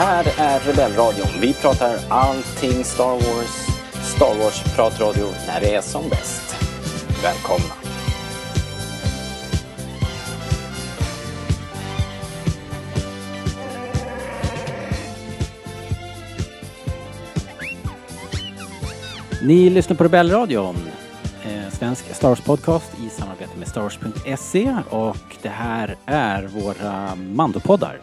här 0.00 0.24
är 0.38 0.60
Rebellradion. 0.60 1.28
Vi 1.40 1.54
pratar 1.54 1.98
allting 2.08 2.84
Star 2.84 3.12
Wars. 3.12 3.66
Star 4.02 4.34
Wars-pratradio 4.38 5.26
när 5.46 5.60
det 5.60 5.74
är 5.74 5.80
som 5.80 6.08
bäst. 6.08 6.56
Välkomna! 7.22 7.74
Ni 19.42 19.70
lyssnar 19.70 19.96
på 19.96 20.04
Rebellradion, 20.04 20.76
eh, 21.44 21.72
svensk 21.72 22.14
Star 22.14 22.28
Wars-podcast 22.28 23.06
i 23.06 23.10
samarbete 23.10 23.58
med 23.58 23.68
Star 23.68 23.80
Wars.se. 23.80 24.76
och 24.90 25.36
det 25.42 25.48
här 25.48 25.96
är 26.06 26.42
våra 26.46 27.14
Mandopoddar. 27.14 28.00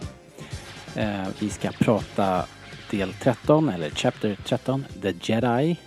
Eh, 0.97 1.27
vi 1.39 1.49
ska 1.49 1.71
prata 1.71 2.45
del 2.91 3.13
13, 3.13 3.69
eller 3.69 3.89
Chapter 3.89 4.35
13, 4.45 4.85
The 5.01 5.13
Jedi. 5.21 5.77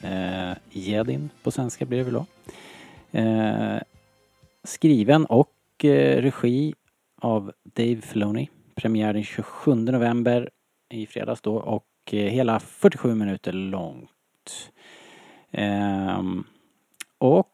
Eh, 0.00 0.56
Jedin 0.70 1.30
på 1.42 1.50
svenska 1.50 1.84
blir 1.84 1.98
det 1.98 2.04
väl 2.04 2.14
då. 2.14 2.26
Eh, 3.18 3.78
skriven 4.62 5.24
och 5.26 5.84
eh, 5.84 6.22
regi 6.22 6.74
av 7.20 7.52
Dave 7.64 8.00
Filoni. 8.00 8.50
Premiär 8.74 9.12
den 9.12 9.24
27 9.24 9.74
november 9.74 10.50
i 10.90 11.06
fredags 11.06 11.40
då 11.40 11.56
och 11.56 11.86
eh, 12.12 12.18
hela 12.18 12.60
47 12.60 13.14
minuter 13.14 13.52
långt. 13.52 14.70
Ehm, 15.50 16.44
och 17.18 17.48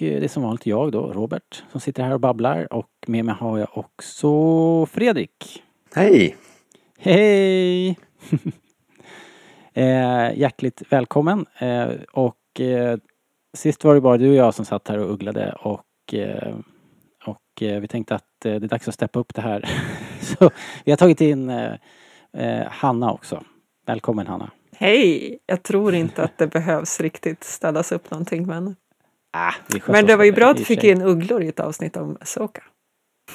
eh, 0.00 0.20
det 0.20 0.24
är 0.24 0.28
som 0.28 0.42
vanligt 0.42 0.66
jag 0.66 0.92
då, 0.92 1.12
Robert, 1.12 1.64
som 1.72 1.80
sitter 1.80 2.02
här 2.02 2.12
och 2.12 2.20
babblar 2.20 2.72
och 2.72 2.90
med 3.06 3.24
mig 3.24 3.34
har 3.34 3.58
jag 3.58 3.68
också 3.78 4.86
Fredrik. 4.86 5.62
Hej! 5.94 6.36
Hej! 7.06 7.88
eh, 9.74 10.38
hjärtligt 10.38 10.82
välkommen 10.88 11.46
eh, 11.58 11.88
och 12.12 12.60
eh, 12.60 12.98
sist 13.56 13.84
var 13.84 13.94
det 13.94 14.00
bara 14.00 14.16
du 14.16 14.28
och 14.28 14.34
jag 14.34 14.54
som 14.54 14.64
satt 14.64 14.88
här 14.88 14.98
och 14.98 15.10
ugglade 15.10 15.52
och, 15.52 16.14
eh, 16.14 16.56
och 17.26 17.62
eh, 17.62 17.80
vi 17.80 17.88
tänkte 17.88 18.14
att 18.14 18.44
eh, 18.44 18.54
det 18.54 18.66
är 18.66 18.68
dags 18.68 18.88
att 18.88 18.94
steppa 18.94 19.18
upp 19.18 19.34
det 19.34 19.42
här. 19.42 19.68
Så 20.20 20.50
vi 20.84 20.92
har 20.92 20.96
tagit 20.96 21.20
in 21.20 21.52
Hanna 22.68 23.12
också. 23.12 23.44
Välkommen 23.86 24.26
Hanna! 24.26 24.50
Hej! 24.76 25.38
Jag 25.46 25.62
tror 25.62 25.94
inte 25.94 26.22
att 26.22 26.38
det 26.38 26.46
behövs 26.46 27.00
riktigt 27.00 27.44
ställas 27.44 27.92
upp 27.92 28.10
någonting 28.10 28.46
men... 28.46 28.76
Ah, 29.32 29.54
men 29.86 30.06
det 30.06 30.16
var 30.16 30.24
ju 30.24 30.32
bra 30.32 30.50
att 30.50 30.56
du 30.56 30.64
fick 30.64 30.84
in 30.84 31.02
ugglor 31.02 31.42
i 31.42 31.48
ett 31.48 31.60
avsnitt 31.60 31.96
om 31.96 32.18
Soka. 32.22 32.62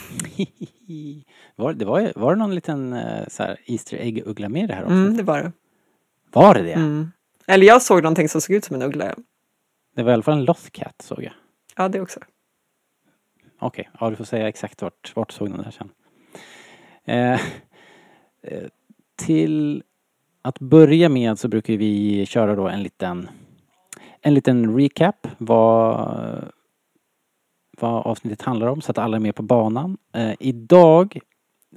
var, 1.56 1.74
det 1.74 1.86
var, 1.86 2.12
var 2.16 2.34
det 2.34 2.40
någon 2.40 2.56
liten 2.56 2.94
eh, 2.94 3.28
så 3.28 3.44
här, 3.44 3.58
Easter 3.66 3.98
Egg-uggla 3.98 4.50
med 4.50 4.64
i 4.64 4.68
det 4.68 4.74
här 4.74 4.84
också? 4.84 4.94
Mm, 4.94 5.18
det 5.18 5.24
var 5.24 5.44
det. 5.44 5.52
Var 6.32 6.54
det 6.54 6.62
det? 6.62 6.74
Mm. 6.74 7.12
Eller 7.48 7.68
jag 7.68 7.82
såg 7.82 8.04
någonting 8.04 8.30
som 8.30 8.42
såg 8.42 8.56
ut 8.56 8.66
som 8.66 8.76
en 8.76 8.82
uggla. 8.82 9.16
Det 9.96 10.04
var 10.04 10.12
i 10.12 10.14
alla 10.14 10.24
fall 10.24 10.38
en 10.38 10.46
Lothcat 10.46 11.02
såg 11.02 11.24
jag. 11.24 11.34
Ja, 11.76 11.90
det 11.90 12.02
också. 12.02 12.20
Okej, 13.60 13.88
okay. 13.90 13.98
ja 14.00 14.10
du 14.10 14.16
får 14.16 14.24
säga 14.24 14.48
exakt 14.48 14.82
vart, 14.82 15.16
vart 15.16 15.32
såg 15.32 15.50
den 15.50 15.62
där 15.64 15.72
sen. 15.72 15.90
Eh, 17.06 17.42
eh, 18.42 18.68
till 19.16 19.84
att 20.42 20.60
börja 20.60 21.10
med 21.10 21.40
så 21.40 21.48
brukar 21.48 21.74
vi 21.74 22.26
köra 22.26 22.56
då 22.56 22.68
en 22.68 22.84
liten 22.84 23.30
en 24.22 24.34
liten 24.34 24.78
recap 24.78 25.28
vad, 25.38 26.52
vad 27.82 28.08
avsnittet 28.08 28.42
handlar 28.42 28.68
om 28.68 28.82
så 28.82 28.92
att 28.92 28.98
alla 28.98 29.18
är 29.18 29.22
med 29.22 29.36
på 29.36 29.44
banan. 29.44 29.98
Eh, 30.14 30.34
idag 30.40 31.20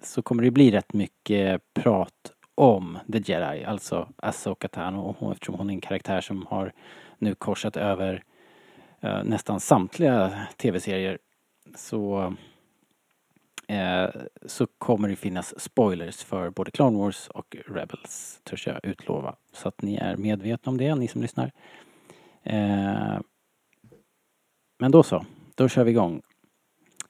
så 0.03 0.23
kommer 0.23 0.43
det 0.43 0.51
bli 0.51 0.71
rätt 0.71 0.93
mycket 0.93 1.75
prat 1.75 2.33
om 2.55 2.99
The 3.13 3.19
Jedi, 3.19 3.65
alltså 3.65 4.09
Asoka 4.17 4.69
Tano 4.69 5.33
eftersom 5.33 5.55
hon 5.55 5.71
är 5.71 5.75
en 5.75 5.81
karaktär 5.81 6.21
som 6.21 6.47
har 6.47 6.73
nu 7.19 7.35
korsat 7.35 7.77
över 7.77 8.23
eh, 9.01 9.25
nästan 9.25 9.61
samtliga 9.61 10.47
tv-serier 10.57 11.19
så 11.75 12.35
eh, 13.69 14.09
så 14.47 14.67
kommer 14.79 15.09
det 15.09 15.17
finnas 15.17 15.61
spoilers 15.61 16.25
för 16.25 16.51
både 16.51 16.71
Clone 16.71 16.99
Wars 16.99 17.29
och 17.29 17.57
Rebels, 17.67 18.41
törs 18.45 18.67
jag 18.67 18.81
utlova. 18.83 19.37
Så 19.53 19.69
att 19.69 19.83
ni 19.83 19.97
är 19.97 20.17
medvetna 20.17 20.71
om 20.71 20.79
det, 20.79 20.95
ni 20.95 21.09
som 21.09 21.23
lyssnar. 21.23 21.53
Eh, 22.43 23.21
men 24.79 24.91
då 24.91 25.03
så, 25.03 25.25
då 25.55 25.69
kör 25.69 25.85
vi 25.85 25.91
igång. 25.91 26.23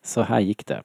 Så 0.02 0.22
här 0.22 0.40
gick 0.40 0.66
det. 0.66 0.82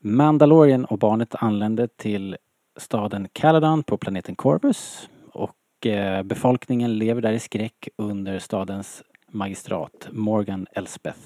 Mandalorian 0.00 0.84
och 0.84 0.98
barnet 0.98 1.34
anlände 1.34 1.88
till 1.88 2.36
staden 2.76 3.28
Caladan 3.32 3.82
på 3.82 3.96
planeten 3.96 4.34
Corvus 4.34 5.08
och 5.32 5.86
eh, 5.86 6.22
befolkningen 6.22 6.98
lever 6.98 7.22
där 7.22 7.32
i 7.32 7.38
skräck 7.38 7.88
under 7.96 8.38
stadens 8.38 9.02
magistrat 9.30 10.08
Morgan 10.10 10.66
Elspeth 10.72 11.20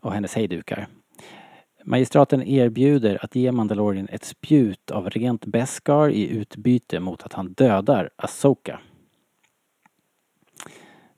och 0.00 0.12
hennes 0.12 0.34
hejdukar. 0.34 0.88
Magistraten 1.84 2.42
erbjuder 2.42 3.24
att 3.24 3.34
ge 3.34 3.52
Mandalorian 3.52 4.08
ett 4.08 4.24
spjut 4.24 4.90
av 4.90 5.10
rent 5.10 5.46
Beskar 5.46 6.08
i 6.08 6.28
utbyte 6.28 7.00
mot 7.00 7.22
att 7.22 7.32
han 7.32 7.52
dödar 7.52 8.10
Asoka. 8.16 8.80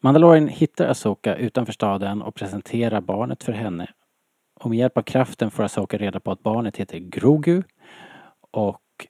Mandalorian 0.06 0.49
hittar 0.49 0.89
Asoka 0.89 1.37
utanför 1.37 1.72
staden 1.72 2.22
och 2.22 2.34
presenterar 2.34 3.00
barnet 3.00 3.44
för 3.44 3.53
henne. 3.53 3.89
Och 4.61 4.71
med 4.71 4.78
hjälp 4.78 4.99
av 4.99 5.03
kraften 5.03 5.50
får 5.50 5.62
Asoka 5.62 5.99
reda 5.99 6.21
på 6.21 6.31
att 6.31 6.43
barnet 6.43 6.77
heter 6.77 6.99
Grogu 6.99 7.62
och 8.50 9.06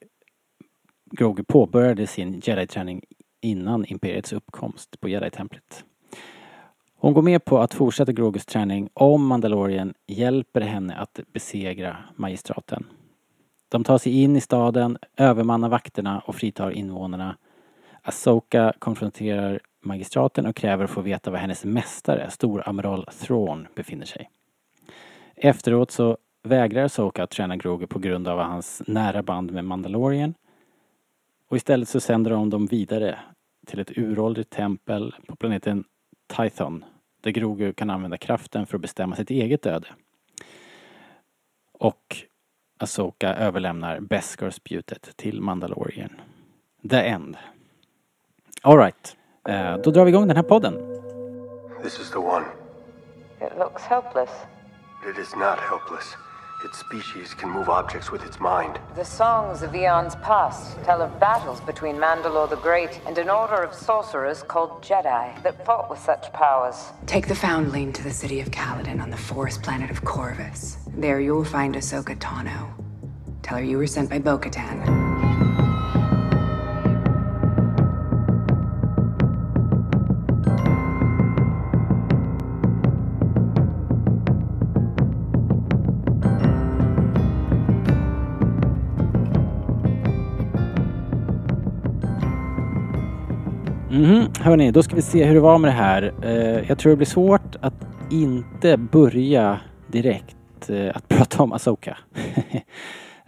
Grogu 1.10 1.44
påbörjade 1.44 2.06
sin 2.06 2.40
jedi-träning 2.40 3.04
innan 3.40 3.84
Imperiets 3.84 4.32
uppkomst 4.32 5.00
på 5.00 5.08
jedi-templet. 5.08 5.84
Hon 6.96 7.14
går 7.14 7.22
med 7.22 7.44
på 7.44 7.58
att 7.58 7.74
fortsätta 7.74 8.12
Grogus 8.12 8.46
träning 8.46 8.88
om 8.94 9.26
Mandalorian 9.26 9.94
hjälper 10.06 10.60
henne 10.60 10.94
att 10.94 11.20
besegra 11.32 11.96
magistraten. 12.14 12.86
De 13.68 13.84
tar 13.84 13.98
sig 13.98 14.22
in 14.22 14.36
i 14.36 14.40
staden, 14.40 14.98
övermannar 15.16 15.68
vakterna 15.68 16.22
och 16.26 16.34
fritar 16.34 16.70
invånarna. 16.70 17.36
Asoka 18.06 18.72
konfronterar 18.78 19.60
magistraten 19.80 20.46
och 20.46 20.56
kräver 20.56 20.84
att 20.84 20.90
få 20.90 21.00
veta 21.00 21.30
var 21.30 21.38
hennes 21.38 21.64
mästare, 21.64 22.30
storamiral 22.30 23.06
Thrawn, 23.20 23.68
befinner 23.74 24.06
sig. 24.06 24.30
Efteråt 25.34 25.90
så 25.90 26.18
vägrar 26.42 26.84
Asoka 26.84 27.22
att 27.22 27.30
träna 27.30 27.56
Grogu 27.56 27.86
på 27.86 27.98
grund 27.98 28.28
av 28.28 28.38
hans 28.38 28.82
nära 28.86 29.22
band 29.22 29.52
med 29.52 29.64
Mandalorian. 29.64 30.34
Och 31.48 31.56
istället 31.56 31.88
så 31.88 32.00
sänder 32.00 32.30
de 32.30 32.50
dem 32.50 32.66
vidare 32.66 33.18
till 33.66 33.80
ett 33.80 33.98
uråldrigt 33.98 34.50
tempel 34.50 35.14
på 35.26 35.36
planeten 35.36 35.84
Tython 36.36 36.84
där 37.20 37.30
Grogu 37.30 37.72
kan 37.72 37.90
använda 37.90 38.16
kraften 38.16 38.66
för 38.66 38.76
att 38.76 38.82
bestämma 38.82 39.16
sitt 39.16 39.30
eget 39.30 39.66
öde. 39.66 39.88
Och 41.72 42.16
Asoka 42.78 43.34
överlämnar 43.34 44.00
Beskar-spjutet 44.00 45.16
till 45.16 45.40
Mandalorian. 45.40 46.20
The 46.90 46.96
End. 46.96 47.36
Alright, 48.64 49.16
uh, 49.48 49.76
då 49.84 49.90
drar 49.90 50.04
vi 50.04 50.10
igång 50.10 50.28
den 50.28 50.36
här 50.36 50.44
podden. 50.44 50.74
This 51.82 52.00
is 52.00 52.10
the 52.10 52.18
one. 52.18 52.44
It 53.40 53.58
looks 53.58 53.82
helpless. 53.82 54.30
But 55.04 55.16
It 55.16 55.18
is 55.18 55.36
not 55.36 55.58
helpless. 55.58 56.16
Its 56.64 56.78
species 56.78 57.34
can 57.34 57.50
move 57.50 57.68
objects 57.68 58.10
with 58.10 58.24
its 58.26 58.40
mind. 58.40 58.78
The 58.96 59.04
songs 59.04 59.62
of 59.62 59.74
eons 59.74 60.16
past 60.22 60.76
tell 60.84 61.02
of 61.02 61.20
battles 61.20 61.60
between 61.60 61.96
Mandalore 61.96 62.48
the 62.48 62.56
Great 62.56 63.00
and 63.06 63.18
an 63.18 63.28
order 63.30 63.62
of 63.62 63.74
sorcerers 63.74 64.42
called 64.42 64.82
Jedi 64.82 65.42
that 65.42 65.64
fought 65.66 65.90
with 65.90 66.00
such 66.00 66.32
powers. 66.32 66.92
Take 67.06 67.28
the 67.28 67.34
Foundling 67.34 67.92
to 67.92 68.02
the 68.02 68.10
city 68.10 68.40
of 68.40 68.50
Kaladin 68.50 69.02
on 69.02 69.10
the 69.10 69.16
forest 69.16 69.62
planet 69.62 69.90
of 69.90 70.02
Corvus. 70.04 70.78
There 70.96 71.20
you'll 71.20 71.44
find 71.44 71.74
Ahsoka 71.74 72.16
Tano. 72.16 72.68
Tell 73.42 73.58
her 73.58 73.64
you 73.64 73.78
were 73.78 73.86
sent 73.86 74.10
by 74.10 74.18
Bo-Katan. 74.18 75.15
Mm, 93.96 94.26
hörni, 94.40 94.70
då 94.70 94.82
ska 94.82 94.96
vi 94.96 95.02
se 95.02 95.24
hur 95.24 95.34
det 95.34 95.40
var 95.40 95.58
med 95.58 95.68
det 95.68 95.74
här. 95.74 96.14
Uh, 96.24 96.68
jag 96.68 96.78
tror 96.78 96.90
det 96.90 96.96
blir 96.96 97.06
svårt 97.06 97.56
att 97.60 97.74
inte 98.10 98.76
börja 98.76 99.60
direkt 99.86 100.70
uh, 100.70 100.90
att 100.94 101.08
prata 101.08 101.42
om 101.42 101.52
Asoka. 101.52 101.98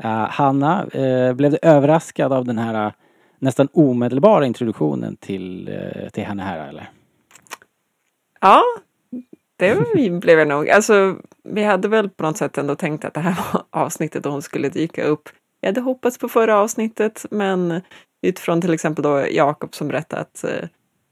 uh, 0.05 0.07
Hanna, 0.31 0.87
blev 1.35 1.51
du 1.51 1.59
överraskad 1.63 2.33
av 2.33 2.45
den 2.45 2.59
här 2.59 2.93
nästan 3.39 3.69
omedelbara 3.73 4.47
introduktionen 4.47 5.17
till, 5.17 5.79
till 6.13 6.25
henne 6.25 6.43
här 6.43 6.69
eller? 6.69 6.91
Ja, 8.41 8.63
det 9.57 9.95
blev 10.21 10.39
jag 10.39 10.49
nog. 10.49 10.71
Alltså, 10.71 11.17
vi 11.45 11.65
hade 11.65 11.89
väl 11.89 12.09
på 12.09 12.23
något 12.23 12.37
sätt 12.37 12.59
ändå 12.59 12.75
tänkt 12.75 13.05
att 13.05 13.15
det 13.15 13.21
här 13.21 13.53
var 13.53 13.63
avsnittet 13.71 14.23
då 14.23 14.31
hon 14.31 14.43
skulle 14.43 14.69
dyka 14.69 15.05
upp. 15.05 15.29
jag 15.61 15.69
hade 15.69 15.81
hoppats 15.81 16.19
på 16.19 16.29
förra 16.29 16.59
avsnittet, 16.59 17.27
men 17.31 17.81
utifrån 18.23 18.61
till 18.61 18.75
exempel 18.75 19.03
då 19.03 19.27
Jakob 19.31 19.75
som 19.75 19.89
berättade 19.89 20.23
att 20.23 20.45
eh, 20.45 20.69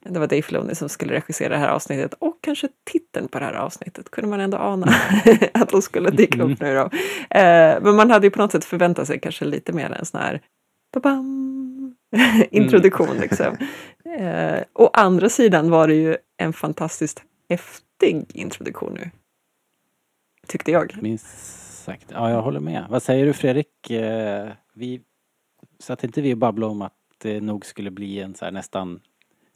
det 0.08 0.18
var 0.18 0.26
Dave 0.26 0.42
Filoni 0.42 0.74
som 0.74 0.88
skulle 0.88 1.12
regissera 1.14 1.48
det 1.48 1.56
här 1.56 1.68
avsnittet 1.68 2.14
och 2.18 2.38
kanske 2.40 2.68
titeln 2.84 3.28
på 3.28 3.38
det 3.38 3.44
här 3.44 3.52
avsnittet 3.54 4.10
kunde 4.10 4.30
man 4.30 4.40
ändå 4.40 4.56
ana 4.56 4.86
att 5.54 5.68
de 5.68 5.82
skulle 5.82 6.10
dyka 6.10 6.42
upp 6.42 6.60
nu 6.60 6.74
då. 6.74 6.82
Eh, 7.38 7.80
men 7.82 7.96
man 7.96 8.10
hade 8.10 8.26
ju 8.26 8.30
på 8.30 8.38
något 8.38 8.52
sätt 8.52 8.64
förväntat 8.64 9.06
sig 9.06 9.20
kanske 9.20 9.44
lite 9.44 9.72
mer 9.72 9.90
en 9.90 10.06
sån 10.06 10.20
här 10.20 10.40
introduktion 12.50 13.08
Mm. 13.08 13.20
liksom. 13.20 13.56
Eh, 14.18 14.62
å 14.72 14.90
andra 14.92 15.28
sidan 15.28 15.70
var 15.70 15.88
det 15.88 15.94
ju 15.94 16.16
en 16.36 16.52
fantastiskt 16.52 17.22
häftig 17.48 18.26
introduktion 18.34 18.94
nu. 18.94 19.10
Tyckte 20.46 20.70
jag. 20.72 20.98
Minst 21.02 21.26
sagt. 21.84 22.06
Ja, 22.08 22.30
jag 22.30 22.42
håller 22.42 22.60
med. 22.60 22.86
Vad 22.90 23.02
säger 23.02 23.26
du 23.26 23.32
Fredrik? 23.32 23.90
Eh, 23.90 24.48
Vi 24.74 25.00
satt 25.78 26.04
inte 26.04 26.20
vi 26.20 26.34
och 26.34 26.38
babblade 26.38 26.70
om 26.70 26.82
att 26.82 26.95
det 27.18 27.40
nog 27.40 27.66
skulle 27.66 27.90
bli 27.90 28.20
en 28.20 28.34
så 28.34 28.44
här 28.44 28.52
nästan 28.52 29.00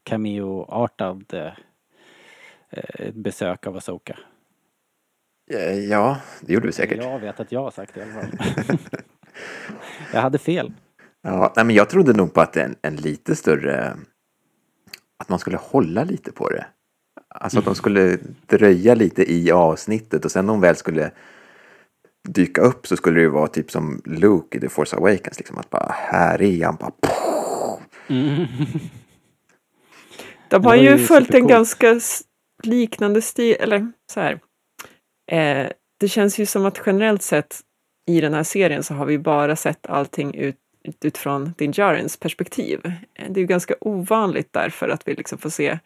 cameo-artad 0.02 1.24
eh, 1.32 1.52
eh, 2.70 3.12
besök 3.14 3.66
av 3.66 3.76
Asoka? 3.76 4.18
Eh, 5.50 5.78
Ja, 5.78 6.20
det 6.40 6.52
gjorde 6.52 6.66
vi 6.66 6.72
säkert. 6.72 7.02
Jag 7.02 7.18
vet 7.18 7.40
att 7.40 7.52
jag 7.52 7.62
har 7.62 7.70
sagt 7.70 7.94
det 7.94 8.00
i 8.00 8.02
alla 8.02 8.12
fall. 8.12 8.78
jag 10.12 10.20
hade 10.20 10.38
fel. 10.38 10.72
Ja, 11.22 11.52
nej, 11.56 11.64
men 11.64 11.76
jag 11.76 11.90
trodde 11.90 12.12
nog 12.12 12.34
på 12.34 12.40
att 12.40 12.56
en, 12.56 12.76
en 12.82 12.96
lite 12.96 13.36
större... 13.36 13.96
Att 15.18 15.28
man 15.28 15.38
skulle 15.38 15.56
hålla 15.56 16.04
lite 16.04 16.32
på 16.32 16.48
det. 16.48 16.66
Alltså 17.28 17.58
att 17.58 17.64
de 17.64 17.74
skulle 17.74 18.18
dröja 18.46 18.94
lite 18.94 19.32
i 19.32 19.52
avsnittet 19.52 20.24
och 20.24 20.30
sen 20.30 20.46
när 20.46 20.52
hon 20.52 20.60
väl 20.60 20.76
skulle 20.76 21.10
dyka 22.28 22.60
upp 22.60 22.86
så 22.86 22.96
skulle 22.96 23.20
det 23.20 23.22
ju 23.22 23.28
vara 23.28 23.46
typ 23.46 23.70
som 23.70 24.02
Luke 24.04 24.58
i 24.58 24.60
The 24.60 24.68
Force 24.68 24.96
Awakens. 24.96 25.38
Liksom 25.38 25.58
att 25.58 25.70
bara 25.70 25.92
här 25.92 26.42
är 26.42 26.64
han. 26.64 26.76
Bara, 26.76 26.92
De 30.48 30.64
har 30.64 30.74
ju 30.74 30.82
ju 30.82 30.98
följt 31.06 31.34
en 31.34 31.46
ganska 31.46 32.00
liknande 32.62 33.22
stil, 33.22 33.56
eller 33.60 33.92
så 34.12 34.20
här. 34.20 34.40
Eh, 35.32 35.70
det 36.00 36.08
känns 36.08 36.38
ju 36.38 36.46
som 36.46 36.66
att 36.66 36.80
generellt 36.86 37.22
sett 37.22 37.60
i 38.06 38.20
den 38.20 38.34
här 38.34 38.42
serien 38.42 38.82
så 38.82 38.94
har 38.94 39.06
vi 39.06 39.18
bara 39.18 39.56
sett 39.56 39.86
allting 39.86 40.34
ut, 40.34 40.56
ut- 40.84 41.04
utifrån 41.04 41.54
Din 41.58 41.72
Djarins 41.72 42.16
perspektiv. 42.16 42.80
Eh, 43.14 43.30
Det 43.30 43.38
är 43.38 43.42
ju 43.42 43.46
ganska 43.46 43.74
ovanligt 43.80 44.48
därför 44.52 44.88
att 44.88 45.08
vi 45.08 45.14
liksom 45.14 45.38
får 45.38 45.50
se 45.50 45.78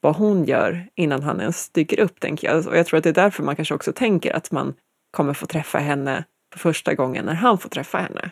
vad 0.00 0.16
hon 0.16 0.44
gör 0.44 0.88
innan 0.94 1.22
han 1.22 1.40
ens 1.40 1.70
dyker 1.70 2.00
upp, 2.00 2.20
tänker 2.20 2.48
jag. 2.48 2.66
Och 2.66 2.76
jag 2.78 2.86
tror 2.86 2.98
att 2.98 3.04
det 3.04 3.10
är 3.10 3.14
därför 3.14 3.42
man 3.42 3.56
kanske 3.56 3.74
också 3.74 3.92
tänker 3.92 4.32
att 4.32 4.50
man 4.50 4.74
kommer 5.10 5.34
få 5.34 5.46
träffa 5.46 5.78
henne 5.78 6.24
för 6.52 6.58
första 6.58 6.94
gången 6.94 7.24
när 7.24 7.34
han 7.34 7.58
får 7.58 7.68
träffa 7.68 7.98
henne. 7.98 8.30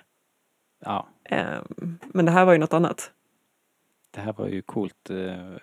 Ja, 0.84 1.08
Eh, 1.30 1.58
men 2.04 2.24
det 2.24 2.32
här 2.32 2.44
var 2.44 2.52
ju 2.52 2.58
något 2.58 2.72
annat 2.72 3.10
det 4.16 4.22
här 4.22 4.32
var 4.32 4.48
ju 4.48 4.62
coolt 4.62 5.10
eh, 5.10 5.54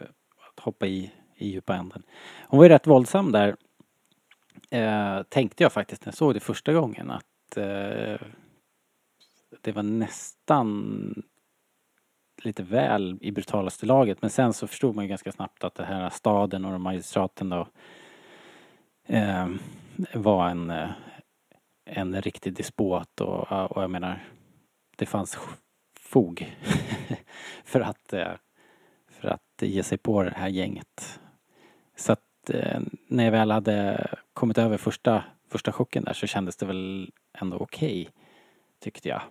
att 0.50 0.60
hoppa 0.60 0.88
i, 0.88 1.12
i 1.36 1.50
djupa 1.50 1.76
änden. 1.76 2.04
Hon 2.48 2.58
var 2.58 2.66
ju 2.66 2.70
rätt 2.70 2.88
våldsam 2.88 3.32
där. 3.32 3.56
Eh, 4.70 5.24
tänkte 5.24 5.64
jag 5.64 5.74
faktiskt 5.74 6.06
när 6.06 6.08
jag 6.08 6.18
såg 6.18 6.34
det 6.34 6.40
första 6.40 6.74
gången 6.74 7.12
att 7.12 7.58
eh, 7.58 8.22
det 9.62 9.72
var 9.72 9.84
nästan 9.84 11.24
lite 12.44 12.64
väl 12.64 13.18
i 13.22 13.32
brutalaste 13.32 13.86
laget. 13.86 14.22
Men 14.22 14.30
sen 14.30 14.54
så 14.54 14.68
förstod 14.68 14.96
man 14.96 15.06
ju 15.06 15.10
ganska 15.10 15.32
snabbt 15.32 15.64
att 15.64 15.76
det 15.76 15.86
här 15.86 16.10
staden 16.10 16.66
och 16.66 16.82
magistraten 16.82 17.50
då 17.50 17.68
eh, 19.08 19.48
var 20.14 20.50
en, 20.50 20.70
eh, 20.70 20.90
en 21.86 22.22
riktig 22.22 22.54
despot 22.54 23.22
och, 23.22 23.52
och 23.52 23.84
jag 23.84 23.92
menar 23.92 24.24
det 24.98 25.06
fanns 25.06 25.40
fog 26.14 26.56
för 27.66 27.80
att 27.80 28.14
eh, 28.14 28.32
för 29.22 29.28
att 29.28 29.62
ge 29.62 29.84
sig 29.84 29.98
på 29.98 30.24
det 30.24 30.34
här 30.36 30.48
gänget. 30.48 31.20
Så 31.96 32.12
att 32.12 32.50
eh, 32.50 32.80
när 33.08 33.24
jag 33.24 33.32
väl 33.32 33.52
hade 33.52 34.08
kommit 34.34 34.58
över 34.58 34.78
första, 34.78 35.24
första 35.52 35.72
chocken 35.72 36.04
där 36.04 36.14
så 36.14 36.28
kändes 36.28 36.58
det 36.58 36.66
väl 36.66 37.12
ändå 37.38 37.58
okej, 37.58 38.10
tyckte 38.84 39.10
jag. 39.10 39.22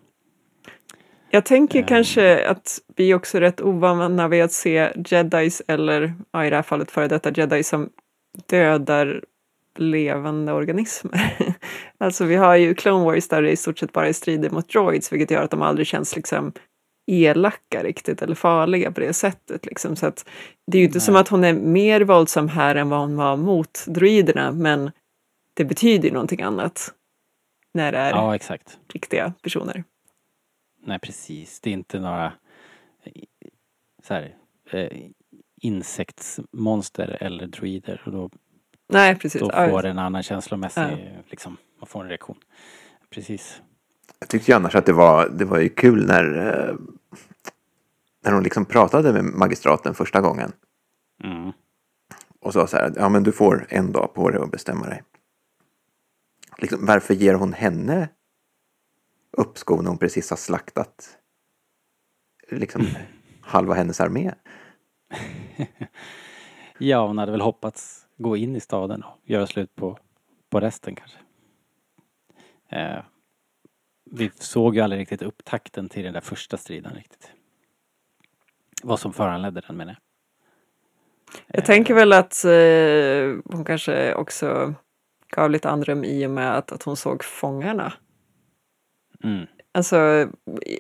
Jag 1.31 1.45
tänker 1.45 1.79
Ehm. 1.79 1.87
kanske 1.87 2.49
att 2.49 2.79
vi 2.97 3.15
också 3.15 3.37
är 3.37 3.41
rätt 3.41 3.61
ovana 3.61 4.29
vid 4.29 4.43
att 4.43 4.53
se 4.53 4.93
jedis 5.07 5.63
eller 5.69 6.15
ja, 6.33 6.47
i 6.47 6.51
det 6.51 6.57
här 6.57 6.63
fallet 6.63 6.91
före 6.91 7.09
detta 7.09 7.31
jedi 7.31 7.63
som 7.63 7.91
dödar 8.47 9.25
levande 9.79 10.53
organismer. 10.53 11.55
alltså 11.99 12.25
vi 12.25 12.35
har 12.35 12.57
ju 12.57 12.75
Clone 12.75 13.05
Wars 13.05 13.29
där 13.29 13.43
det 13.43 13.51
i 13.51 13.57
stort 13.57 13.79
sett 13.79 13.93
bara 13.93 14.09
är 14.09 14.13
strider 14.13 14.51
mot 14.51 14.69
droids 14.69 15.13
vilket 15.13 15.31
gör 15.31 15.43
att 15.43 15.51
de 15.51 15.63
aldrig 15.63 15.87
känns 15.87 16.17
liksom 16.17 16.53
elaka 17.07 17.83
riktigt 17.83 18.23
eller 18.23 18.35
farliga 18.35 18.93
på 18.93 19.01
det 19.01 19.13
sättet. 19.13 19.67
Liksom. 19.67 19.97
Så 19.97 20.07
att 20.07 20.29
det 20.67 20.79
är 20.79 20.81
ju 20.81 20.87
inte 20.87 21.01
som 21.01 21.15
Nej. 21.15 21.21
att 21.21 21.29
hon 21.29 21.45
är 21.45 21.53
mer 21.53 22.01
våldsam 22.01 22.49
här 22.49 22.75
än 22.75 22.89
vad 22.89 23.01
hon 23.01 23.17
var 23.17 23.37
mot 23.37 23.85
droiderna 23.87 24.53
men 24.53 24.91
det 25.55 25.65
betyder 25.65 26.09
ju 26.09 26.15
någonting 26.15 26.43
annat 26.43 26.95
när 27.75 27.93
det 27.93 27.99
är 27.99 28.11
Ja, 28.11 28.35
exakt. 28.35 28.79
riktiga 28.93 29.33
personer. 29.43 29.85
Nej, 30.85 30.99
precis. 30.99 31.61
Det 31.61 31.71
är 31.71 31.75
inte 31.75 32.01
några 32.01 32.33
eh, 33.05 33.13
så 34.03 34.15
här, 34.15 34.37
eh, 34.71 34.89
insektsmonster 35.61 37.17
eller 37.21 37.47
druider. 37.47 38.03
Och 38.07 38.13
då, 38.13 38.31
Nej, 38.89 39.17
precis. 39.17 39.41
då 39.41 39.51
Ja, 39.53 39.69
får 39.69 39.83
det 39.83 39.89
en 39.89 39.99
annan 39.99 40.23
känslomässig, 40.23 40.81
Ja. 40.83 40.97
liksom, 41.31 41.57
man 41.81 41.87
får 41.87 42.03
en 42.03 42.09
reaktion. 42.09 42.39
Precis. 43.11 43.63
Jag 44.23 44.29
tyckte 44.29 44.51
ju 44.51 44.57
annars 44.57 44.75
att 44.75 44.87
det 44.87 44.93
var, 44.93 45.29
det 45.29 45.45
var 45.45 45.59
ju 45.59 45.69
kul 45.69 46.07
när, 46.07 46.25
eh, 46.25 46.75
när 48.25 48.33
hon 48.33 48.43
liksom 48.43 48.65
pratade 48.65 49.13
med 49.13 49.25
magistraten 49.25 49.95
första 49.95 50.21
gången. 50.21 50.53
Mm. 51.25 51.53
Och 52.41 52.53
sa 52.53 52.67
så 52.67 52.77
här, 52.77 52.93
ja 52.97 53.09
men 53.09 53.23
du 53.23 53.33
får 53.33 53.67
en 53.69 53.93
dag 53.93 54.15
på 54.15 54.31
dig 54.31 54.41
att 54.41 54.51
bestämma 54.51 54.87
dig. 54.87 55.03
Liksom, 56.59 56.87
varför 56.87 57.15
ger 57.15 57.35
hon 57.35 57.53
henne 57.53 58.09
uppskov 59.31 59.83
när 59.83 59.89
hon 59.89 59.99
precis 59.99 60.31
har 60.31 60.37
slaktat 60.37 61.19
liksom 62.51 62.87
halva 63.41 63.75
hennes 63.75 64.01
armé? 64.01 64.35
Ja, 66.79 67.07
hon 67.07 67.19
hade 67.19 67.33
väl 67.33 67.41
hoppats 67.41 68.07
gå 68.17 68.37
in 68.37 68.57
i 68.57 68.61
staden 68.61 69.03
och 69.03 69.19
göra 69.25 69.47
slut 69.47 69.75
på, 69.75 69.99
på 70.51 70.61
resten 70.61 70.95
kanske. 70.95 71.19
Eh, 72.69 73.03
vi 74.15 74.31
såg 74.35 74.75
ju 74.75 74.81
aldrig 74.81 75.01
riktigt 75.01 75.23
upptakten 75.23 75.89
till 75.89 76.05
den 76.05 76.13
där 76.13 76.21
första 76.21 76.57
striden 76.57 76.95
riktigt. 76.95 77.31
Vad 78.83 79.01
som 79.01 79.13
föranledde 79.13 79.63
den 79.67 79.77
menar 79.77 79.93
jag. 79.93 80.01
Jag 81.57 81.65
tänker 81.65 81.95
väl 81.95 82.13
att 82.13 82.45
eh, 82.45 83.55
hon 83.57 83.65
kanske 83.65 84.15
också 84.15 84.75
gav 85.29 85.51
lite 85.51 85.71
andrum 85.71 86.05
i 86.05 86.27
och 86.27 86.31
med 86.31 86.59
att, 86.59 86.73
att 86.73 86.83
hon 86.83 86.97
såg 86.97 87.25
fångarna. 87.25 87.93
Mm. 89.25 89.47
Alltså, 89.75 90.29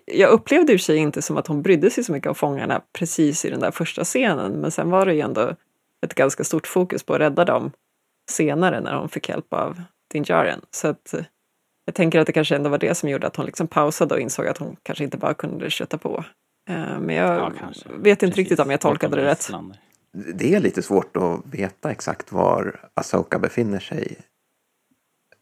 jag 0.04 0.30
upplevde 0.30 0.72
i 0.72 0.78
sig 0.78 0.96
inte 0.96 1.22
som 1.22 1.36
att 1.36 1.46
hon 1.46 1.62
brydde 1.62 1.90
sig 1.90 2.04
så 2.04 2.12
mycket 2.12 2.28
om 2.28 2.34
fångarna 2.34 2.82
precis 2.92 3.44
i 3.44 3.50
den 3.50 3.60
där 3.60 3.70
första 3.70 4.04
scenen, 4.04 4.52
men 4.52 4.70
sen 4.70 4.90
var 4.90 5.06
det 5.06 5.14
ju 5.14 5.20
ändå 5.20 5.56
ett 6.06 6.14
ganska 6.14 6.44
stort 6.44 6.66
fokus 6.66 7.02
på 7.02 7.14
att 7.14 7.20
rädda 7.20 7.44
dem 7.44 7.72
senare 8.30 8.80
när 8.80 8.94
hon 8.94 9.08
fick 9.08 9.28
hjälp 9.28 9.52
av 9.52 9.82
Dinjaren. 10.12 10.60
Så 10.70 10.88
att 10.88 11.14
jag 11.84 11.94
tänker 11.94 12.18
att 12.20 12.26
det 12.26 12.32
kanske 12.32 12.56
ändå 12.56 12.70
var 12.70 12.78
det 12.78 12.94
som 12.94 13.08
gjorde 13.08 13.26
att 13.26 13.36
hon 13.36 13.46
liksom 13.46 13.66
pausade 13.66 14.14
och 14.14 14.20
insåg 14.20 14.46
att 14.46 14.58
hon 14.58 14.76
kanske 14.82 15.04
inte 15.04 15.16
bara 15.16 15.34
kunde 15.34 15.70
köta 15.70 15.98
på. 15.98 16.24
Eh, 16.68 16.98
Men 17.00 17.16
jag 17.16 17.38
Ja, 17.38 17.52
kanske. 17.60 17.88
vet 17.88 18.06
inte 18.06 18.26
Precis. 18.26 18.36
riktigt 18.36 18.60
om 18.60 18.70
jag 18.70 18.80
tolkade 18.80 19.16
det 19.16 19.24
rätt. 19.24 19.50
Det 20.34 20.54
är 20.54 20.60
lite 20.60 20.82
svårt 20.82 21.16
att 21.16 21.40
veta 21.54 21.90
exakt 21.90 22.32
var 22.32 22.80
Asoka 22.94 23.38
befinner 23.38 23.80
sig 23.80 24.16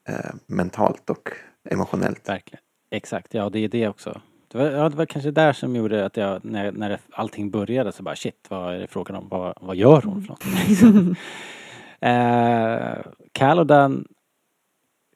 eh, 0.09 0.31
mentalt 0.47 1.11
och 1.11 1.29
emotionellt. 1.71 2.29
Verkligen. 2.29 2.61
Exakt, 2.91 3.35
ja 3.35 3.51
det 3.51 3.59
är 3.59 3.69
det 3.69 3.89
också. 3.89 4.21
Det 4.49 4.59
var, 4.59 4.65
ja, 4.71 4.89
det 4.89 4.97
var 4.97 5.07
kanske 5.07 5.31
där 5.31 5.53
som 5.53 5.77
gjorde 5.77 6.07
att 6.07 6.17
jag, 6.17 6.45
när, 6.45 6.73
när 6.73 6.99
allting 7.11 7.51
började 7.51 7.93
så 7.93 8.03
bara 8.03 8.17
shit, 8.17 8.47
vad 8.49 8.75
är 8.75 8.79
det 8.79 8.87
frågan 8.87 9.17
om? 9.17 9.29
Vad, 9.29 9.55
vad 9.61 9.77
gör 9.77 10.03
hon 10.03 10.23
för 10.23 10.29
någonting? 10.29 10.53
Liksom. 10.69 11.17
eh, 12.01 13.03
Calodan 13.33 14.05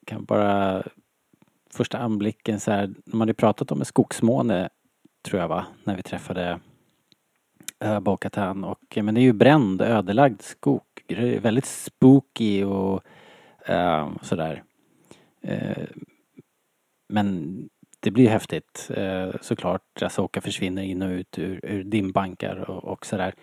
kan 0.07 0.25
bara 0.25 0.83
första 1.75 1.99
anblicken 1.99 2.61
så 2.61 2.71
här, 2.71 2.95
de 3.05 3.21
hade 3.21 3.35
pratat 3.35 3.73
om 3.73 3.79
en 3.81 3.85
skogsmåne 3.85 4.69
tror 5.25 5.41
jag 5.41 5.49
va, 5.49 5.67
när 5.85 5.97
vi 5.97 6.03
träffade 6.03 6.61
Bokatan 8.03 8.65
och 8.65 8.97
eh, 8.97 9.03
men 9.03 9.15
det 9.15 9.21
är 9.21 9.23
ju 9.23 9.33
bränd, 9.33 9.83
ödelagd 9.83 10.43
skog. 10.43 10.83
Det 11.07 11.15
är 11.15 11.41
väldigt 11.41 11.67
spooky 11.67 12.65
och 12.65 13.03
uh, 13.71 14.09
sådär. 14.23 14.63
Uh, 15.49 15.87
men 17.09 17.57
det 18.01 18.11
blir 18.11 18.29
häftigt 18.29 18.91
uh, 18.99 19.35
såklart. 19.41 20.03
Asoka 20.03 20.41
försvinner 20.41 20.83
in 20.83 21.03
och 21.03 21.11
ut 21.11 21.39
ur, 21.39 21.61
ur 21.63 21.85
dimbankar 21.85 22.71
och, 22.71 22.85
och 22.85 23.07
sådär. 23.07 23.35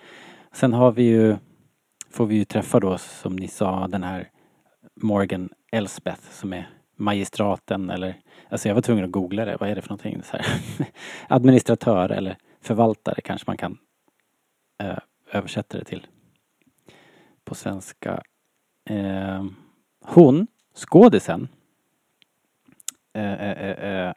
Sen 0.52 0.74
har 0.74 0.92
vi 0.92 1.04
ju, 1.04 1.38
får 2.10 2.26
vi 2.26 2.36
ju 2.36 2.46
träffa 2.46 2.80
då 2.80 2.98
som 2.98 3.36
ni 3.36 3.48
sa 3.48 3.88
den 3.88 4.04
här 4.04 4.30
Morgan 5.02 5.50
Elsbeth 5.72 6.32
som 6.32 6.54
är 6.54 6.70
magistraten 7.02 7.90
eller 7.90 8.22
Alltså 8.52 8.68
jag 8.68 8.76
var 8.76 8.82
tvungen 8.82 9.06
att 9.06 9.12
googla 9.12 9.46
det. 9.46 9.58
Vad 9.60 9.70
är 9.70 9.76
det 9.76 9.82
för 9.82 9.90
någonting? 9.90 10.24
Så 10.24 10.38
här. 10.38 10.46
Administratör 11.28 12.10
eller 12.10 12.38
förvaltare 12.62 13.22
kanske 13.22 13.50
man 13.50 13.58
kan 13.58 13.78
eh, 14.84 14.98
översätta 15.32 15.78
det 15.78 15.84
till 15.84 16.08
på 17.44 17.56
svenska. 17.56 18.24
Eh, 18.90 19.46
hon, 20.06 20.48
skådisen, 20.76 21.48
eh, 23.14 23.34
eh, 23.34 23.52
eh, 23.52 24.08
eh, 24.08 24.14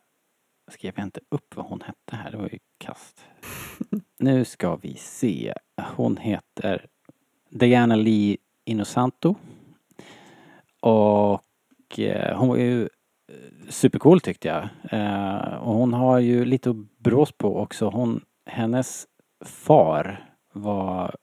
skrev 0.69 0.93
jag 0.97 1.07
inte 1.07 1.21
upp 1.29 1.57
vad 1.57 1.67
hon 1.67 1.81
hette 1.81 2.17
här, 2.17 2.31
det 2.31 2.37
var 2.37 2.49
ju 2.49 2.59
kast. 2.79 3.27
nu 4.19 4.45
ska 4.45 4.77
vi 4.77 4.95
se. 4.97 5.55
Hon 5.97 6.17
heter 6.17 6.87
Diana 7.49 7.97
Lee 7.97 8.37
Inosanto. 8.65 9.35
Och 10.81 11.43
Eh, 11.99 12.37
hon 12.37 12.49
var 12.49 12.57
ju 12.57 12.83
eh, 12.83 13.69
supercool 13.69 14.21
tyckte 14.21 14.49
jag. 14.49 14.69
Eh, 15.01 15.55
och 15.55 15.75
hon 15.75 15.93
har 15.93 16.19
ju 16.19 16.45
lite 16.45 16.71
att 16.71 16.77
brås 16.99 17.33
på 17.33 17.57
också. 17.57 17.89
Hon, 17.89 18.21
hennes 18.47 19.07
far 19.45 20.35
var 20.53 21.17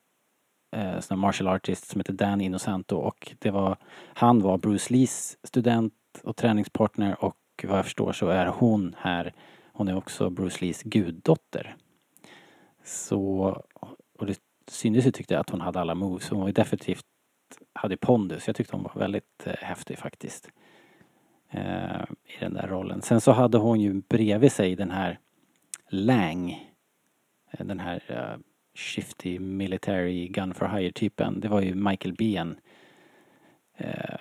en 0.76 1.02
sån 1.02 1.20
martial 1.20 1.48
artist 1.48 1.88
som 1.88 2.00
heter 2.00 2.14
Dan 2.14 2.42
Innocento 2.42 2.96
och 2.96 3.36
det 3.40 3.52
var, 3.52 3.78
han 4.14 4.40
var 4.40 4.58
Bruce 4.58 4.94
Lees 4.94 5.38
student 5.44 5.94
och 6.24 6.36
träningspartner 6.36 7.24
och 7.24 7.38
vad 7.64 7.78
jag 7.78 7.86
förstår 7.86 8.12
så 8.14 8.28
är 8.28 8.46
hon 8.46 8.96
här, 8.98 9.34
hon 9.74 9.88
är 9.88 9.98
också 9.98 10.30
Bruce 10.30 10.66
Lees 10.66 10.84
guddotter. 10.84 11.76
Så, 12.84 13.18
och 14.20 14.26
det 14.26 14.40
syntes 14.68 15.06
ju 15.06 15.12
tyckte 15.12 15.34
jag 15.34 15.42
att 15.42 15.50
hon 15.50 15.62
hade 15.62 15.80
alla 15.80 15.96
moves. 15.96 16.30
Hon 16.30 16.40
var 16.40 16.48
ju 16.48 16.54
definitivt, 16.54 17.06
hade 17.74 17.98
pondus. 17.98 18.48
Jag 18.48 18.56
tyckte 18.56 18.76
hon 18.76 18.84
var 18.84 19.00
väldigt 19.00 19.44
eh, 19.46 19.54
häftig 19.54 19.98
faktiskt 19.98 20.50
eh, 21.52 22.02
i 22.24 22.40
den 22.40 22.54
där 22.54 22.68
rollen. 22.68 23.02
Sen 23.02 23.22
så 23.22 23.32
hade 23.32 23.58
hon 23.58 23.82
ju 23.82 23.94
bredvid 23.94 24.52
sig 24.52 24.76
den 24.76 24.92
här 24.92 25.20
Lang, 25.90 26.52
eh, 27.52 27.66
den 27.66 27.80
här 27.80 28.02
uh, 28.10 28.42
shifty 28.74 29.40
military 29.40 30.28
gun 30.28 30.54
for 30.54 30.68
hire 30.68 30.92
typen. 30.92 31.40
Det 31.40 31.48
var 31.48 31.62
ju 31.62 31.76
Michael 31.76 32.14
Biehn 32.14 32.60
eh, 33.78 34.16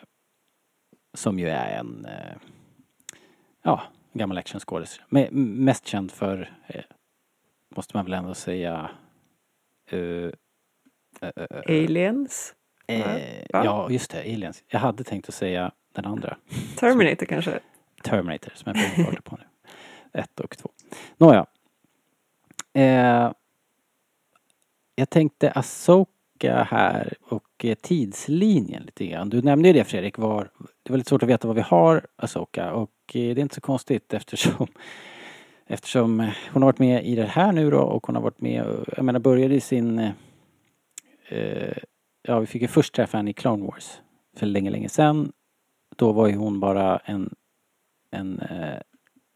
som 1.14 1.38
ju 1.38 1.48
är 1.48 1.78
en 1.78 2.04
eh, 2.04 2.36
ja, 3.62 3.82
gammal 4.12 4.38
actionskådis. 4.38 5.00
Mest 5.30 5.86
känd 5.86 6.12
för, 6.12 6.52
eh, 6.66 6.84
måste 7.76 7.96
man 7.96 8.04
väl 8.04 8.14
ändå 8.14 8.34
säga, 8.34 8.90
uh, 9.92 10.30
Aliens? 11.66 12.54
ja, 13.48 13.90
just 13.90 14.10
det, 14.10 14.20
Aliens. 14.20 14.64
Jag 14.68 14.80
hade 14.80 15.04
tänkt 15.04 15.28
att 15.28 15.34
säga 15.34 15.72
den 15.92 16.04
andra. 16.04 16.36
Terminator 16.76 17.26
kanske? 17.26 17.60
Terminator 18.02 18.52
som 18.54 18.72
jag 18.74 19.04
håller 19.04 19.20
på 19.20 19.36
nu. 19.36 19.44
Ett 20.20 20.40
och 20.40 20.58
två. 20.58 20.70
Nåja. 21.16 21.46
Eh, 22.72 23.32
jag 24.94 25.10
tänkte 25.10 25.50
Asoka 25.50 26.62
här 26.62 27.14
och 27.22 27.64
eh, 27.64 27.74
tidslinjen 27.74 28.82
lite 28.82 29.06
grann. 29.06 29.30
Du 29.30 29.42
nämnde 29.42 29.68
ju 29.68 29.72
det 29.72 29.84
Fredrik, 29.84 30.18
var, 30.18 30.50
det 30.82 30.90
var 30.92 30.96
lite 30.96 31.08
svårt 31.08 31.22
att 31.22 31.28
veta 31.28 31.46
vad 31.46 31.56
vi 31.56 31.62
har 31.62 32.06
Asoka 32.16 32.72
och 32.72 32.90
eh, 33.06 33.12
det 33.12 33.30
är 33.30 33.38
inte 33.38 33.54
så 33.54 33.60
konstigt 33.60 34.14
eftersom 34.14 34.66
Eftersom 35.72 36.30
hon 36.52 36.62
har 36.62 36.68
varit 36.68 36.78
med 36.78 37.04
i 37.06 37.14
det 37.14 37.24
här 37.24 37.52
nu 37.52 37.70
då 37.70 37.78
och 37.78 38.06
hon 38.06 38.16
har 38.16 38.22
varit 38.22 38.40
med, 38.40 38.64
jag 38.96 39.04
menar 39.04 39.20
började 39.20 39.54
i 39.54 39.60
sin 39.60 39.98
eh, 41.28 41.72
Ja, 42.22 42.38
vi 42.38 42.46
fick 42.46 42.62
ju 42.62 42.68
först 42.68 42.94
träffa 42.94 43.16
henne 43.16 43.30
i 43.30 43.32
Clone 43.32 43.64
Wars 43.64 44.00
för 44.36 44.46
länge, 44.46 44.70
länge 44.70 44.88
sedan 44.88 45.32
då 46.00 46.12
var 46.12 46.28
ju 46.28 46.36
hon 46.36 46.60
bara 46.60 46.98
en, 46.98 47.34
en 48.10 48.38
eh, 48.38 48.80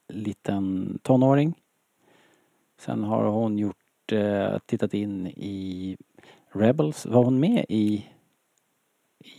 liten 0.09 0.99
tonåring. 1.03 1.55
Sen 2.79 3.05
har 3.05 3.25
hon 3.25 3.59
gjort, 3.59 4.13
eh, 4.13 4.59
tittat 4.67 4.95
in 4.95 5.27
i 5.27 5.97
Rebels. 6.53 7.07
Var 7.07 7.25
hon 7.25 7.41
med 7.41 7.67
i, 7.69 8.07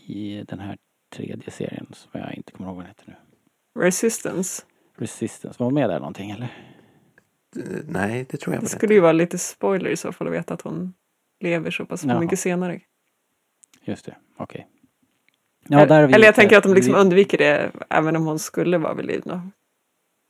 i 0.06 0.44
den 0.48 0.60
här 0.60 0.78
tredje 1.10 1.52
serien 1.52 1.88
som 1.94 2.22
jag 2.22 2.34
inte 2.34 2.52
kommer 2.52 2.70
ihåg 2.70 2.76
vad 2.76 2.86
den 2.86 2.90
heter 2.90 3.06
nu? 3.08 3.16
Resistance. 3.84 4.64
Resistance. 4.98 5.60
Var 5.60 5.66
hon 5.66 5.74
med 5.74 5.90
där 5.90 6.00
någonting 6.00 6.32
eller? 6.32 6.48
Nej, 7.88 8.26
det 8.30 8.38
tror 8.38 8.54
jag 8.54 8.62
inte. 8.62 8.66
Det 8.66 8.78
skulle 8.78 8.94
ju 8.94 9.00
vara 9.00 9.12
lite 9.12 9.38
spoiler 9.38 9.90
i 9.90 9.98
så 9.98 10.12
fall 10.12 10.28
att 10.28 10.34
veta 10.34 10.54
att 10.54 10.62
hon 10.62 10.94
lever 11.40 11.72
så 11.72 11.86
pass 11.86 12.06
Jaha. 12.06 12.20
mycket 12.20 12.40
senare. 12.40 12.80
Just 13.82 14.06
det, 14.06 14.16
okej. 14.38 14.62
Okay. 14.62 14.75
Ja, 15.70 15.80
Eller 15.80 16.26
jag 16.26 16.36
tänker 16.36 16.58
att 16.58 16.64
de 16.64 16.74
liksom 16.74 16.94
vi... 16.94 17.00
undviker 17.00 17.38
det 17.38 17.72
även 17.90 18.16
om 18.16 18.26
hon 18.26 18.40
skulle 18.40 18.78
vara 18.78 18.94
vid 18.94 19.06
liv. 19.06 19.24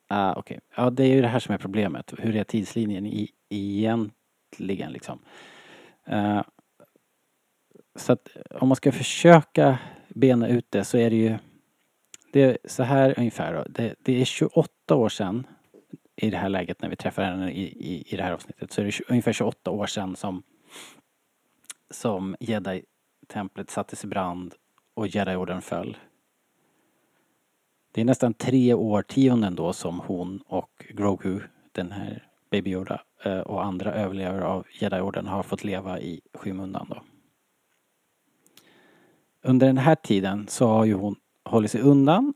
Ah, 0.08 0.32
Okej, 0.32 0.40
okay. 0.40 0.60
ja 0.76 0.90
det 0.90 1.04
är 1.04 1.08
ju 1.08 1.22
det 1.22 1.28
här 1.28 1.40
som 1.40 1.54
är 1.54 1.58
problemet. 1.58 2.14
Hur 2.18 2.36
är 2.36 2.44
tidslinjen 2.44 3.06
i, 3.06 3.30
egentligen 3.50 4.92
liksom? 4.92 5.20
Uh, 6.12 6.42
så 7.96 8.14
att 8.14 8.28
om 8.50 8.68
man 8.68 8.76
ska 8.76 8.92
försöka 8.92 9.78
bena 10.08 10.48
ut 10.48 10.66
det 10.70 10.84
så 10.84 10.98
är 10.98 11.10
det 11.10 11.16
ju 11.16 11.38
det 12.34 12.42
är 12.42 12.58
så 12.66 12.84
här 12.84 13.14
ungefär 13.18 13.54
då. 13.54 13.64
Det, 13.70 13.96
det 14.00 14.22
är 14.22 14.26
28 14.26 14.96
år 14.96 15.10
sedan 15.10 15.48
i 16.16 16.30
det 16.30 16.38
här 16.38 16.50
läget 16.50 16.82
när 16.82 16.90
vi 16.90 16.96
träffar 16.96 17.24
henne 17.24 17.52
i, 17.52 17.64
i, 17.64 18.04
i 18.14 18.18
det 18.18 18.24
här 18.24 18.32
avsnittet 18.32 18.72
så 18.72 18.82
är 18.82 18.86
det 18.86 19.00
ungefär 19.08 19.34
28 19.34 19.72
år 19.72 19.86
sedan 19.86 20.16
som 20.16 20.44
som 21.90 22.36
jedi-templet 22.40 23.70
sattes 23.70 24.04
i 24.04 24.08
brand 24.08 24.54
och 24.96 25.08
Jedi-orden 25.08 25.62
föll. 25.62 25.98
Det 27.92 28.02
är 28.02 28.06
nästan 28.06 28.34
tre 28.34 28.74
årtionden 28.74 29.56
då 29.56 29.74
som 29.74 30.00
hon 30.00 30.42
och 30.48 30.86
Grogu, 30.90 31.40
den 31.72 31.92
här 31.92 32.28
Baby 32.52 32.72
Yoda 32.72 33.02
eh, 33.24 33.40
och 33.40 33.66
andra 33.66 33.94
överlevare 33.94 34.46
av 34.46 34.66
Jedi-orden 34.80 35.28
har 35.28 35.44
fått 35.44 35.64
leva 35.64 36.00
i 36.00 36.22
skymundan 36.34 36.88
då. 36.90 37.02
Under 39.42 39.68
den 39.68 39.78
här 39.78 39.96
tiden 39.96 40.48
så 40.48 40.68
har 40.68 40.86
ju 40.86 40.94
hon 40.94 41.16
hållit 41.44 41.72
sig 41.72 41.82
undan. 41.82 42.34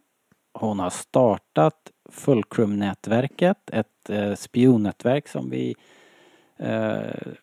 Hon 0.53 0.79
har 0.79 0.89
startat 0.89 1.91
Fulcrum-nätverket, 2.09 3.69
ett 3.69 4.09
eh, 4.09 4.35
spionnätverk 4.35 5.27
som 5.27 5.49
vi 5.49 5.75
eh, 6.57 7.33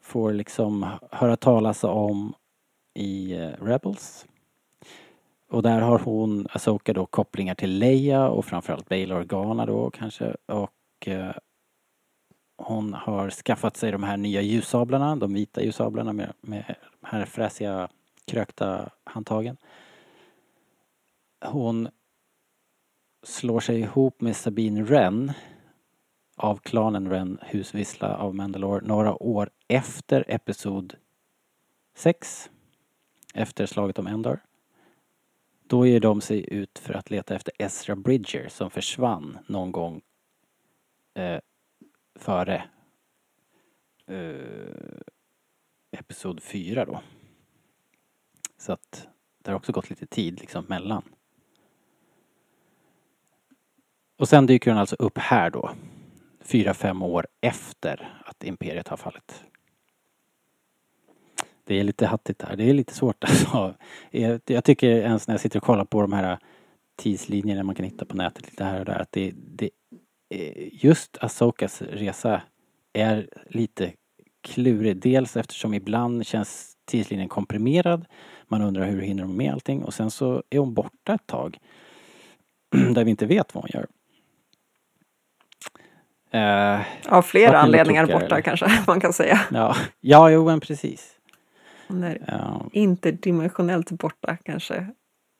får 0.00 0.32
liksom 0.32 0.86
höra 1.10 1.36
talas 1.36 1.84
om 1.84 2.34
i 2.94 3.32
eh, 3.32 3.64
Rebels. 3.64 4.26
Och 5.48 5.62
där 5.62 5.80
har 5.80 5.98
hon, 5.98 6.46
Asoka 6.50 6.92
då, 6.92 7.06
kopplingar 7.06 7.54
till 7.54 7.78
Leia 7.78 8.28
och 8.28 8.44
framförallt 8.44 8.88
Bail 8.88 9.12
Organa 9.12 9.66
då 9.66 9.90
kanske. 9.90 10.36
Och 10.46 11.08
eh, 11.08 11.34
hon 12.56 12.94
har 12.94 13.30
skaffat 13.30 13.76
sig 13.76 13.92
de 13.92 14.02
här 14.02 14.16
nya 14.16 14.40
ljussablarna, 14.40 15.16
de 15.16 15.34
vita 15.34 15.62
ljussablarna 15.62 16.12
med, 16.12 16.32
med 16.40 16.74
de 17.00 17.06
här 17.06 17.24
fräsiga 17.24 17.88
krökta 18.24 18.90
handtagen. 19.04 19.56
Hon 21.44 21.88
slår 23.22 23.60
sig 23.60 23.80
ihop 23.80 24.20
med 24.20 24.36
Sabine 24.36 24.82
Wren 24.82 25.32
av 26.36 26.56
klanen 26.56 27.08
Wren, 27.08 27.38
husvissla 27.42 28.16
av 28.16 28.34
Mandalore, 28.34 28.86
några 28.86 29.22
år 29.22 29.50
efter 29.68 30.24
Episod 30.28 30.94
6 31.94 32.50
efter 33.32 33.66
slaget 33.66 33.98
om 33.98 34.06
Endor. 34.06 34.40
Då 35.66 35.86
ger 35.86 36.00
de 36.00 36.20
sig 36.20 36.54
ut 36.54 36.78
för 36.78 36.94
att 36.94 37.10
leta 37.10 37.34
efter 37.34 37.54
Ezra 37.58 37.96
Bridger 37.96 38.48
som 38.48 38.70
försvann 38.70 39.38
någon 39.46 39.72
gång 39.72 40.02
eh, 41.14 41.40
före 42.14 42.64
eh, 44.06 45.00
Episod 45.90 46.42
4 46.42 46.84
då. 46.84 47.00
Så 48.58 48.72
att 48.72 49.08
det 49.42 49.50
har 49.50 49.56
också 49.56 49.72
gått 49.72 49.90
lite 49.90 50.06
tid 50.06 50.40
liksom 50.40 50.64
mellan. 50.68 51.02
Och 54.16 54.28
sen 54.28 54.46
dyker 54.46 54.70
den 54.70 54.78
alltså 54.78 54.96
upp 54.96 55.18
här 55.18 55.50
då. 55.50 55.70
Fyra, 56.40 56.74
fem 56.74 57.02
år 57.02 57.26
efter 57.40 58.22
att 58.24 58.44
Imperiet 58.44 58.88
har 58.88 58.96
fallit. 58.96 59.44
Det 61.72 61.80
är 61.80 61.84
lite 61.84 62.06
hattigt 62.06 62.42
här. 62.42 62.56
Det 62.56 62.70
är 62.70 62.74
lite 62.74 62.94
svårt 62.94 63.24
alltså. 63.24 63.74
Jag 64.46 64.64
tycker 64.64 64.88
ens 64.88 65.28
när 65.28 65.34
jag 65.34 65.40
sitter 65.40 65.58
och 65.58 65.64
kollar 65.64 65.84
på 65.84 66.00
de 66.00 66.12
här 66.12 66.38
tidslinjerna 66.98 67.62
man 67.62 67.74
kan 67.74 67.84
hitta 67.84 68.04
på 68.04 68.16
nätet 68.16 68.50
lite 68.50 68.64
här 68.64 68.78
och 68.78 68.84
där 68.84 68.98
att 68.98 69.12
det, 69.12 69.32
det 69.34 69.70
just 70.72 71.18
Asokas 71.20 71.82
resa 71.82 72.42
är 72.92 73.28
lite 73.46 73.92
klurig. 74.42 74.96
Dels 74.96 75.36
eftersom 75.36 75.74
ibland 75.74 76.26
känns 76.26 76.76
tidslinjen 76.84 77.28
komprimerad. 77.28 78.06
Man 78.48 78.62
undrar 78.62 78.86
hur 78.86 79.00
hinner 79.00 79.22
hon 79.22 79.36
med 79.36 79.52
allting 79.52 79.84
och 79.84 79.94
sen 79.94 80.10
så 80.10 80.42
är 80.50 80.58
hon 80.58 80.74
borta 80.74 81.14
ett 81.14 81.26
tag. 81.26 81.58
där 82.94 83.04
vi 83.04 83.10
inte 83.10 83.26
vet 83.26 83.54
vad 83.54 83.64
hon 83.64 83.70
gör. 83.74 83.86
Uh, 86.34 86.82
Av 87.08 87.22
flera 87.22 87.58
anledningar 87.58 88.06
borta 88.06 88.24
eller? 88.24 88.40
kanske 88.40 88.66
man 88.86 89.00
kan 89.00 89.12
säga. 89.12 89.40
Ja, 89.50 89.76
ja 90.00 90.30
jo 90.30 90.44
men 90.44 90.60
precis. 90.60 91.18
Hon 91.92 92.04
är 92.04 92.18
ja. 92.26 92.66
interdimensionellt 92.72 93.90
borta 93.90 94.36
kanske. 94.44 94.86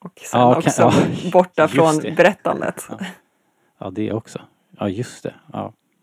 Och 0.04 0.12
sen 0.24 0.40
Ja, 0.40 0.52
kan- 0.54 0.58
också 0.58 0.82
ja, 0.82 1.30
borta 1.32 1.68
från 1.74 1.98
det. 1.98 2.12
berättandet. 2.12 2.88
Ja. 3.78 3.90
Det 3.90 4.12
också. 4.12 4.40
Ja, 4.78 4.88
just 4.88 5.22
det. 5.22 5.34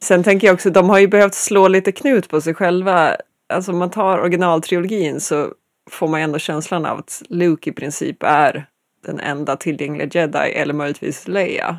Sen 0.02 0.24
tänker 0.24 0.48
jag 0.48 0.54
också, 0.54 0.70
de 0.70 0.90
har 0.90 1.00
ju 1.00 1.08
behövt 1.08 1.34
slå 1.34 1.68
lite 1.68 1.92
knut 1.92 2.30
på 2.30 2.42
sig 2.42 2.54
själva. 2.54 3.16
Alltså 3.54 3.72
om 3.72 3.78
man 3.78 3.90
tar 3.90 4.20
originaltrilogin 4.20 5.22
så 5.22 5.54
får 5.92 6.08
man 6.08 6.22
ändå 6.22 6.40
känslan 6.40 6.86
av 6.86 6.98
att 7.00 7.22
Luke 7.30 7.70
i 7.70 7.74
princip 7.74 8.24
är 8.24 8.66
den 9.06 9.20
enda 9.20 9.56
tillgängliga 9.56 10.08
jedi, 10.12 10.38
eller 10.38 10.74
möjligtvis 10.74 11.28
Leia. 11.28 11.78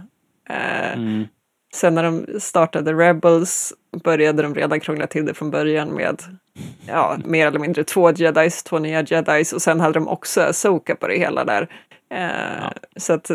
Eh, 0.50 0.92
Mm. 0.92 1.24
Sen 1.74 1.94
när 1.94 2.02
de 2.02 2.40
startade 2.40 2.92
Rebels 2.92 3.72
började 4.04 4.42
de 4.42 4.54
redan 4.54 4.80
krångla 4.80 5.06
till 5.06 5.26
det 5.26 5.34
från 5.34 5.50
början 5.50 5.88
med 5.88 6.22
ja, 6.86 7.18
mer 7.24 7.46
eller 7.46 7.58
mindre 7.58 7.84
två 7.84 8.10
jedis, 8.12 8.62
två 8.62 8.78
nya 8.78 9.02
jedis 9.02 9.52
och 9.52 9.62
sen 9.62 9.80
hade 9.80 9.94
de 9.94 10.08
också 10.08 10.40
Asoka 10.40 10.96
på 10.96 11.08
det 11.08 11.18
hela 11.18 11.44
där. 11.44 11.68
Eh, 12.10 12.70
Så 12.96 13.12
att, 13.12 13.30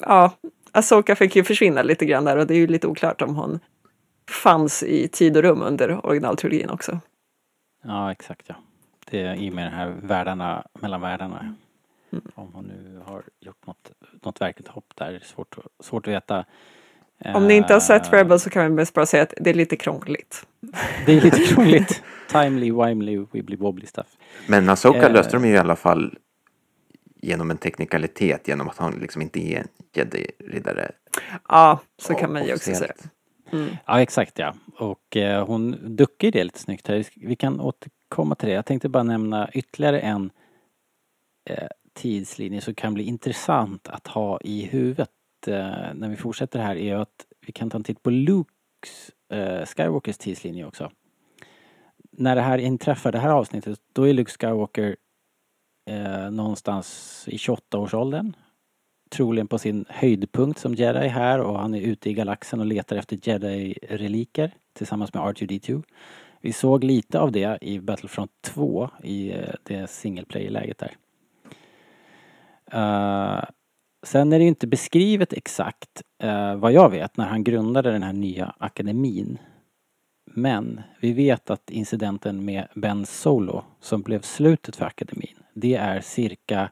ja, 0.00 0.32
Asoka 0.72 1.16
fick 1.16 1.36
ju 1.36 1.44
försvinna 1.44 1.82
lite 1.82 2.06
grann 2.06 2.24
där 2.24 2.36
och 2.36 2.46
det 2.46 2.54
är 2.54 2.58
ju 2.58 2.66
lite 2.66 2.86
oklart 2.86 3.22
om 3.22 3.36
hon 3.36 3.60
fanns 4.30 4.82
i 4.82 5.08
tid 5.08 5.36
och 5.36 5.42
rum 5.42 5.62
under 5.62 6.06
originaltrilogin 6.06 6.70
också. 6.70 7.00
ja, 7.84 8.12
exakt 8.12 8.42
ja. 8.48 8.54
Det 9.10 9.20
är 9.20 9.34
i 9.34 9.50
och 9.50 9.54
med 9.54 9.66
de 9.66 9.76
här 9.76 9.94
världarna, 10.02 10.66
mellan 10.80 11.00
världarna. 11.00 11.54
Om 12.34 12.52
hon 12.54 12.64
nu 12.64 13.00
har 13.06 13.22
gjort 13.40 13.66
något, 13.66 13.92
något 14.22 14.40
verkligt 14.40 14.68
hopp 14.68 14.92
där, 14.94 15.20
svårt, 15.24 15.56
svårt 15.80 16.06
att 16.06 16.14
veta. 16.14 16.44
Om 17.34 17.48
ni 17.48 17.54
inte 17.54 17.72
har 17.72 17.80
sett 17.80 18.12
Rebels 18.12 18.42
så 18.42 18.50
kan 18.50 18.62
vi 18.64 18.70
mest 18.70 18.94
bara 18.94 19.06
säga 19.06 19.22
att 19.22 19.34
det 19.40 19.50
är 19.50 19.54
lite 19.54 19.76
krångligt. 19.76 20.46
Det 21.06 21.12
är 21.12 21.20
lite 21.20 21.38
krångligt. 21.38 22.02
Timely, 22.28 22.70
wimely, 22.72 23.26
wibbly 23.32 23.56
wobbly 23.56 23.86
stuff. 23.86 24.06
Men 24.46 24.68
Asoka 24.68 25.06
Eh. 25.06 25.12
löste 25.12 25.36
de 25.36 25.44
ju 25.44 25.54
i 25.54 25.58
alla 25.58 25.76
fall 25.76 26.18
genom 27.20 27.50
en 27.50 27.56
teknikalitet 27.56 28.48
genom 28.48 28.68
att 28.68 28.78
han 28.78 28.92
liksom 28.92 29.22
inte 29.22 29.40
är 29.40 29.58
en 29.58 29.68
jedi-riddare. 29.94 30.90
Ja, 31.48 31.80
så 32.02 32.14
kan 32.14 32.32
man 32.32 32.44
ju 32.46 32.52
också 32.54 32.74
säga. 32.74 32.92
officiellt. 32.92 33.78
Ja, 33.86 34.00
exakt 34.00 34.38
ja. 34.38 34.54
Och 34.78 35.16
eh, 35.16 35.46
hon 35.46 35.76
duckar 35.96 36.26
ju 36.28 36.30
det 36.30 36.44
lite 36.44 36.58
snyggt 36.58 36.88
här. 36.88 37.04
Vi 37.16 37.36
kan 37.36 37.60
återkomma 37.60 38.34
till 38.34 38.48
det. 38.48 38.54
Jag 38.54 38.66
tänkte 38.66 38.88
bara 38.88 39.02
nämna 39.02 39.50
ytterligare 39.52 40.00
en 40.00 40.30
eh, 41.50 41.68
tidslinje 41.94 42.60
som 42.60 42.74
kan 42.74 42.94
bli 42.94 43.04
intressant 43.04 43.88
att 43.88 44.06
ha 44.06 44.40
i 44.40 44.62
huvudet 44.64 45.08
eh, 45.48 45.94
när 45.94 46.08
vi 46.08 46.16
fortsätter 46.16 46.58
här 46.58 46.76
är 46.76 46.96
att 46.96 47.26
vi 47.46 47.52
kan 47.52 47.70
ta 47.70 47.78
en 47.78 47.84
titt 47.84 48.02
på 48.02 48.10
Lukes, 48.10 49.10
eh, 49.32 49.66
Skywalkers 49.66 50.18
tidslinje 50.18 50.66
också. 50.66 50.90
När 52.10 52.36
det 52.36 52.42
här 52.42 52.58
inträffar, 52.58 53.12
det 53.12 53.18
här 53.18 53.30
avsnittet, 53.30 53.80
då 53.92 54.08
är 54.08 54.12
Luke 54.12 54.30
Skywalker 54.30 54.96
eh, 55.90 56.30
någonstans 56.30 57.24
i 57.28 57.36
28-årsåldern. 57.36 58.36
Troligen 59.10 59.48
på 59.48 59.58
sin 59.58 59.84
höjdpunkt 59.88 60.58
som 60.58 60.74
jedi 60.74 61.08
här 61.08 61.40
och 61.40 61.58
han 61.58 61.74
är 61.74 61.80
ute 61.80 62.10
i 62.10 62.14
galaxen 62.14 62.60
och 62.60 62.66
letar 62.66 62.96
efter 62.96 63.18
jedi-reliker 63.22 64.50
tillsammans 64.72 65.14
med 65.14 65.22
R2D2. 65.22 65.82
Vi 66.40 66.52
såg 66.52 66.84
lite 66.84 67.20
av 67.20 67.32
det 67.32 67.58
i 67.60 67.80
Battlefront 67.80 68.30
2 68.40 68.90
i 69.02 69.32
eh, 69.32 69.54
det 69.62 69.90
single 69.90 70.24
player-läget 70.24 70.78
där. 70.78 70.96
Uh, 72.74 73.44
sen 74.02 74.32
är 74.32 74.38
det 74.38 74.42
ju 74.42 74.48
inte 74.48 74.66
beskrivet 74.66 75.32
exakt 75.32 76.02
eh, 76.22 76.56
vad 76.56 76.72
jag 76.72 76.90
vet 76.90 77.16
när 77.16 77.26
han 77.26 77.44
grundade 77.44 77.92
den 77.92 78.02
här 78.02 78.12
nya 78.12 78.54
akademin. 78.58 79.38
Men 80.24 80.80
vi 81.00 81.12
vet 81.12 81.50
att 81.50 81.70
incidenten 81.70 82.44
med 82.44 82.68
Ben 82.74 83.06
Solo 83.06 83.64
som 83.80 84.02
blev 84.02 84.20
slutet 84.20 84.76
för 84.76 84.84
akademin, 84.84 85.36
det 85.54 85.74
är 85.74 86.00
cirka 86.00 86.70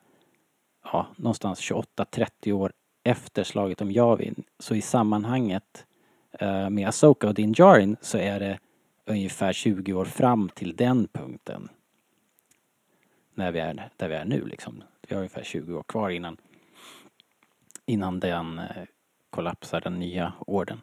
ja, 0.85 1.07
någonstans 1.17 1.61
28-30 1.61 2.53
år 2.53 2.73
efter 3.05 3.45
slaget 3.45 3.81
om 3.81 3.93
Javin. 3.93 4.43
Så 4.59 4.75
i 4.75 4.81
sammanhanget 4.81 5.87
eh, 6.33 6.71
med 6.71 6.89
Asoka 6.89 7.29
och 7.29 7.35
Din 7.35 7.53
Djarin 7.53 7.97
så 8.01 8.19
är 8.19 8.41
det 8.41 8.59
ungefär 9.07 9.53
20 9.53 9.93
år 9.93 10.05
fram 10.05 10.49
till 10.49 10.77
den 10.77 11.09
punkten. 11.13 11.69
När 13.35 13.53
vi 13.53 13.59
är 13.59 13.91
där 13.97 14.09
vi 14.09 14.15
är 14.15 14.25
nu 14.25 14.47
liksom. 14.47 14.83
Vi 15.09 15.15
har 15.15 15.21
ungefär 15.21 15.43
20 15.43 15.75
år 15.75 15.83
kvar 15.83 16.11
innan 16.11 16.37
innan 17.91 18.21
den 18.21 18.59
eh, 18.59 18.85
kollapsar, 19.31 19.81
den 19.81 19.99
nya 19.99 20.33
orden. 20.47 20.81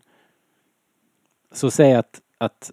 Så 1.52 1.72
säg 1.72 1.96
att, 1.96 2.22
att 2.38 2.72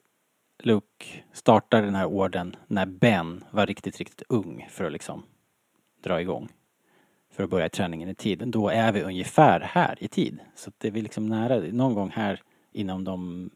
Luke 0.63 1.07
startar 1.33 1.83
den 1.83 1.95
här 1.95 2.07
orden 2.07 2.57
när 2.67 2.87
Ben 2.87 3.45
var 3.51 3.67
riktigt, 3.67 3.99
riktigt 3.99 4.23
ung 4.29 4.67
för 4.71 4.85
att 4.85 4.93
liksom 4.93 5.23
dra 6.03 6.21
igång. 6.21 6.49
För 7.31 7.45
att 7.45 7.51
börja 7.51 7.69
träningen 7.69 8.09
i 8.09 8.15
tid. 8.15 8.43
Då 8.47 8.69
är 8.69 8.93
vi 8.93 9.03
ungefär 9.03 9.61
här 9.61 9.97
i 10.01 10.09
tid. 10.09 10.39
Så 10.55 10.71
det 10.79 10.89
är 10.89 10.93
vi 10.93 11.01
liksom 11.01 11.27
nära, 11.27 11.59
någon 11.73 11.95
gång 11.95 12.11
här 12.11 12.43
inom 12.73 13.05
de 13.05 13.51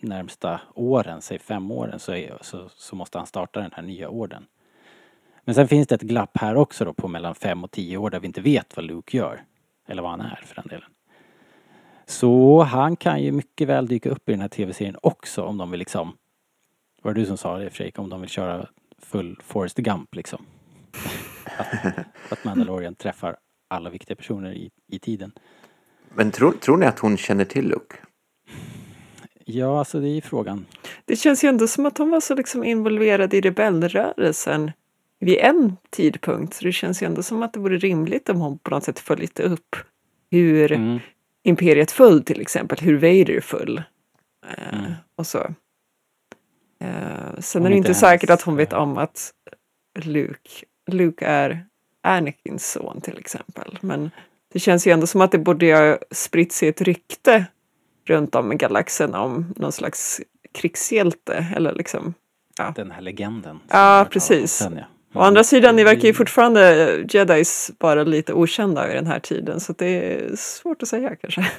närmsta 0.00 0.60
åren, 0.74 1.22
säg 1.22 1.38
fem 1.38 1.70
åren, 1.70 1.98
så, 1.98 2.12
är, 2.12 2.38
så, 2.40 2.68
så 2.68 2.96
måste 2.96 3.18
han 3.18 3.26
starta 3.26 3.60
den 3.60 3.72
här 3.74 3.82
nya 3.82 4.08
orden. 4.08 4.46
Men 5.44 5.54
sen 5.54 5.68
finns 5.68 5.86
det 5.86 5.94
ett 5.94 6.02
glapp 6.02 6.36
här 6.36 6.56
också 6.56 6.84
då 6.84 6.92
på 6.92 7.08
mellan 7.08 7.34
fem 7.34 7.64
och 7.64 7.70
tio 7.70 7.96
år 7.96 8.10
där 8.10 8.20
vi 8.20 8.26
inte 8.26 8.40
vet 8.40 8.76
vad 8.76 8.84
Luke 8.84 9.16
gör. 9.16 9.44
Eller 9.88 10.02
vad 10.02 10.10
han 10.10 10.20
är 10.20 10.42
för 10.46 10.54
den 10.54 10.66
delen. 10.66 10.90
Så 12.06 12.62
han 12.62 12.96
kan 12.96 13.22
ju 13.22 13.32
mycket 13.32 13.68
väl 13.68 13.86
dyka 13.86 14.10
upp 14.10 14.28
i 14.28 14.32
den 14.32 14.40
här 14.40 14.48
tv-serien 14.48 14.96
också 15.02 15.42
om 15.42 15.58
de 15.58 15.70
vill 15.70 15.78
liksom 15.78 16.16
Var 17.02 17.14
det 17.14 17.20
du 17.20 17.26
som 17.26 17.36
sa 17.36 17.58
det 17.58 17.70
Fredrik? 17.70 17.98
Om 17.98 18.08
de 18.08 18.20
vill 18.20 18.30
köra 18.30 18.66
full 18.98 19.38
Forrest 19.44 19.76
Gump 19.76 20.14
liksom. 20.14 20.46
att, 21.58 22.32
att 22.32 22.44
Mandalorian 22.44 22.94
träffar 22.94 23.36
alla 23.68 23.90
viktiga 23.90 24.16
personer 24.16 24.52
i, 24.52 24.70
i 24.86 24.98
tiden. 24.98 25.32
Men 26.14 26.30
tror, 26.30 26.52
tror 26.52 26.76
ni 26.76 26.86
att 26.86 26.98
hon 26.98 27.16
känner 27.16 27.44
till 27.44 27.68
Luke? 27.68 27.96
Ja, 29.44 29.78
alltså 29.78 30.00
det 30.00 30.08
är 30.08 30.14
ju 30.14 30.20
frågan. 30.20 30.66
Det 31.04 31.16
känns 31.16 31.44
ju 31.44 31.48
ändå 31.48 31.66
som 31.68 31.86
att 31.86 31.98
hon 31.98 32.10
var 32.10 32.20
så 32.20 32.34
liksom 32.34 32.64
involverad 32.64 33.34
i 33.34 33.40
rebellrörelsen 33.40 34.70
vid 35.20 35.38
en 35.38 35.76
tidpunkt. 35.90 36.54
Så 36.54 36.64
det 36.64 36.72
känns 36.72 37.02
ju 37.02 37.06
ändå 37.06 37.22
som 37.22 37.42
att 37.42 37.52
det 37.52 37.60
vore 37.60 37.78
rimligt 37.78 38.28
om 38.28 38.40
hon 38.40 38.58
på 38.58 38.70
något 38.70 38.84
sätt 38.84 38.98
följde 38.98 39.42
upp 39.42 39.76
hur 40.30 40.72
Mm. 40.72 40.98
imperiet 41.44 41.90
föll 41.90 42.22
till 42.24 42.40
exempel, 42.40 42.78
hur 42.80 42.96
Vader 42.98 43.40
föll. 43.40 43.82
Eh, 44.46 44.78
Mm. 44.78 44.92
och 45.16 45.26
så. 45.26 45.38
Eh, 46.80 47.38
sen 47.38 47.62
Om 47.62 47.66
är 47.66 47.70
det 47.70 47.76
inte 47.76 47.88
inte 47.88 47.94
säkert 47.94 48.28
ens, 48.30 48.40
att 48.40 48.46
hon 48.46 48.56
vet 48.56 48.72
om 48.72 48.98
att 48.98 49.32
Luke, 49.98 50.50
Luke 50.90 51.26
är 51.26 51.64
Anakins 52.02 52.70
son 52.72 53.00
till 53.00 53.18
exempel. 53.18 53.78
Men 53.80 54.10
det 54.52 54.58
känns 54.58 54.86
ju 54.86 54.92
ändå 54.92 55.06
som 55.06 55.20
att 55.20 55.32
det 55.32 55.38
borde 55.38 55.76
ha 55.76 55.98
spritt 56.10 56.52
sig 56.52 56.68
ett 56.68 56.80
rykte 56.80 57.46
runt 58.06 58.34
om 58.34 58.52
i 58.52 58.56
galaxen 58.56 59.14
om 59.14 59.54
någon 59.56 59.72
slags 59.72 60.20
krigshjälte 60.52 61.46
eller 61.56 61.74
liksom. 61.74 62.14
Den 62.74 62.90
här 62.90 63.00
legenden. 63.00 63.60
Ja, 63.68 64.06
precis. 64.10 64.52
sen, 64.52 64.76
ja. 64.76 64.84
Å 65.14 65.20
andra 65.20 65.44
sidan, 65.44 65.76
ni 65.76 65.84
verkar 65.84 66.02
ju 66.02 66.08
Mm. 66.08 66.14
fortfarande 66.16 66.60
jedis 67.10 67.70
bara 67.78 68.04
lite 68.04 68.32
okända 68.32 68.90
i 68.92 68.94
den 68.94 69.06
här 69.06 69.20
tiden 69.20 69.60
så 69.60 69.72
det 69.72 69.86
är 69.86 70.36
svårt 70.36 70.82
att 70.82 70.88
säga 70.88 71.16
kanske. 71.16 71.50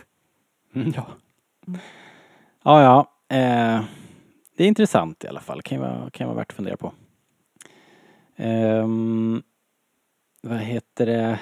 Mm, 0.75 0.93
Ja. 0.95 1.07
Ja, 2.63 2.81
ja. 2.83 2.99
Eh, 3.37 3.83
det 4.57 4.63
är 4.63 4.67
intressant 4.67 5.23
i 5.23 5.27
alla 5.27 5.39
fall. 5.39 5.61
Kan 5.61 5.77
ju 5.77 5.81
vara, 5.81 6.09
kan 6.09 6.27
vara 6.27 6.37
värt 6.37 6.51
att 6.51 6.55
fundera 6.55 6.77
på. 6.77 6.93
Ehm, 8.35 9.41
vad 10.41 10.57
heter 10.57 11.05
det? 11.05 11.39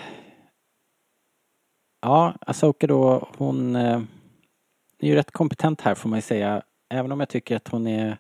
Ja, 2.02 2.34
Asoka 2.42 2.88
då, 2.88 3.28
hon 3.38 3.76
eh, 3.76 4.02
är 5.00 5.08
ju 5.08 5.16
rätt 5.16 5.32
kompetent 5.32 5.82
här 5.82 5.96
får 5.96 6.10
man 6.10 6.18
ju 6.18 6.22
säga. 6.22 6.62
Även 6.90 7.12
om 7.12 7.20
jag 7.20 7.30
tycker 7.30 7.56
att 7.56 7.68
hon 7.68 7.88
är... 7.88 8.18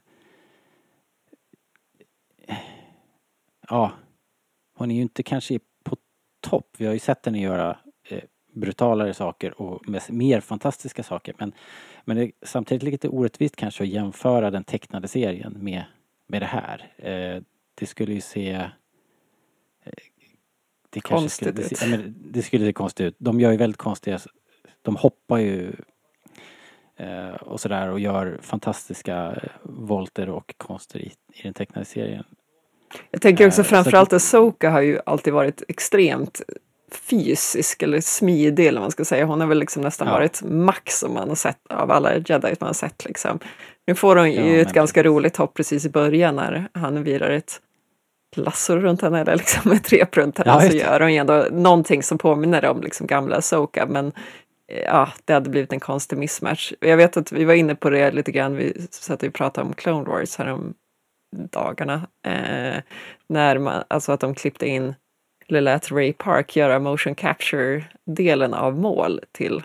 Ja, 3.69 3.91
hon 4.75 4.91
är 4.91 4.95
ju 4.95 5.01
inte 5.01 5.23
kanske 5.23 5.59
på 5.83 5.97
topp. 6.39 6.75
Vi 6.77 6.85
har 6.85 6.93
ju 6.93 6.99
sett 6.99 7.25
henne 7.25 7.41
göra 7.41 7.77
eh, 8.09 8.23
brutalare 8.53 9.13
saker 9.13 9.61
och 9.61 9.89
med 9.89 10.01
mer 10.09 10.41
fantastiska 10.41 11.03
saker. 11.03 11.35
Men, 11.37 11.53
men 12.05 12.17
det 12.17 12.23
är 12.23 12.31
samtidigt 12.41 12.83
lite 12.83 13.09
orättvist 13.09 13.55
kanske 13.55 13.83
att 13.83 13.89
jämföra 13.89 14.51
den 14.51 14.63
tecknade 14.63 15.07
serien 15.07 15.57
med, 15.59 15.83
med 16.27 16.41
det 16.41 16.45
här. 16.45 16.91
Eh, 16.97 17.43
det 17.75 17.85
skulle 17.85 18.13
ju 18.13 18.21
se... 18.21 18.51
Eh, 18.51 19.91
det 20.89 20.99
skulle, 20.99 21.17
Konstigt 21.19 21.55
det, 21.55 21.61
ut. 21.61 21.81
ja, 21.81 21.87
men 21.87 22.15
det 22.31 22.41
skulle 22.41 22.65
se 22.65 22.73
konstigt 22.73 23.05
ut. 23.05 23.15
De 23.17 23.39
gör 23.39 23.51
ju 23.51 23.57
väldigt 23.57 23.77
konstiga... 23.77 24.19
De 24.81 24.95
hoppar 24.95 25.37
ju 25.37 25.73
eh, 26.95 27.29
och 27.29 27.59
sådär 27.59 27.89
och 27.89 27.99
gör 27.99 28.39
fantastiska 28.41 29.43
volter 29.63 30.29
och 30.29 30.53
konster 30.57 30.99
i, 30.99 31.11
i 31.33 31.43
den 31.43 31.53
tecknade 31.53 31.85
serien. 31.85 32.23
Jag 33.11 33.21
tänker 33.21 33.47
också 33.47 33.61
Eh, 33.61 33.65
framförallt 33.65 34.13
att- 34.13 34.17
Asoka 34.17 34.69
har 34.69 34.81
ju 34.81 34.99
alltid 35.05 35.33
varit 35.33 35.63
extremt 35.67 36.41
fysisk 37.09 37.83
eller 37.83 38.01
smidig 38.01 38.67
eller 38.67 38.79
vad 38.79 38.83
man 38.85 38.91
ska 38.91 39.05
säga. 39.05 39.25
Hon 39.25 39.41
har 39.41 39.47
väl 39.47 39.59
liksom 39.59 39.81
nästan 39.83 40.07
Ja. 40.07 40.13
varit 40.13 40.41
max 40.43 40.99
som 40.99 41.13
man 41.13 41.29
har 41.29 41.35
sett 41.35 41.57
av 41.69 41.91
alla 41.91 42.13
jedi 42.17 42.55
man 42.59 42.67
har 42.67 42.73
sett 42.73 43.05
liksom. 43.05 43.39
Nu 43.87 43.95
får 43.95 44.15
hon 44.15 44.31
ju 44.31 44.55
Ja, 44.55 44.61
ett 44.61 44.73
ganska 44.73 45.03
roligt 45.03 45.37
hopp 45.37 45.53
precis 45.53 45.85
i 45.85 45.89
början 45.89 46.35
när 46.35 46.67
han 46.73 47.03
virar 47.03 47.29
ett 47.29 47.61
lassor 48.35 48.77
runt 48.79 49.01
henne 49.01 49.21
eller 49.21 49.35
liksom 49.35 49.71
ett 49.71 49.93
rep 49.93 50.17
runt 50.17 50.37
henne 50.37 50.51
Ja, 50.63 50.69
så 50.69 50.75
gör 50.77 50.99
hon 50.99 51.13
ju 51.13 51.19
ändå 51.19 51.45
någonting 51.51 52.03
som 52.03 52.17
påminner 52.17 52.65
om 52.65 52.81
liksom 52.81 53.07
gamla 53.07 53.35
Asoka 53.35 53.85
men 53.85 54.07
eh, 54.71 54.79
ja, 54.83 55.09
det 55.25 55.33
hade 55.33 55.49
blivit 55.49 55.73
en 55.73 55.79
konstig 55.79 56.17
mismatch. 56.17 56.73
Jag 56.79 56.97
vet 56.97 57.17
att 57.17 57.31
vi 57.31 57.45
var 57.45 57.53
inne 57.53 57.75
på 57.75 57.89
det 57.89 58.11
lite 58.11 58.31
grann, 58.31 58.55
vi 58.55 58.87
satt 58.91 59.23
och 59.23 59.33
pratade 59.33 59.67
om 59.67 59.73
Clone 59.73 60.09
Wars 60.09 60.37
här 60.37 60.47
om 60.47 60.73
dagarna. 61.31 62.07
Eh, 62.23 62.81
när 63.27 63.57
man, 63.57 63.83
alltså 63.87 64.11
att 64.11 64.19
de 64.19 64.35
klippte 64.35 64.67
in, 64.67 64.95
eller 65.47 65.61
lät 65.61 65.91
Ray 65.91 66.13
Park 66.13 66.55
göra 66.55 66.79
motion 66.79 67.15
capture-delen 67.15 68.53
av 68.53 68.79
mål 68.79 69.21
till 69.31 69.63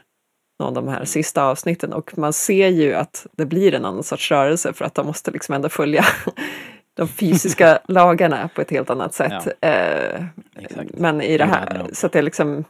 någon 0.59 0.77
av 0.77 0.85
de 0.85 0.89
här 0.89 1.05
sista 1.05 1.45
avsnitten 1.45 1.93
och 1.93 2.19
man 2.19 2.33
ser 2.33 2.69
ju 2.69 2.95
att 2.95 3.27
det 3.33 3.47
blir 3.47 3.75
en 3.75 3.85
annan 3.85 4.03
sorts 4.03 4.31
rörelse 4.31 4.73
för 4.73 4.85
att 4.85 4.95
de 4.95 5.07
måste 5.07 5.31
liksom 5.31 5.55
ändå 5.55 5.69
följa 5.69 6.05
de 6.95 7.09
fysiska 7.09 7.79
lagarna 7.89 8.49
på 8.55 8.61
ett 8.61 8.71
helt 8.71 8.91
annat 8.91 9.15
sätt. 9.15 9.47
Eh, 9.61 10.25
Exakt. 10.57 10.91
men 10.95 11.21
i 11.21 11.39
det 11.39 11.45
här, 11.45 11.87
så 11.93 12.07
att 12.07 12.13
det 12.13 12.19
är 12.19 12.23
liksom, 12.23 12.65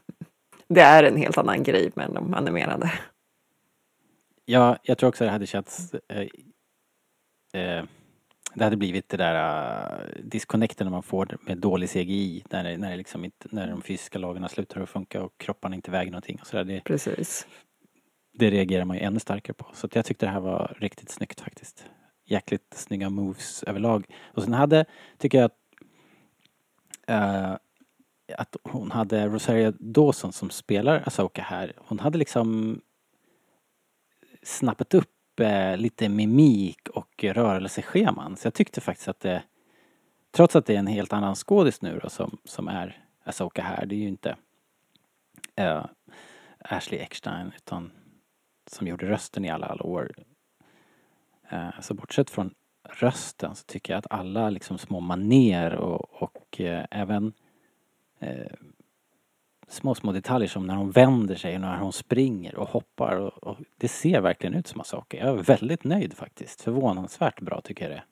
det 0.69 0.81
är 0.81 1.03
en 1.03 1.17
helt 1.17 1.39
annan 1.39 1.63
grej 1.63 1.91
med 1.95 2.11
de 2.11 2.35
animerade. 2.35 2.93
Ja, 4.45 4.79
jag 4.83 4.99
tror 4.99 5.09
också 5.09 5.25
det 5.25 5.31
hade 5.31 5.47
känts... 5.47 5.95
Eh, 5.95 6.29
eh, 7.63 7.85
det 8.55 8.65
hade 8.65 8.77
blivit 8.77 9.09
det 9.09 9.17
där 9.17 9.35
uh, 9.35 10.23
disconnecten 10.25 10.91
man 10.91 11.03
får 11.03 11.39
med 11.41 11.59
dålig 11.59 11.91
CGI 11.91 12.45
när, 12.51 12.77
när, 12.77 12.91
det 12.91 12.97
liksom 12.97 13.25
inte, 13.25 13.49
när 13.51 13.67
de 13.67 13.83
fysiska 13.83 14.19
lagarna 14.19 14.49
slutar 14.49 14.81
att 14.81 14.89
funka 14.89 15.23
och 15.23 15.39
kropparna 15.39 15.77
inte 15.77 15.91
väger 15.91 16.11
någonting. 16.11 16.39
Och 16.41 16.47
så 16.47 16.57
där. 16.57 16.65
Det, 16.65 16.85
Precis. 16.85 17.47
det 18.33 18.51
reagerar 18.51 18.85
man 18.85 18.97
ju 18.97 19.03
ännu 19.03 19.21
starkare 19.21 19.55
på. 19.55 19.67
Så 19.75 19.87
att 19.87 19.95
jag 19.95 20.05
tyckte 20.05 20.27
det 20.27 20.33
här 20.33 20.41
var 20.41 20.77
riktigt 20.81 21.11
snyggt 21.11 21.41
faktiskt. 21.41 21.87
Jäkligt 22.27 22.75
snygga 22.75 23.11
moves 23.11 23.63
överlag. 23.63 24.07
Och 24.35 24.43
sen 24.43 24.53
hade, 24.53 24.85
tycker 25.19 25.39
jag 25.39 25.45
att, 25.45 25.59
eh, 27.07 27.53
att 28.39 28.57
hon 28.63 28.91
hade 28.91 29.27
Rosaria 29.27 29.73
Dawson 29.79 30.33
som 30.33 30.51
spelar 30.51 31.03
Asoka 31.07 31.43
här. 31.43 31.73
Hon 31.77 31.99
hade 31.99 32.19
liksom 32.19 32.81
snappat 34.43 34.95
upp 34.95 35.12
eh, 35.41 35.77
lite 35.77 36.09
mimik 36.09 36.89
och 36.89 37.25
rörelsescheman. 37.25 38.37
Så 38.37 38.47
jag 38.47 38.55
tyckte 38.55 38.81
faktiskt 38.81 39.09
att 39.09 39.21
det, 39.21 39.43
trots 40.31 40.57
att 40.57 40.67
det 40.67 40.75
är 40.75 40.79
en 40.79 40.87
helt 40.87 41.13
annan 41.13 41.35
skådis 41.35 41.83
nu 41.83 42.01
då 42.03 42.09
som, 42.09 42.39
som 42.45 42.69
är 42.69 43.05
Asoka 43.25 43.63
här, 43.63 43.87
det 43.87 43.95
är 43.95 43.99
ju 43.99 44.09
inte 44.09 44.37
eh, 45.57 45.85
Ashley 46.59 47.01
Eckstein 47.01 47.53
utan 47.57 47.93
som 48.67 48.87
gjorde 48.87 49.07
rösten 49.07 49.45
i 49.45 49.51
alla, 49.51 49.67
alla 49.67 49.83
år. 49.83 50.13
Eh, 51.51 51.81
så 51.81 51.95
bortsett 51.95 52.31
från 52.31 52.55
rösten 52.89 53.55
så 53.55 53.65
tycker 53.65 53.93
jag 53.93 53.99
att 53.99 54.13
alla 54.13 54.51
liksom 54.51 54.79
små 54.79 55.01
maner 55.01 55.75
och, 55.75 56.23
och 56.23 56.61
eh, 56.61 56.87
även 56.91 57.33
eh, 58.19 58.53
små, 59.73 59.95
små 59.95 60.13
detaljer 60.13 60.49
som 60.49 60.67
när 60.67 60.75
hon 60.75 60.91
vänder 60.91 61.35
sig 61.35 61.55
och 61.55 61.61
när 61.61 61.77
hon 61.77 61.93
springer 61.93 62.57
och 62.57 62.69
hoppar 62.69 63.17
och, 63.17 63.43
och 63.43 63.57
det 63.77 63.89
ser 63.89 64.21
verkligen 64.21 64.55
ut 64.55 64.67
som 64.67 64.81
Asoka. 64.81 65.17
Jag 65.17 65.29
är 65.29 65.43
väldigt 65.43 65.85
nöjd 65.85 66.15
faktiskt. 66.15 66.61
Förvånansvärt 66.61 67.41
bra 67.41 67.61
tycker 67.61 67.91
jag 67.91 68.03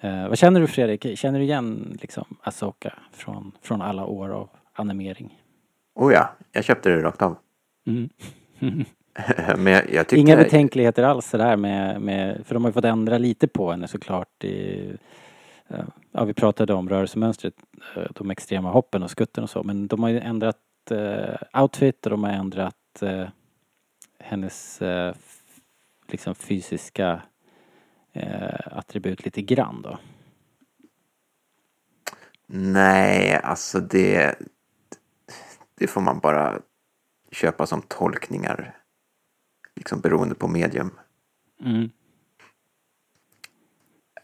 det 0.00 0.08
eh, 0.08 0.28
Vad 0.28 0.38
känner 0.38 0.60
du 0.60 0.66
Fredrik? 0.66 1.18
Känner 1.18 1.38
du 1.38 1.44
igen 1.44 1.98
liksom 2.02 2.24
Asoka 2.42 2.94
från, 3.12 3.52
från 3.62 3.82
alla 3.82 4.04
år 4.04 4.28
av 4.28 4.48
animering? 4.72 5.42
Oh 5.94 6.12
ja, 6.12 6.30
jag 6.52 6.64
köpte 6.64 6.88
det 6.90 7.02
rakt 7.02 7.22
av. 7.22 7.36
Mm. 7.86 8.08
Inga 10.12 10.36
betänkligheter 10.36 11.02
alls 11.02 11.26
sådär 11.26 11.56
med, 11.56 12.00
med, 12.00 12.46
för 12.46 12.54
de 12.54 12.64
har 12.64 12.70
ju 12.70 12.72
fått 12.72 12.84
ändra 12.84 13.18
lite 13.18 13.48
på 13.48 13.70
henne 13.70 13.88
såklart 13.88 14.44
i, 14.44 14.92
ja 16.12 16.24
vi 16.24 16.34
pratade 16.34 16.74
om 16.74 16.88
rörelsemönstret, 16.88 17.54
eh, 17.96 18.06
de 18.14 18.30
extrema 18.30 18.70
hoppen 18.70 19.02
och 19.02 19.10
skutten 19.10 19.44
och 19.44 19.50
så, 19.50 19.62
men 19.62 19.86
de 19.86 20.02
har 20.02 20.10
ju 20.10 20.20
ändrat 20.20 20.56
eh, 20.90 21.62
outfit 21.62 22.06
och 22.06 22.10
de 22.10 22.24
har 22.24 22.30
ändrat 22.30 23.02
eh, 23.02 23.28
hennes 24.18 24.82
eh, 24.82 25.14
liksom 26.06 26.34
fysiska 26.34 27.22
eh, 28.12 28.76
attribut 28.78 29.24
lite 29.24 29.42
grann 29.42 29.82
då. 29.82 29.98
Nej, 32.46 33.40
alltså 33.42 33.80
det... 33.80 34.34
Det 35.74 35.86
får 35.86 36.00
man 36.00 36.18
bara 36.18 36.60
köpa 37.32 37.66
som 37.66 37.82
tolkningar. 37.82 38.76
Liksom 39.76 40.00
beroende 40.00 40.34
på 40.34 40.48
medium. 40.48 40.90
Mm. 41.60 41.90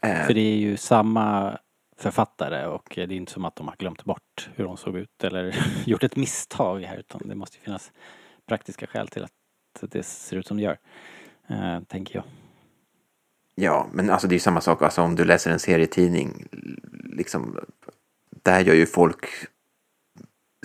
Eh, 0.05 0.25
För 0.25 0.33
det 0.33 0.39
är 0.41 0.57
ju 0.57 0.77
samma 0.77 1.57
författare 1.97 2.65
och 2.65 2.93
det 2.95 3.01
är 3.01 3.11
inte 3.11 3.31
som 3.31 3.45
att 3.45 3.55
de 3.55 3.67
har 3.67 3.75
glömt 3.75 4.03
bort 4.03 4.49
hur 4.55 4.65
hon 4.65 4.77
såg 4.77 4.97
ut 4.97 5.23
eller 5.23 5.55
gjort 5.85 6.03
ett 6.03 6.15
misstag 6.15 6.79
här 6.79 6.97
utan 6.97 7.21
det 7.25 7.35
måste 7.35 7.57
ju 7.57 7.63
finnas 7.63 7.91
praktiska 8.47 8.87
skäl 8.87 9.07
till 9.07 9.23
att 9.23 9.31
det 9.81 10.03
ser 10.03 10.37
ut 10.37 10.47
som 10.47 10.57
det 10.57 10.63
gör. 10.63 10.77
Eh, 11.47 11.79
tänker 11.81 12.15
jag. 12.15 12.23
Ja, 13.55 13.87
men 13.93 14.09
alltså 14.09 14.27
det 14.27 14.31
är 14.33 14.35
ju 14.35 14.39
samma 14.39 14.61
sak. 14.61 14.81
Alltså 14.81 15.01
om 15.01 15.15
du 15.15 15.25
läser 15.25 15.51
en 15.51 15.59
serietidning, 15.59 16.47
liksom, 17.13 17.59
där 18.43 18.59
gör 18.59 18.73
ju 18.75 18.85
folk 18.85 19.25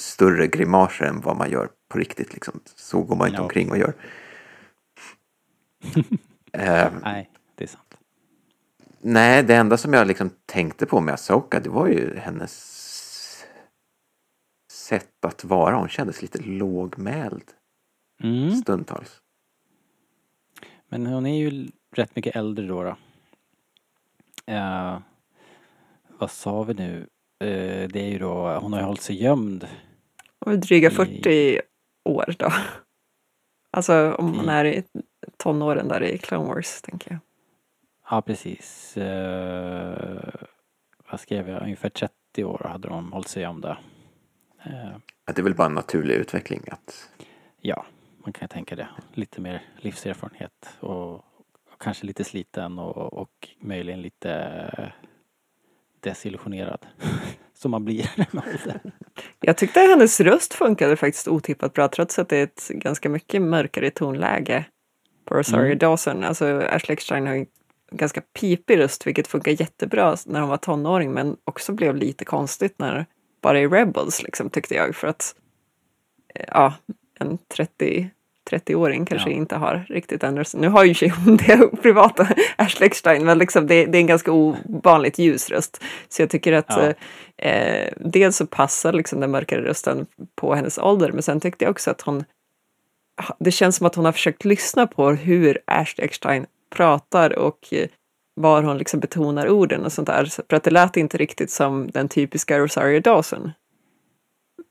större 0.01 0.47
grimaser 0.47 1.05
än 1.05 1.21
vad 1.21 1.37
man 1.37 1.51
gör 1.51 1.69
på 1.89 1.99
riktigt. 1.99 2.33
Liksom. 2.35 2.61
Så 2.75 3.03
går 3.03 3.17
man 3.17 3.27
inte 3.29 3.39
Ja. 3.39 3.43
omkring 3.43 3.71
och 3.71 3.79
gör. 3.79 3.93
eh, 6.53 6.93
Nej. 7.03 7.31
Nej, 9.01 9.43
det 9.43 9.55
enda 9.57 9.77
som 9.77 9.93
jag 9.93 10.07
liksom 10.07 10.31
tänkte 10.47 10.87
på 10.87 11.01
med 11.01 11.15
Asoka, 11.15 11.61
det 11.61 11.71
var 11.71 11.87
ju 11.87 12.17
hennes 12.17 13.47
sätt 14.73 15.25
att 15.25 15.45
vara. 15.45 15.77
Hon 15.77 15.89
kändes 15.89 16.23
lite 16.23 16.43
lågmäld 16.43 17.45
Mm. 18.23 18.51
stundtals. 18.51 19.21
Men 20.89 21.07
hon 21.07 21.27
är 21.27 21.39
ju 21.39 21.69
rätt 21.97 22.17
mycket 22.17 22.37
äldre 22.37 22.67
då. 22.67 22.83
då. 22.83 22.97
Eh, 24.53 24.99
vad 26.19 26.31
sa 26.31 26.63
vi 26.63 26.75
nu? 26.75 27.01
Eh, 27.45 27.89
det 27.89 28.01
är 28.01 28.09
ju 28.09 28.19
då, 28.19 28.59
hon 28.59 28.73
har 28.73 28.81
ju 28.81 28.87
hållit 28.87 29.01
sig 29.03 29.23
gömd. 29.23 29.69
Och 30.39 30.59
dryga 30.59 30.89
I- 30.91 30.95
40 30.95 31.61
år 32.05 32.35
då. 32.39 32.53
Alltså 33.71 34.13
om 34.13 34.37
man 34.37 34.45
I- 34.45 34.49
är 34.49 34.65
i 34.65 34.85
tonåren 35.37 35.89
där 35.89 36.03
i 36.03 36.19
Clone 36.19 36.49
Wars, 36.49 36.83
tänker 36.83 37.11
jag. 37.11 37.19
Ja, 38.11 38.23
precis. 38.23 38.97
Eh, 38.97 40.35
vad 41.11 41.21
skrev 41.21 41.49
jag? 41.49 41.63
Ungefär 41.63 41.89
30 41.89 42.45
år 42.45 42.67
hade 42.71 42.89
de 42.89 43.13
hållit 43.13 43.29
sig 43.29 43.43
gömda. 43.43 43.79
Eh, 44.65 44.97
Att 45.25 45.37
det 45.37 45.41
är 45.41 45.45
väl 45.45 45.55
bara 45.55 45.67
en 45.67 45.75
naturlig 45.75 46.15
utveckling 46.15 46.63
att 46.71 47.09
Ja, 47.61 47.87
man 48.25 48.33
kan 48.33 48.49
tänka 48.49 48.77
det. 48.77 48.89
Lite 49.15 49.41
mer 49.41 49.63
livserfarenhet 49.77 50.77
och, 50.81 51.15
och 51.15 51.23
kanske 51.81 52.07
lite 52.07 52.25
sliten 52.25 52.79
och, 52.79 53.13
och 53.13 53.49
möjligen 53.61 54.03
lite 54.03 54.93
desillusionerad. 56.01 56.87
Som 57.55 57.71
man 57.71 57.85
blir 57.85 58.11
åldern. 58.33 58.91
Jag 59.41 59.57
tyckte 59.57 59.81
hennes 59.81 60.21
röst 60.21 60.55
funkade 60.55 60.97
faktiskt 60.97 61.29
otippat 61.29 61.73
bra 61.75 61.89
trots 61.89 62.19
att 62.19 62.29
det 62.29 62.37
är 62.37 62.43
ett 62.45 62.69
ganska 62.69 63.09
mycket 63.09 63.43
mörkare 63.43 63.91
tonläge 63.91 64.65
på 65.25 65.35
Rosario 65.35 65.67
Mm. 65.67 65.79
Dawson. 65.79 66.25
Alltså 66.25 66.61
Ashley 66.61 66.93
Eckstein 66.95 67.27
har 67.27 67.35
ju 67.35 67.47
ganska 67.91 68.21
pipig 68.41 68.79
röst 68.79 69.07
vilket 69.07 69.29
funkar 69.29 69.61
jättebra 69.61 70.17
när 70.27 70.41
hon 70.41 70.49
var 70.49 70.57
tonåring 70.57 71.13
men 71.13 71.37
också 71.45 71.73
blev 71.73 71.97
lite 71.97 72.25
konstigt 72.25 72.75
när 72.79 73.07
bara 73.43 73.61
i 73.61 73.67
Rebels 73.67 74.23
liksom 74.23 74.51
tyckte 74.51 74.75
jag 74.75 74.97
för 74.97 75.09
att 75.09 75.35
eh, 76.35 76.45
ja, 76.49 76.75
en 77.19 77.39
30 77.55 78.11
30-åring 78.51 79.07
kanske 79.07 79.31
Ja. 79.31 79.37
inte 79.37 79.57
har 79.57 79.85
riktigt 79.89 80.21
den 80.21 80.39
rösten. 80.39 80.61
Nu 80.61 80.69
har 80.69 80.85
ju 80.85 80.95
sig 80.95 81.09
hon 81.09 81.37
det 81.47 81.83
privata, 81.83 82.29
Ashley 82.57 82.87
Eckstein, 82.87 83.25
men 83.25 83.39
liksom 83.39 83.67
det, 83.67 83.87
det 83.87 83.99
är 83.99 84.01
en 84.01 84.07
ganska 84.07 84.33
ovanligt 84.33 85.19
ljus 85.19 85.51
röst. 85.51 85.83
Så 86.09 86.23
jag 86.23 86.31
tycker 86.31 86.53
att 86.53 86.67
Ja. 86.69 86.93
eh, 87.49 87.93
dels 87.97 88.37
så 88.37 88.47
passar 88.47 88.93
liksom 88.93 89.21
den 89.21 89.31
mörkare 89.31 89.63
rösten 89.63 90.07
på 90.35 90.55
hennes 90.55 90.79
ålder, 90.79 91.13
men 91.13 91.23
sen 91.23 91.41
tyckte 91.41 91.65
jag 91.65 91.71
också 91.71 91.91
att 91.91 92.01
hon 92.01 92.25
det 93.39 93.51
känns 93.51 93.77
som 93.77 93.87
att 93.87 93.95
hon 93.95 94.05
har 94.05 94.13
försökt 94.13 94.45
lyssna 94.45 94.87
på 94.87 95.11
hur 95.11 95.59
Ashley 95.65 96.05
Eckstein 96.05 96.47
pratar 96.71 97.39
och 97.39 97.69
eh, 97.73 97.89
var 98.35 98.63
hon 98.63 98.79
liksom 98.79 99.01
betonar 99.01 99.49
orden 99.49 99.85
och 99.85 99.93
sånt 99.93 100.07
där. 100.09 100.25
För 100.49 100.57
att 100.57 100.65
det 100.65 100.71
lät 100.71 100.97
inte 100.97 101.17
riktigt 101.19 101.51
som 101.51 101.91
den 101.91 102.09
typiska 102.09 102.59
Rosario 102.59 103.01
Dawson. 103.01 103.51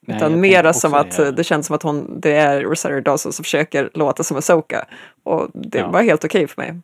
Nej, 0.02 0.18
utan 0.18 0.40
mera 0.40 0.74
som 0.74 0.94
att 0.94 1.18
det. 1.18 1.32
det 1.32 1.44
känns 1.44 1.68
som 1.68 1.76
att 1.76 1.84
hon, 1.84 2.20
det 2.20 2.32
är 2.36 2.62
Rosario 2.62 3.02
Dawson 3.02 3.34
som 3.34 3.44
försöker 3.44 3.90
låta 3.94 4.24
som 4.24 4.38
Asoka. 4.38 4.88
Och 5.24 5.50
det 5.54 5.78
Ja. 5.80 5.92
var 5.92 6.02
helt 6.04 6.26
okej 6.26 6.48
för 6.48 6.62
mig. 6.62 6.82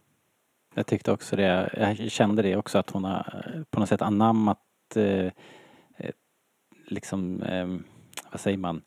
Jag 0.75 0.85
tyckte 0.87 1.11
också 1.11 1.35
det. 1.35 1.69
Jag 1.99 2.11
kände 2.11 2.41
det 2.41 2.55
också 2.55 2.77
att 2.77 2.89
hon 2.89 3.03
har 3.03 3.51
eh, 3.55 3.61
på 3.69 3.79
något 3.79 3.89
sätt 3.89 4.01
anammat 4.01 4.59
eh, 4.95 5.25
eh, 5.97 6.11
liksom, 6.87 7.41
eh, 7.43 7.67
vad 8.31 8.39
säger 8.41 8.57
man, 8.57 8.81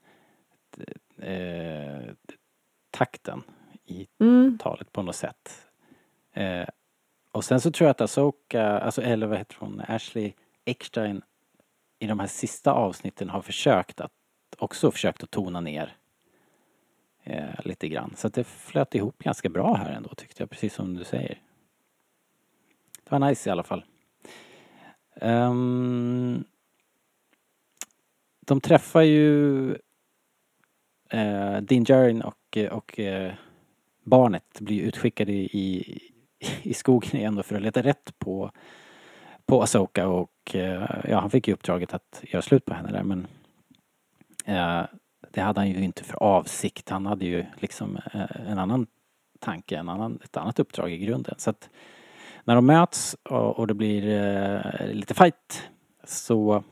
eh, 1.22 2.14
takten 2.90 3.42
i 3.84 4.06
Mm. 4.20 4.58
talet 4.58 4.92
på 4.92 5.02
något 5.02 5.16
sätt. 5.16 5.67
Eh, 6.38 6.68
och 7.32 7.44
sen 7.44 7.60
så 7.60 7.70
tror 7.70 7.86
jag 7.86 7.90
att 7.90 8.00
Asoka, 8.00 8.64
alltså 8.64 9.02
eller 9.02 9.26
vad 9.26 9.38
heter 9.38 9.56
hon, 9.58 9.82
Ashley 9.88 10.32
Eckstein 10.64 11.22
i 11.98 12.06
de 12.06 12.20
här 12.20 12.26
sista 12.26 12.72
avsnitten 12.72 13.28
har 13.28 13.42
försökt 13.42 14.00
att 14.00 14.12
också 14.58 14.90
försökt 14.90 15.22
att 15.22 15.30
tona 15.30 15.60
ner 15.60 15.96
eh, 17.22 17.64
lite 17.64 17.88
grann. 17.88 18.14
Så 18.16 18.26
att 18.26 18.34
det 18.34 18.44
flöt 18.44 18.94
ihop 18.94 19.18
ganska 19.18 19.48
bra 19.48 19.74
här 19.74 19.92
ändå 19.92 20.14
tyckte 20.14 20.42
jag, 20.42 20.50
precis 20.50 20.74
som 20.74 20.94
du 20.94 21.04
säger. 21.04 21.40
Det 23.04 23.10
var 23.10 23.18
nice 23.18 23.50
i 23.50 23.52
alla 23.52 23.62
fall. 23.62 23.84
Um, 25.20 26.44
de 28.40 28.60
träffar 28.60 29.02
ju 29.02 29.70
eh, 31.10 31.56
Din 31.60 31.84
Djarin 31.84 32.22
och, 32.22 32.58
och 32.70 33.00
eh, 33.00 33.32
barnet 34.04 34.60
blir 34.60 34.82
utskickade 34.82 35.32
i, 35.32 36.07
i 36.62 36.74
skogen 36.74 37.16
igen 37.16 37.34
då 37.34 37.42
för 37.42 37.56
att 37.56 37.62
leta 37.62 37.82
rätt 37.82 38.18
på, 38.18 38.50
på 39.46 39.62
Asoka 39.62 40.08
och 40.08 40.54
eh, 40.54 41.00
ja, 41.08 41.20
han 41.20 41.30
fick 41.30 41.48
ju 41.48 41.54
uppdraget 41.54 41.94
att 41.94 42.22
göra 42.22 42.42
slut 42.42 42.64
på 42.64 42.74
henne 42.74 42.92
där 42.92 43.02
men 43.02 43.26
eh, 44.44 44.86
det 45.30 45.40
hade 45.40 45.60
han 45.60 45.68
ju 45.68 45.84
inte 45.84 46.04
för 46.04 46.22
avsikt. 46.22 46.88
Han 46.88 47.06
hade 47.06 47.24
ju 47.24 47.46
liksom 47.56 47.96
eh, 47.96 48.50
en 48.50 48.58
annan 48.58 48.86
tanke, 49.40 49.76
en 49.76 49.88
annan, 49.88 50.20
ett 50.24 50.36
annat 50.36 50.58
uppdrag 50.58 50.92
i 50.92 50.98
grunden. 50.98 51.34
Så 51.38 51.50
att 51.50 51.70
när 52.44 52.54
de 52.54 52.66
möts 52.66 53.16
och, 53.22 53.58
och 53.58 53.66
det 53.66 53.74
blir 53.74 54.08
eh, 54.08 54.92
lite 54.92 55.14
fight 55.14 55.68
så 56.04 56.64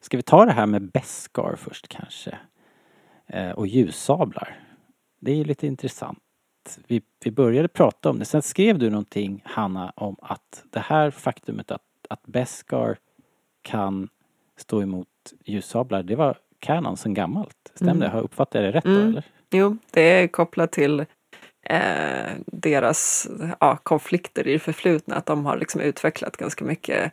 ska 0.00 0.16
vi 0.16 0.22
ta 0.22 0.44
det 0.44 0.52
här 0.52 0.66
med 0.66 0.90
Beskar 0.90 1.56
först 1.56 1.88
kanske. 1.88 2.38
Eh, 3.26 3.50
och 3.50 3.66
ljussablar. 3.66 4.60
Det 5.20 5.32
är 5.32 5.36
ju 5.36 5.44
lite 5.44 5.66
intressant. 5.66 6.18
Vi, 6.86 7.02
vi 7.24 7.30
började 7.30 7.68
prata 7.68 8.10
om 8.10 8.18
det. 8.18 8.24
Sen 8.24 8.42
skrev 8.42 8.78
du 8.78 8.90
någonting, 8.90 9.42
Hanna, 9.44 9.92
om 9.96 10.16
att 10.22 10.64
det 10.70 10.80
här 10.80 11.10
faktumet 11.10 11.70
att, 11.70 11.82
att 12.08 12.26
Beskar 12.26 12.96
kan 13.62 14.08
stå 14.56 14.82
emot 14.82 15.08
ljussablar, 15.44 16.02
det 16.02 16.16
var 16.16 16.36
kanon 16.58 16.96
sen 16.96 17.14
gammalt. 17.14 17.72
Stämde 17.74 17.92
Mm. 17.92 18.10
Har 18.10 18.18
jag 18.18 18.24
uppfattat 18.24 18.52
det 18.52 18.72
rätt 18.72 18.84
då 18.84 18.90
Mm. 18.90 19.08
eller? 19.08 19.24
Jo, 19.50 19.76
det 19.90 20.00
är 20.00 20.28
kopplat 20.28 20.72
till 20.72 21.00
eh, 21.62 22.30
deras 22.46 23.28
ja, 23.60 23.76
konflikter 23.82 24.48
i 24.48 24.52
det 24.52 24.58
förflutna. 24.58 25.14
Att 25.16 25.26
de 25.26 25.46
har 25.46 25.56
liksom 25.56 25.80
utvecklat 25.80 26.36
ganska 26.36 26.64
mycket 26.64 27.12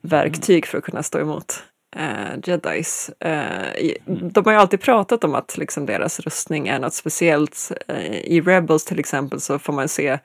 verktyg 0.00 0.66
för 0.66 0.78
att 0.78 0.84
kunna 0.84 1.02
stå 1.02 1.18
emot 1.18 1.64
eh, 1.96 2.38
jedis. 2.44 3.10
Eh, 3.20 3.76
i, 3.76 3.96
de 4.06 4.44
har 4.44 4.52
ju 4.52 4.58
alltid 4.58 4.80
pratat 4.80 5.24
om 5.24 5.34
att 5.34 5.58
liksom, 5.58 5.86
deras 5.86 6.20
rustning 6.20 6.68
är 6.68 6.78
något 6.78 6.94
speciellt. 6.94 7.72
Eh, 7.88 8.16
I 8.16 8.40
Rebels 8.40 8.84
till 8.84 8.98
exempel 8.98 9.40
så 9.40 9.58
får 9.58 9.72
man 9.72 9.88
se 9.88 10.18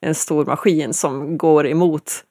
en 0.00 0.14
stor 0.14 0.44
maskin 0.44 0.94
som 0.94 1.38
går 1.38 1.66
emot 1.66 2.24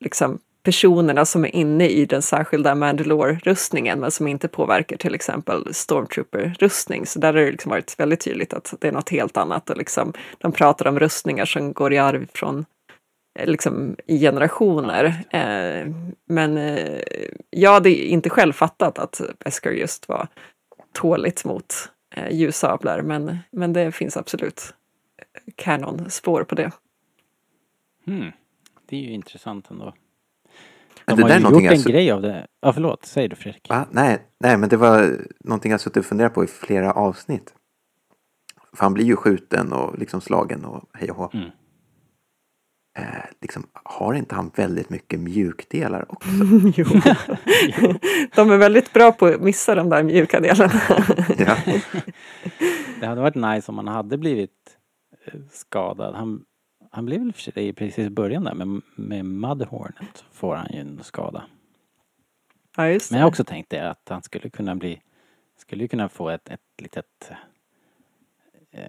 liksom, 0.00 0.38
personerna 0.62 1.24
som 1.24 1.44
är 1.44 1.56
inne 1.56 1.88
i 1.88 2.06
den 2.06 2.22
särskilda 2.22 2.74
Mandalore-rustningen 2.74 4.00
men 4.00 4.10
som 4.10 4.28
inte 4.28 4.48
påverkar 4.48 4.96
till 4.96 5.14
exempel 5.14 5.74
Stormtrooper-rustning. 5.74 7.06
Så 7.06 7.18
där 7.18 7.34
har 7.34 7.40
det 7.40 7.50
liksom 7.50 7.70
varit 7.70 8.00
väldigt 8.00 8.20
tydligt 8.20 8.54
att 8.54 8.74
det 8.80 8.88
är 8.88 8.92
något 8.92 9.08
helt 9.08 9.36
annat. 9.36 9.70
Och 9.70 9.76
liksom, 9.76 10.12
de 10.38 10.52
pratar 10.52 10.88
om 10.88 10.98
rustningar 10.98 11.44
som 11.44 11.72
går 11.72 11.92
i 11.92 11.98
arv 11.98 12.26
från 12.34 12.64
liksom, 13.44 13.96
i 14.06 14.18
generationer. 14.20 15.04
Eh, 15.30 15.92
men 16.28 16.56
eh, 16.58 17.02
jag 17.50 17.72
hade 17.72 17.90
inte 17.90 18.30
själv 18.30 18.52
fattat 18.52 18.98
att 18.98 19.20
Beskar 19.44 19.70
just 19.70 20.08
var 20.08 20.28
tåligt 20.92 21.44
mot 21.44 21.74
eh, 22.14 22.32
ljussablar 22.36 23.02
men, 23.02 23.38
men 23.50 23.72
det 23.72 23.92
finns 23.92 24.16
absolut 24.16 24.74
kanon-spår 25.56 26.44
på 26.44 26.54
det. 26.54 26.70
Hmm. 28.06 28.32
Det 28.88 28.96
är 28.96 29.00
ju 29.00 29.10
intressant 29.12 29.70
ändå. 29.70 29.94
De 31.04 31.16
det 31.16 31.22
har 31.22 31.28
där 31.28 31.36
är 31.36 31.40
ju 31.40 31.44
gjort 31.44 31.72
en 31.72 31.80
jag- 31.80 31.92
grej 31.92 32.10
av 32.10 32.22
det. 32.22 32.46
Ja, 32.60 32.72
förlåt. 32.72 33.04
Säg 33.04 33.28
du 33.28 33.36
Fredrik. 33.36 33.68
Va? 33.68 33.86
Nej, 33.90 34.18
nej, 34.40 34.56
men 34.56 34.68
det 34.68 34.76
var 34.76 35.26
någonting 35.44 35.70
jag 35.70 35.80
suttit 35.80 35.96
och 35.96 36.04
funderat 36.06 36.34
på 36.34 36.44
i 36.44 36.46
flera 36.46 36.92
avsnitt. 36.92 37.54
För 38.76 38.82
han 38.82 38.94
blir 38.94 39.04
ju 39.04 39.16
skjuten 39.16 39.72
och 39.72 39.98
liksom 39.98 40.20
slagen 40.20 40.64
och 40.64 40.84
hej 40.92 41.10
och 41.10 41.16
hå. 41.16 41.30
Mm. 41.34 41.50
Eh, 42.98 43.24
liksom, 43.40 43.66
har 43.72 44.14
inte 44.14 44.34
han 44.34 44.50
väldigt 44.54 44.90
mycket 44.90 45.20
mjukdelar 45.20 46.12
också? 46.12 46.28
jo. 46.76 46.84
De 48.34 48.50
är 48.50 48.56
väldigt 48.56 48.92
bra 48.92 49.12
på 49.12 49.26
att 49.26 49.40
missa 49.40 49.74
de 49.74 49.90
där 49.90 50.02
mjuka 50.02 50.40
delarna. 50.40 50.80
ja. 51.38 51.56
Det 53.00 53.06
hade 53.06 53.20
varit 53.20 53.34
nice 53.34 53.72
om 53.72 53.78
han 53.78 53.88
hade 53.88 54.18
blivit 54.18 54.78
eh, 55.26 55.40
skadad. 55.50 56.14
Han, 56.14 56.44
han 56.90 57.04
blev 57.04 57.20
väl 57.20 57.32
för 57.32 57.40
sig 57.40 57.72
precis 57.72 57.98
i 57.98 58.10
början 58.10 58.44
där 58.44 58.54
med, 58.54 58.82
med 58.94 59.24
Mudhornet 59.24 60.24
får 60.32 60.56
han 60.56 60.68
ju 60.72 60.80
en 60.80 61.02
skada. 61.02 61.44
ja, 62.76 62.88
just 62.88 63.10
Men 63.10 63.18
jag 63.18 63.24
har 63.24 63.30
också 63.30 63.44
tänkt 63.44 63.70
det 63.70 63.90
att 63.90 64.08
han 64.08 64.22
skulle 64.22 64.50
kunna 64.50 64.76
bli, 64.76 65.00
skulle 65.58 65.84
ju 65.84 65.88
kunna 65.88 66.08
få 66.08 66.30
ett, 66.30 66.48
ett 66.48 66.60
litet, 66.82 67.30
eh, 68.70 68.88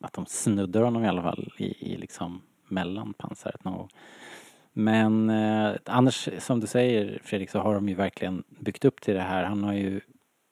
att 0.00 0.12
de 0.12 0.26
snuddar 0.26 0.82
honom 0.82 1.04
i 1.04 1.08
alla 1.08 1.22
fall 1.22 1.52
i, 1.56 1.92
i 1.92 1.96
liksom 1.96 2.42
mellan 2.70 3.12
pansaret 3.12 3.64
någon 3.64 3.76
gång. 3.76 3.88
Men 4.72 5.30
eh, 5.30 5.72
annars, 5.84 6.28
som 6.38 6.60
du 6.60 6.66
säger 6.66 7.20
Fredrik, 7.24 7.50
så 7.50 7.58
har 7.58 7.74
de 7.74 7.88
ju 7.88 7.94
verkligen 7.94 8.42
byggt 8.48 8.84
upp 8.84 9.00
till 9.00 9.14
det 9.14 9.20
här. 9.20 9.44
Han 9.44 9.64
har 9.64 9.72
ju 9.72 10.00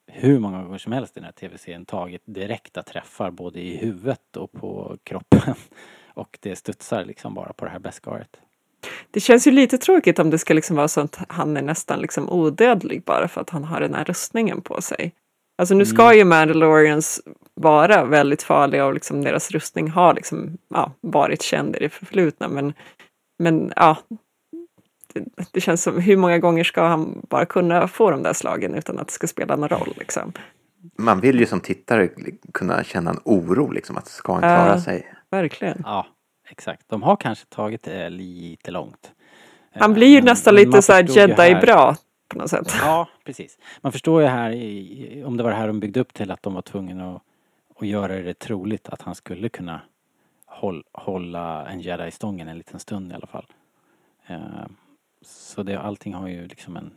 hur 0.07 0.39
många 0.39 0.63
gånger 0.63 0.79
som 0.79 0.93
helst 0.93 1.17
i 1.17 1.21
den 1.21 1.25
här 1.25 1.33
tv-serien 1.33 1.85
tagit 1.85 2.23
direkta 2.25 2.83
träffar 2.83 3.31
både 3.31 3.61
i 3.61 3.77
huvudet 3.77 4.37
och 4.37 4.53
på 4.53 4.97
kroppen. 5.05 5.55
Och 6.15 6.39
det 6.41 6.57
studsar 6.57 7.05
liksom 7.05 7.35
bara 7.35 7.53
på 7.53 7.65
det 7.65 7.71
här 7.71 7.79
bäskaret. 7.79 8.41
Det 9.11 9.21
känns 9.21 9.47
ju 9.47 9.51
lite 9.51 9.79
tråkigt 9.79 10.19
om 10.19 10.31
det 10.31 10.39
ska 10.39 10.55
liksom 10.55 10.77
vara 10.77 10.89
så 10.89 11.01
att 11.01 11.19
han 11.29 11.57
är 11.57 11.63
nästan 11.63 12.01
liksom 12.01 12.31
odödlig 12.31 13.05
bara 13.05 13.29
för 13.29 13.41
att 13.41 13.51
han 13.51 13.65
har 13.65 13.81
den 13.81 13.95
här 13.95 14.05
rustningen 14.05 14.61
på 14.61 14.81
sig. 14.81 15.13
Alltså 15.59 15.75
nu 15.75 15.87
ska 15.87 16.15
ju 16.15 16.25
Mandalorians 16.25 17.21
vara 17.55 18.05
väldigt 18.05 18.43
farliga 18.43 18.87
och 18.87 18.95
liksom 18.95 19.25
deras 19.25 19.51
rustning 19.51 19.91
har 19.91 20.15
liksom, 20.15 20.59
ja, 20.75 20.93
varit 21.01 21.43
känd 21.43 21.77
i 21.77 21.79
det 21.79 21.89
förflutna 21.89 22.49
men, 22.49 22.73
men 23.39 23.73
ja, 23.77 23.97
det, 25.15 25.25
det 25.53 25.61
känns 25.61 25.83
som 25.83 26.01
hur 26.01 26.17
många 26.17 26.39
gånger 26.39 26.65
ska 26.65 26.83
han 26.87 27.21
bara 27.29 27.47
kunna 27.47 27.89
få 27.89 28.11
de 28.11 28.23
där 28.23 28.33
slagen 28.33 28.75
utan 28.75 28.99
att 28.99 29.07
det 29.07 29.13
ska 29.13 29.27
spela 29.27 29.57
någon 29.57 29.69
roll 29.69 29.95
liksom. 29.99 30.33
Man 30.99 31.21
vill 31.21 31.41
ju 31.41 31.47
som 31.47 31.61
tittare 31.61 32.09
kunna 32.55 32.85
känna 32.85 33.11
en 33.11 33.21
oro, 33.25 33.71
liksom, 33.71 33.97
att 33.97 34.07
ska 34.09 34.33
han 34.33 34.41
klara 34.43 34.69
Ja. 34.69 34.81
sig? 34.81 35.13
Verkligen. 35.31 35.83
Ja, 35.85 36.07
exakt. 36.51 36.83
De 36.89 37.03
har 37.03 37.17
kanske 37.17 37.47
tagit 37.47 37.83
det 37.83 38.09
lite 38.11 38.71
långt. 38.71 39.11
Han 39.75 39.91
Eh, 39.91 39.95
blir 39.95 40.07
ju 40.09 40.15
men- 40.17 40.25
nästan 40.25 40.55
lite 40.55 40.83
så 40.83 40.93
jedi-bra 40.93 41.97
på 42.29 42.39
något 42.39 42.51
sätt. 42.51 42.73
Ja, 42.81 43.09
precis. 43.25 43.59
Man 43.81 43.93
förstår 43.93 44.23
ju 44.23 44.29
här, 44.29 44.53
om 45.25 45.37
det 45.37 45.43
var 45.43 45.51
det 45.51 45.57
här 45.57 45.67
de 45.67 45.81
byggde 45.81 46.01
upp 46.01 46.15
till, 46.15 46.31
att 46.31 46.43
de 46.43 46.55
var 46.55 46.63
tvungna 46.63 47.15
att, 47.15 47.23
att 47.77 47.89
göra 47.89 48.23
det 48.23 48.39
troligt 48.39 48.89
att 48.89 49.03
han 49.03 49.15
skulle 49.15 49.49
kunna 49.49 49.81
håll, 50.47 50.85
hålla 50.93 51.67
en 51.67 51.81
jedi 51.81 52.07
i 52.07 52.11
stången 52.11 52.49
en 52.49 52.59
liten 52.59 52.81
stund 52.81 53.13
i 53.13 53.15
alla 53.15 53.27
fall. 53.27 53.47
Eh, 54.27 54.67
så 55.23 55.63
det, 55.63 55.81
allting 55.81 56.15
har 56.15 56.29
ju 56.29 56.49
liksom 56.49 56.77
en, 56.77 56.91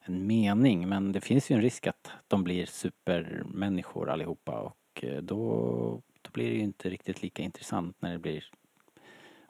en 0.00 0.26
mening, 0.26 0.88
men 0.88 1.12
det 1.12 1.20
finns 1.20 1.50
ju 1.50 1.54
en 1.54 1.62
risk 1.62 1.86
att 1.86 2.10
de 2.28 2.44
blir 2.44 2.66
supermänniskor 2.66 4.10
allihopa 4.10 4.60
och 4.60 5.04
eh, 5.04 5.22
då, 5.22 5.40
då 6.22 6.30
blir 6.32 6.50
det 6.50 6.56
ju 6.56 6.62
inte 6.62 6.90
riktigt 6.90 7.22
lika 7.22 7.42
intressant 7.42 7.96
när 8.00 8.12
det 8.12 8.18
blir 8.18 8.44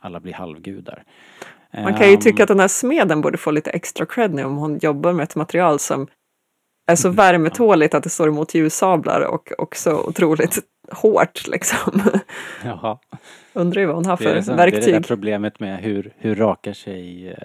alla 0.05 0.21
blir 0.21 0.33
halvgudar. 0.33 1.05
Man 1.83 1.95
kan 1.95 2.07
ju 2.09 2.15
Ehm, 2.15 2.21
tycka 2.21 2.43
att 2.43 2.49
den 2.49 2.61
här 2.61 2.69
smeden 2.69 3.21
borde 3.21 3.39
få 3.39 3.51
lite 3.51 3.71
extra 3.71 4.07
cred 4.07 4.35
nu 4.35 4.45
om 4.45 4.57
hon 4.57 4.79
jobbar 4.79 5.13
med 5.13 5.25
ett 5.25 5.37
material 5.37 5.79
som 5.79 6.07
är 6.87 6.97
så 6.97 7.09
värmetåligt 7.09 7.95
att 7.95 8.03
det 8.03 8.11
står 8.11 8.29
emot 8.29 8.55
ljussablar 8.55 9.21
och 9.21 9.53
också 9.59 9.93
otroligt 9.95 10.59
hårt 10.93 11.47
liksom. 11.47 12.03
Jaha. 12.65 12.99
Undrar 13.53 13.81
ju 13.81 13.87
vad 13.87 13.97
hon 13.97 14.07
har 14.07 14.17
för 14.17 14.35
det, 14.35 14.43
som, 14.43 14.57
det 14.57 14.63
är 14.63 14.67
det 14.67 14.77
där 14.77 14.87
verktyg. 14.87 15.07
problemet 15.07 15.61
med 15.61 15.79
hur, 15.79 16.13
hur 16.17 16.35
rakar 16.35 16.73
sig 16.73 17.29
eh, 17.29 17.37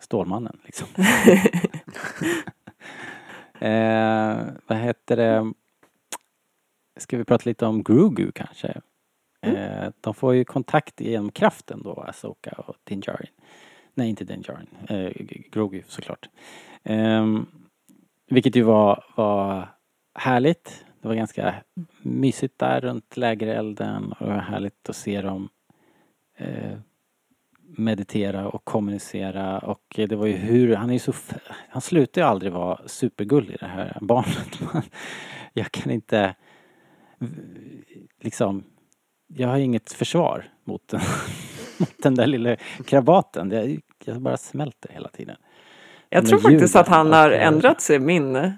Stålmannen 0.00 0.58
liksom. 0.64 0.86
eh, 3.58 4.36
vad 4.66 4.78
heter 4.78 5.16
det? 5.16 5.52
Ska 7.00 7.16
vi 7.16 7.24
prata 7.24 7.42
lite 7.44 7.66
om 7.66 7.82
Grogu 7.82 8.32
kanske? 8.32 8.80
Eh, 9.42 9.88
de 10.00 10.14
får 10.14 10.34
ju 10.34 10.44
kontakt 10.44 11.00
genom 11.00 11.30
kraften 11.30 11.82
då, 11.82 12.04
Asoka 12.08 12.50
och 12.66 12.76
Din 12.84 13.02
Djarin. 13.06 13.30
Nej, 13.98 14.08
inte 14.08 14.24
Din 14.24 14.42
Djarin. 14.42 14.68
Eh, 14.88 15.12
Grogu 15.50 15.82
såklart. 15.86 16.28
Eh, 16.82 17.26
vilket 18.30 18.56
ju 18.56 18.62
var, 18.62 19.04
var 19.16 19.68
härligt. 20.14 20.84
Det 21.02 21.08
var 21.08 21.14
ganska 21.14 21.54
mysigt 22.02 22.58
där 22.58 22.80
runt 22.80 23.16
lägerelden 23.16 24.12
och 24.12 24.26
det 24.26 24.32
var 24.32 24.40
härligt 24.40 24.88
att 24.88 24.96
se 24.96 25.20
dem 25.20 25.48
eh, 26.36 26.78
meditera 27.76 28.48
och 28.48 28.64
kommunicera 28.64 29.58
och 29.58 29.84
det 29.96 30.16
var 30.16 30.26
ju 30.26 30.36
hur, 30.36 30.76
han 30.76 30.88
är 30.88 30.94
ju 30.94 30.98
så, 30.98 31.12
han 31.68 31.82
slutar 31.82 32.20
ju 32.20 32.26
aldrig 32.26 32.52
vara 32.52 32.88
supergullig 32.88 33.56
det 33.60 33.66
här 33.66 33.98
barnet. 34.00 34.60
Man, 34.60 34.82
jag 35.52 35.72
kan 35.72 35.92
inte, 35.92 36.34
liksom, 38.20 38.64
jag 39.26 39.48
har 39.48 39.58
inget 39.58 39.92
försvar 39.92 40.44
mot 40.64 40.88
den, 40.88 41.00
mot 41.78 41.94
den 41.96 42.14
där 42.14 42.26
lilla 42.26 42.56
krabaten. 42.84 43.50
Jag, 43.50 43.80
jag 44.04 44.20
bara 44.22 44.36
smälter 44.36 44.90
hela 44.92 45.08
tiden. 45.08 45.36
Jag 46.10 46.26
tror 46.26 46.38
faktiskt 46.38 46.76
att 46.76 46.88
han 46.88 47.12
har 47.12 47.30
eh, 47.30 47.46
ändrat 47.46 47.80
sig, 47.80 47.98
min... 47.98 48.36
Eh, 48.36 48.52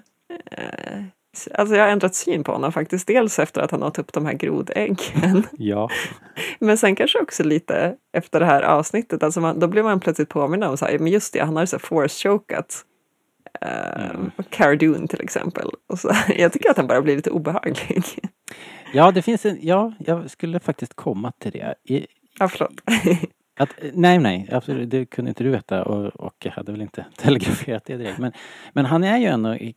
alltså 1.53 1.75
jag 1.75 1.83
har 1.83 1.91
ändrat 1.91 2.15
syn 2.15 2.43
på 2.43 2.51
honom 2.51 2.71
faktiskt. 2.71 3.07
Dels 3.07 3.39
efter 3.39 3.61
att 3.61 3.71
han 3.71 3.83
åt 3.83 3.99
upp 3.99 4.13
de 4.13 4.25
här 4.25 4.33
grodäggen. 4.33 5.43
Ja, 5.57 5.89
Men 6.59 6.77
sen 6.77 6.95
kanske 6.95 7.19
också 7.19 7.43
lite 7.43 7.95
efter 8.13 8.39
det 8.39 8.45
här 8.45 8.61
avsnittet. 8.61 9.23
Alltså 9.23 9.41
man, 9.41 9.59
då 9.59 9.67
blev 9.67 9.83
man 9.83 9.99
plötsligt 9.99 10.29
påmind 10.29 10.63
om 10.63 10.77
så 10.77 10.85
här, 10.85 10.99
men 10.99 11.11
just 11.11 11.33
det, 11.33 11.39
han 11.39 11.55
har 11.55 11.65
så 11.65 11.79
force-chokat. 11.79 12.85
Uh, 13.65 14.11
Mm. 14.21 14.31
Cara 14.49 14.75
Dune 14.75 15.07
till 15.07 15.21
exempel. 15.21 15.69
Och 15.87 15.99
så, 15.99 16.11
jag 16.37 16.53
tycker 16.53 16.69
att 16.69 16.77
han 16.77 16.87
bara 16.87 17.01
blir 17.01 17.15
lite 17.15 17.31
obehaglig. 17.31 18.03
ja 18.93 19.11
det 19.11 19.21
finns 19.21 19.45
en, 19.45 19.57
ja, 19.61 19.93
jag 19.99 20.29
skulle 20.29 20.59
faktiskt 20.59 20.93
komma 20.93 21.31
till 21.31 21.51
det. 21.51 21.75
I, 21.83 22.07
ja, 22.39 22.47
förlåt. 22.47 22.81
Att, 23.59 23.69
nej, 23.93 24.19
nej, 24.19 24.49
absolut, 24.51 24.89
det 24.89 25.05
kunde 25.05 25.29
inte 25.29 25.43
du 25.43 25.49
veta 25.49 25.83
och, 25.83 26.05
och 26.05 26.35
jag 26.43 26.51
hade 26.51 26.71
väl 26.71 26.81
inte 26.81 27.05
telegraferat 27.17 27.85
det 27.85 27.97
direkt. 27.97 28.19
Men, 28.19 28.31
men 28.73 28.85
han 28.85 29.03
är 29.03 29.17
ju 29.17 29.25
ändå 29.25 29.55
i 29.55 29.75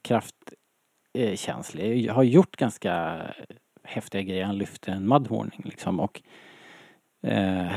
eh. 1.15 2.09
Har 2.09 2.23
gjort 2.23 2.57
ganska 2.57 3.23
häftiga 3.83 4.23
grejer. 4.23 4.45
Han 4.45 4.59
lyfte 4.59 4.93
en 4.93 5.09
mudhorning 5.09 5.61
liksom 5.65 6.01
och 6.01 6.23
eh, 7.23 7.73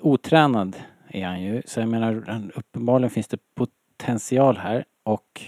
otränad 0.00 0.76
är 1.08 1.26
han 1.26 1.42
ju. 1.42 1.62
Så 1.66 1.80
jag 1.80 1.88
menar, 1.88 2.50
uppenbarligen 2.54 3.10
finns 3.10 3.28
det 3.28 3.38
potential 3.54 4.56
här 4.56 4.84
och 5.02 5.42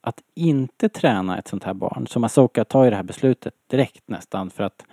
att 0.00 0.22
inte 0.34 0.88
träna 0.88 1.38
ett 1.38 1.48
sånt 1.48 1.64
här 1.64 1.74
barn, 1.74 2.06
som 2.06 2.24
Asoka 2.24 2.64
tar 2.64 2.84
ju 2.84 2.90
det 2.90 2.96
här 2.96 3.02
beslutet 3.02 3.54
direkt 3.66 4.08
nästan 4.08 4.50
för 4.50 4.64
att 4.64 4.84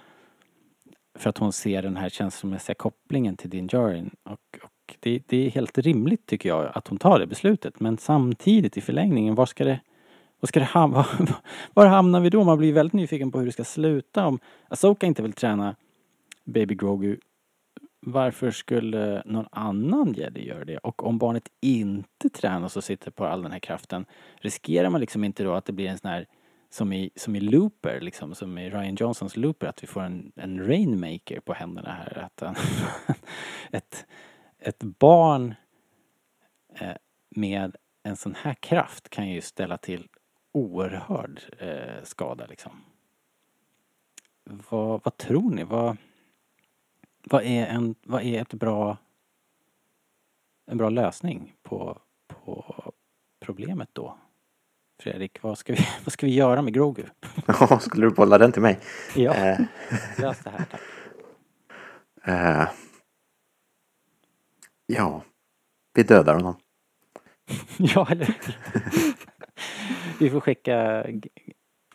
för 1.15 1.29
att 1.29 1.37
hon 1.37 1.53
ser 1.53 1.81
den 1.81 1.97
här 1.97 2.09
känslomässiga 2.09 2.75
kopplingen 2.75 3.37
till 3.37 3.49
Din 3.49 3.67
Djarin. 3.67 4.15
Och, 4.23 4.59
och 4.63 4.95
det, 4.99 5.23
det 5.27 5.45
är 5.45 5.49
helt 5.49 5.77
rimligt 5.77 6.25
tycker 6.25 6.49
jag 6.49 6.71
att 6.73 6.87
hon 6.87 6.97
tar 6.97 7.19
det 7.19 7.27
beslutet. 7.27 7.79
Men 7.79 7.97
samtidigt 7.97 8.77
i 8.77 8.81
förlängningen, 8.81 9.35
var 9.35 9.45
ska 9.45 9.63
det, 9.63 9.79
var 10.39 10.47
ska 10.47 10.59
det 10.59 10.65
hamna? 10.65 11.05
Var 11.73 11.85
hamnar 11.85 12.19
vi 12.19 12.29
då? 12.29 12.43
Man 12.43 12.57
blir 12.57 12.73
väldigt 12.73 12.93
nyfiken 12.93 13.31
på 13.31 13.39
hur 13.39 13.45
det 13.45 13.51
ska 13.51 13.63
sluta. 13.63 14.25
Om 14.25 14.39
Asoka 14.67 15.05
inte 15.05 15.21
vill 15.21 15.33
träna 15.33 15.75
Baby 16.43 16.75
Grogu, 16.75 17.17
varför 17.99 18.51
skulle 18.51 19.23
någon 19.25 19.47
annan 19.51 20.13
jedi 20.13 20.47
göra 20.47 20.65
det? 20.65 20.77
Och 20.77 21.05
om 21.05 21.17
barnet 21.17 21.49
inte 21.61 22.29
tränas 22.29 22.77
och 22.77 22.83
sitter 22.83 23.11
på 23.11 23.25
all 23.25 23.41
den 23.41 23.51
här 23.51 23.59
kraften, 23.59 24.05
riskerar 24.35 24.89
man 24.89 25.01
liksom 25.01 25.23
inte 25.23 25.43
då 25.43 25.53
att 25.53 25.65
det 25.65 25.73
blir 25.73 25.87
en 25.87 25.97
sån 25.97 26.11
här 26.11 26.25
som 26.69 26.93
i, 26.93 27.09
som 27.15 27.35
i 27.35 27.39
Looper, 27.39 28.01
liksom, 28.01 28.35
som 28.35 28.57
i 28.57 28.69
Ryan 28.69 28.95
Johnsons 28.95 29.37
Looper, 29.37 29.67
att 29.67 29.83
vi 29.83 29.87
får 29.87 30.01
en, 30.01 30.31
en 30.35 30.67
Rainmaker 30.67 31.39
på 31.39 31.53
händerna 31.53 31.91
här. 31.91 32.17
Att 32.17 32.41
en, 32.41 32.55
ett, 33.71 34.05
ett 34.59 34.83
barn 34.83 35.55
eh, 36.79 36.95
med 37.29 37.75
en 38.03 38.15
sån 38.15 38.35
här 38.35 38.53
kraft 38.53 39.09
kan 39.09 39.29
ju 39.29 39.41
ställa 39.41 39.77
till 39.77 40.07
oerhörd 40.51 41.41
eh, 41.59 42.03
skada 42.03 42.45
liksom. 42.45 42.81
Vad, 44.43 45.01
vad 45.03 45.17
tror 45.17 45.49
ni? 45.49 45.63
Vad, 45.63 45.97
vad, 47.23 47.43
är 47.43 47.65
en, 47.65 47.95
vad 48.03 48.21
är 48.21 48.41
ett 48.41 48.53
bra, 48.53 48.97
en 50.65 50.77
bra 50.77 50.89
lösning 50.89 51.55
på, 51.63 52.01
på 52.27 52.83
problemet 53.39 53.89
då? 53.93 54.17
Fredrik, 55.03 55.37
vad 55.41 55.57
ska 55.57 55.73
vi, 55.73 55.79
vad 56.05 56.13
ska 56.13 56.25
vi 56.25 56.33
göra 56.33 56.61
med 56.61 56.73
Grogu? 56.73 57.03
Ja, 57.47 57.79
skulle 57.79 58.05
du 58.05 58.09
bolla 58.15 58.37
den 58.37 58.51
till 58.51 58.61
mig? 58.61 58.79
Ja, 59.15 59.33
Eh, 59.33 59.59
lös 60.17 60.39
det 60.43 60.49
här 60.49 60.65
tack. 60.71 60.81
eh, 62.27 62.67
ja, 64.87 65.23
vi 65.93 66.03
dödar 66.03 66.33
honom. 66.33 66.55
Ja, 67.77 68.07
eller? 68.11 68.35
Vi 70.19 70.29
får 70.29 70.39
skicka... 70.39 71.05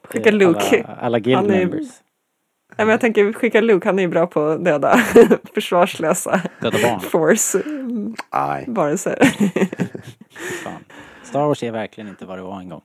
Skicka 0.02 0.28
eh, 0.28 0.34
Luke. 0.34 0.84
Alla, 0.84 0.94
alla 1.00 1.18
guild 1.18 1.38
är- 1.50 1.58
members. 1.58 1.88
Nej, 2.76 2.86
men 2.86 2.88
jag 2.88 3.00
tänker 3.00 3.24
vi 3.24 3.32
skickar 3.32 3.62
Luke, 3.62 3.88
han 3.88 3.98
är 3.98 4.02
ju 4.02 4.08
bra 4.08 4.26
på 4.26 4.42
att 4.46 4.64
döda 4.64 4.96
försvarslösa 5.54 6.42
Döda 6.60 6.78
barn. 6.82 7.00
force 7.00 7.62
varelser. 8.66 9.18
Star 11.22 11.46
Wars 11.46 11.62
är 11.62 11.70
verkligen 11.72 12.08
inte 12.10 12.26
vad 12.26 12.38
det 12.38 12.42
var 12.42 12.60
en 12.60 12.68
gång. 12.68 12.82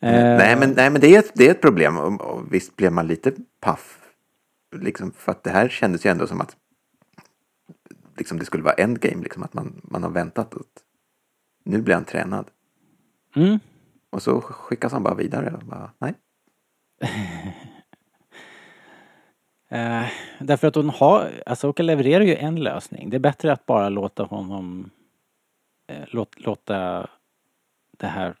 Nej, 0.00 0.56
men, 0.56 0.70
nej, 0.70 0.90
men 0.90 1.00
det, 1.00 1.14
är 1.14 1.18
ett, 1.18 1.32
det 1.34 1.46
är 1.46 1.50
ett 1.50 1.60
problem. 1.60 1.98
Och, 1.98 2.20
och 2.20 2.52
visst 2.52 2.76
blev 2.76 2.92
man 2.92 3.06
lite 3.06 3.32
paff. 3.60 3.98
Liksom, 4.76 5.12
för 5.12 5.32
att 5.32 5.42
det 5.42 5.50
här 5.50 5.68
kändes 5.68 6.06
ju 6.06 6.10
ändå 6.10 6.26
som 6.26 6.40
att 6.40 6.56
liksom, 8.16 8.38
det 8.38 8.44
skulle 8.44 8.62
vara 8.62 8.74
endgame. 8.74 9.22
Liksom, 9.22 9.42
att 9.42 9.54
man, 9.54 9.80
man 9.84 10.02
har 10.02 10.10
väntat. 10.10 10.54
Att, 10.54 10.82
nu 11.64 11.82
blir 11.82 11.94
han 11.94 12.04
tränad. 12.04 12.50
Mm. 13.36 13.58
Och 14.10 14.22
så 14.22 14.40
skickas 14.40 14.92
han 14.92 15.02
bara 15.02 15.14
vidare. 15.14 15.54
Och 15.54 15.66
bara, 15.66 15.90
nej. 15.98 16.14
Eh, 19.68 20.06
därför 20.40 20.68
att 20.68 20.74
hon 20.74 20.90
har, 20.90 21.42
Asoka 21.46 21.82
levererar 21.82 22.24
ju 22.24 22.34
en 22.34 22.56
lösning. 22.56 23.10
Det 23.10 23.16
är 23.16 23.20
bättre 23.20 23.52
att 23.52 23.66
bara 23.66 23.88
låta 23.88 24.22
honom, 24.22 24.90
eh, 25.86 26.04
låt, 26.06 26.40
låta 26.40 27.06
det 27.96 28.06
här 28.06 28.34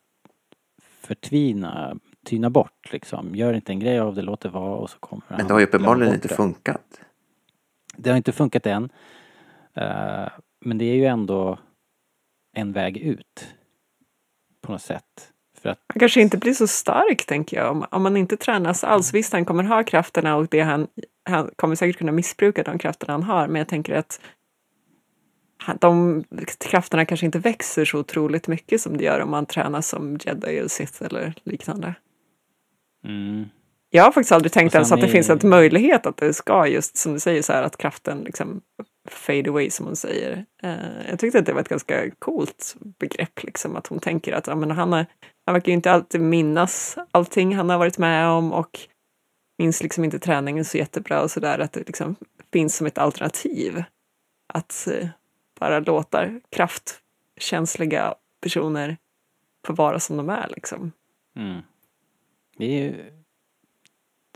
förtvina, 1.06 1.96
tyna 2.24 2.50
bort 2.50 2.92
liksom. 2.92 3.34
Gör 3.34 3.52
inte 3.52 3.72
en 3.72 3.80
grej 3.80 3.98
av 3.98 4.14
det, 4.14 4.22
låt 4.22 4.40
det 4.40 4.48
vara 4.48 4.76
och 4.76 4.90
så 4.90 4.98
kommer 4.98 5.24
Men 5.28 5.46
det 5.46 5.52
har 5.52 5.60
ju 5.60 5.66
uppenbarligen 5.66 6.14
inte 6.14 6.28
det. 6.28 6.34
funkat. 6.34 7.00
Det 7.96 8.10
har 8.10 8.16
inte 8.16 8.32
funkat 8.32 8.66
än. 8.66 8.88
Eh, 9.74 10.28
men 10.64 10.78
det 10.78 10.84
är 10.84 10.94
ju 10.94 11.04
ändå 11.04 11.58
en 12.56 12.72
väg 12.72 12.96
ut. 12.96 13.54
På 14.62 14.72
något 14.72 14.82
sätt. 14.82 15.32
För 15.62 15.68
att, 15.68 15.80
Han 15.88 15.98
kanske 16.00 16.20
inte 16.20 16.38
blir 16.38 16.54
så 16.54 16.66
stark, 16.66 17.26
tänker 17.26 17.56
jag, 17.56 17.70
om, 17.70 17.86
om 17.90 18.02
man 18.02 18.16
inte 18.16 18.36
tränas 18.36 18.84
alls. 18.84 19.14
Visst, 19.14 19.32
han 19.32 19.44
kommer 19.44 19.64
ha 19.64 19.82
krafterna 19.84 20.36
och 20.36 20.48
det 20.50 20.60
han, 20.60 20.86
han 21.28 21.50
kommer 21.56 21.74
säkert 21.74 21.98
kunna 21.98 22.12
missbruka 22.12 22.62
de 22.62 22.78
krafterna 22.78 23.12
han 23.12 23.22
har, 23.22 23.48
men 23.48 23.56
jag 23.56 23.68
tänker 23.68 23.94
att 23.94 24.20
de 25.80 26.24
krafterna 26.58 27.04
kanske 27.04 27.26
inte 27.26 27.38
växer 27.38 27.84
så 27.84 27.98
otroligt 27.98 28.48
mycket 28.48 28.80
som 28.80 28.96
det 28.96 29.04
gör 29.04 29.20
om 29.20 29.30
man 29.30 29.46
tränas 29.46 29.88
som 29.88 30.18
jedi 30.24 30.58
eller 30.58 30.68
sith 30.68 31.02
eller 31.02 31.34
liknande. 31.44 31.94
mm, 33.04 33.44
Jag 33.90 34.04
har 34.04 34.12
faktiskt 34.12 34.32
aldrig 34.32 34.52
tänkt 34.52 34.74
ens 34.74 34.92
att 34.92 35.00
det 35.00 35.06
är- 35.06 35.10
finns 35.12 35.30
en 35.30 35.48
möjlighet 35.48 36.06
att 36.06 36.16
det 36.16 36.34
ska 36.34 36.66
just 36.66 36.96
som 36.96 37.12
du 37.12 37.20
säger 37.20 37.42
så 37.42 37.52
här 37.52 37.62
att 37.62 37.76
kraften 37.76 38.18
liksom 38.18 38.60
fade 39.08 39.50
away 39.50 39.70
som 39.70 39.86
hon 39.86 39.96
säger. 39.96 40.44
Eh, 40.62 41.08
jag 41.10 41.18
tyckte 41.18 41.38
att 41.38 41.46
det 41.46 41.52
var 41.52 41.60
ett 41.60 41.68
ganska 41.68 42.10
coolt 42.18 42.76
begrepp 42.98 43.42
liksom 43.42 43.76
att 43.76 43.86
hon 43.86 43.98
tänker 43.98 44.32
att 44.32 44.46
ja, 44.46 44.54
men 44.54 44.70
han, 44.70 44.92
har, 44.92 45.06
han 45.46 45.52
verkar 45.52 45.66
ju 45.68 45.74
inte 45.74 45.92
alltid 45.92 46.20
minnas 46.20 46.98
allting 47.10 47.56
han 47.56 47.70
har 47.70 47.78
varit 47.78 47.98
med 47.98 48.28
om 48.28 48.52
och 48.52 48.80
minns 49.58 49.82
liksom 49.82 50.04
inte 50.04 50.18
träningen 50.18 50.64
så 50.64 50.78
jättebra 50.78 51.22
och 51.22 51.30
sådär 51.30 51.58
att 51.58 51.72
det 51.72 51.86
liksom 51.86 52.16
finns 52.52 52.76
som 52.76 52.86
ett 52.86 52.98
alternativ. 52.98 53.82
Att 54.54 54.88
eh, 54.92 55.08
bara 55.60 55.80
låta 55.80 56.40
kraftkänsliga 56.50 58.14
personer 58.40 58.96
få 59.66 59.72
vara 59.72 60.00
som 60.00 60.16
de 60.16 60.28
är 60.28 60.48
liksom. 60.48 60.92
mm. 61.36 61.60
Det 62.58 62.64
är 62.64 62.82
ju, 62.82 63.12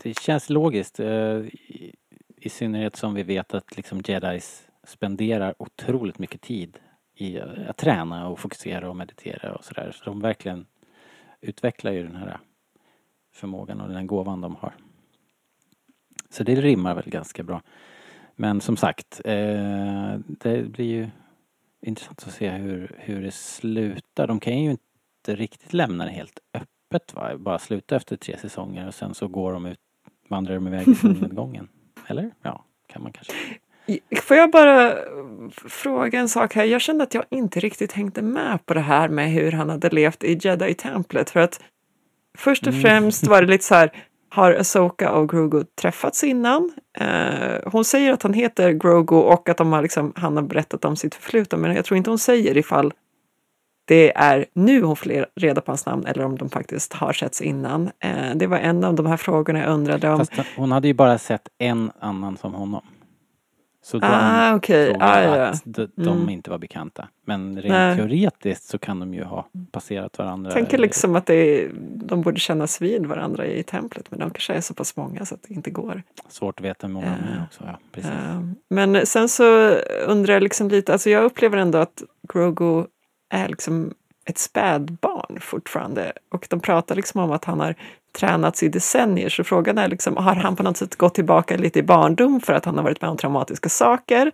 det 0.03 0.19
känns 0.19 0.49
logiskt. 0.49 0.99
Eh, 0.99 1.07
I, 1.07 1.95
I 2.37 2.49
synnerhet 2.49 2.95
som 2.95 3.13
vi 3.13 3.23
vet 3.23 3.53
att 3.53 3.77
liksom 3.77 4.01
jedis 4.05 4.67
spenderar 4.83 5.55
otroligt 5.59 6.19
mycket 6.19 6.41
tid 6.41 6.79
i 7.15 7.39
att 7.39 7.77
träna 7.77 8.27
och 8.27 8.39
fokusera 8.39 8.89
och 8.89 8.95
meditera 8.95 9.55
och 9.55 9.63
sådär. 9.63 9.91
Så 9.91 10.05
de 10.05 10.19
verkligen 10.19 10.65
utvecklar 11.41 11.91
ju 11.91 12.03
den 12.03 12.15
här 12.15 12.39
förmågan 13.33 13.81
och 13.81 13.87
den 13.87 13.97
här 13.97 14.03
gåvan 14.03 14.41
de 14.41 14.55
har. 14.55 14.73
Så 16.29 16.43
det 16.43 16.55
rimmar 16.55 16.95
väl 16.95 17.09
ganska 17.09 17.43
bra. 17.43 17.61
Men 18.41 18.61
som 18.61 18.77
sagt, 18.77 19.21
eh, 19.25 20.13
det 20.27 20.63
blir 20.63 20.85
ju 20.85 21.09
intressant 21.81 22.23
att 22.27 22.33
se 22.33 22.49
hur, 22.49 22.95
hur 22.99 23.21
det 23.21 23.31
slutar. 23.31 24.27
De 24.27 24.39
kan 24.39 24.59
ju 24.59 24.71
inte 24.71 25.35
riktigt 25.35 25.73
lämna 25.73 26.05
det 26.05 26.11
helt 26.11 26.39
öppet 26.53 27.13
va? 27.13 27.37
Bara 27.37 27.59
sluta 27.59 27.95
efter 27.95 28.15
tre 28.15 28.37
säsonger 28.37 28.87
och 28.87 28.93
sen 28.93 29.13
så 29.13 29.27
går 29.27 29.53
de 29.53 29.65
ut, 29.65 29.79
vandrar 30.29 30.55
de 30.55 30.67
iväg 30.67 30.87
i 30.87 30.95
solnedgången. 31.01 31.69
Eller? 32.07 32.31
Ja, 32.41 32.65
kan 32.87 33.03
man 33.03 33.13
kanske. 33.13 33.33
Får 34.21 34.37
jag 34.37 34.51
bara 34.51 34.95
fråga 35.67 36.19
en 36.19 36.29
sak 36.29 36.55
här? 36.55 36.65
Jag 36.65 36.81
kände 36.81 37.03
att 37.03 37.13
jag 37.13 37.25
inte 37.29 37.59
riktigt 37.59 37.91
hängde 37.91 38.21
med 38.21 38.65
på 38.65 38.73
det 38.73 38.79
här 38.79 39.09
med 39.09 39.31
hur 39.31 39.51
han 39.51 39.69
hade 39.69 39.89
levt 39.89 40.23
i 40.23 40.39
Jedi-templet. 40.41 41.29
För 41.29 41.39
att 41.39 41.61
först 42.37 42.67
och 42.67 42.73
främst 42.81 43.27
var 43.27 43.41
det 43.41 43.47
lite 43.47 43.63
så 43.63 43.75
här, 43.75 43.91
har 44.33 44.53
Asoka 44.53 45.11
och 45.11 45.29
Grogu 45.29 45.63
träffats 45.81 46.23
innan? 46.23 46.71
Eh, 46.97 47.71
hon 47.71 47.85
säger 47.85 48.13
att 48.13 48.23
han 48.23 48.33
heter 48.33 48.71
Grogu 48.71 49.15
och 49.15 49.49
att 49.49 49.57
de 49.57 49.73
har 49.73 49.81
liksom, 49.81 50.13
han 50.15 50.35
har 50.35 50.43
berättat 50.43 50.85
om 50.85 50.95
sitt 50.95 51.15
förflutna, 51.15 51.57
men 51.57 51.75
jag 51.75 51.85
tror 51.85 51.97
inte 51.97 52.09
hon 52.09 52.19
säger 52.19 52.57
ifall 52.57 52.93
det 53.87 54.17
är 54.17 54.45
nu 54.53 54.81
hon 54.81 54.95
får 54.95 55.25
reda 55.35 55.61
på 55.61 55.71
hans 55.71 55.85
namn 55.85 56.05
eller 56.05 56.25
om 56.25 56.37
de 56.37 56.49
faktiskt 56.49 56.93
har 56.93 57.13
setts 57.13 57.41
innan. 57.41 57.91
Eh, 57.99 58.35
det 58.35 58.47
var 58.47 58.57
en 58.57 58.83
av 58.83 58.95
de 58.95 59.05
här 59.05 59.17
frågorna 59.17 59.59
jag 59.59 59.69
undrade 59.69 60.09
om. 60.09 60.17
Fast 60.17 60.33
hon 60.57 60.71
hade 60.71 60.87
ju 60.87 60.93
bara 60.93 61.17
sett 61.17 61.47
en 61.57 61.91
annan 61.99 62.37
som 62.37 62.53
honom. 62.53 62.81
Så 63.83 63.97
de 63.99 64.07
Ah, 64.11 64.55
okej. 64.55 64.93
tror 64.93 65.03
Ah, 65.03 65.21
ja. 65.23 65.45
att 65.47 65.61
de, 65.65 65.87
de 65.95 66.17
Mm. 66.17 66.29
inte 66.29 66.49
var 66.49 66.57
bekanta. 66.57 67.07
Men 67.25 67.61
rent 67.61 67.67
Nej. 67.71 67.97
teoretiskt 67.97 68.63
så 68.63 68.77
kan 68.77 68.99
de 68.99 69.13
ju 69.13 69.23
ha 69.23 69.47
passerat 69.71 70.17
varandra. 70.17 70.51
Tänker 70.51 70.77
liksom 70.77 71.15
att 71.15 71.29
är, 71.29 71.71
de 71.95 72.21
borde 72.21 72.39
kännas 72.39 72.81
vid 72.81 73.05
varandra 73.05 73.45
i 73.45 73.63
templet, 73.63 74.11
men 74.11 74.19
de 74.19 74.29
kanske 74.29 74.53
är 74.53 74.61
så 74.61 74.73
pass 74.73 74.95
många 74.95 75.25
så 75.25 75.35
att 75.35 75.43
det 75.47 75.53
inte 75.53 75.71
går. 75.71 76.03
Svårt 76.29 76.59
att 76.59 76.65
veta 76.65 76.87
hur 76.87 76.93
många 76.93 77.05
de 77.05 77.33
är 77.33 77.37
Eh, 77.37 77.43
också. 77.43 77.63
Ja, 77.65 77.79
precis. 77.91 78.11
Eh, 78.11 78.41
Men 78.69 79.05
sen 79.05 79.29
så 79.29 79.69
undrar 80.07 80.33
jag 80.33 80.43
liksom 80.43 80.67
lite, 80.69 80.93
alltså 80.93 81.09
jag 81.09 81.23
upplever 81.23 81.57
ändå 81.57 81.77
att 81.77 82.03
Grogu 82.33 82.83
är 83.33 83.47
liksom 83.47 83.93
ett 84.25 84.37
spädbarn 84.37 85.37
fortfarande. 85.41 86.11
Och 86.31 86.47
de 86.49 86.59
pratar 86.59 86.95
liksom 86.95 87.21
om 87.21 87.31
att 87.31 87.45
han 87.45 87.59
har 87.59 87.75
tränats 88.11 88.63
i 88.63 88.67
decennier, 88.69 89.29
så 89.29 89.43
frågan 89.43 89.77
är 89.77 89.87
liksom, 89.87 90.17
har 90.17 90.35
han 90.35 90.55
på 90.55 90.63
något 90.63 90.77
sätt 90.77 90.95
gått 90.95 91.15
tillbaka 91.15 91.57
lite 91.57 91.79
i 91.79 91.83
barndom 91.83 92.39
för 92.41 92.53
att 92.53 92.65
han 92.65 92.75
har 92.77 92.83
varit 92.83 93.01
med 93.01 93.11
om 93.11 93.17
traumatiska 93.17 93.69
saker? 93.69 94.31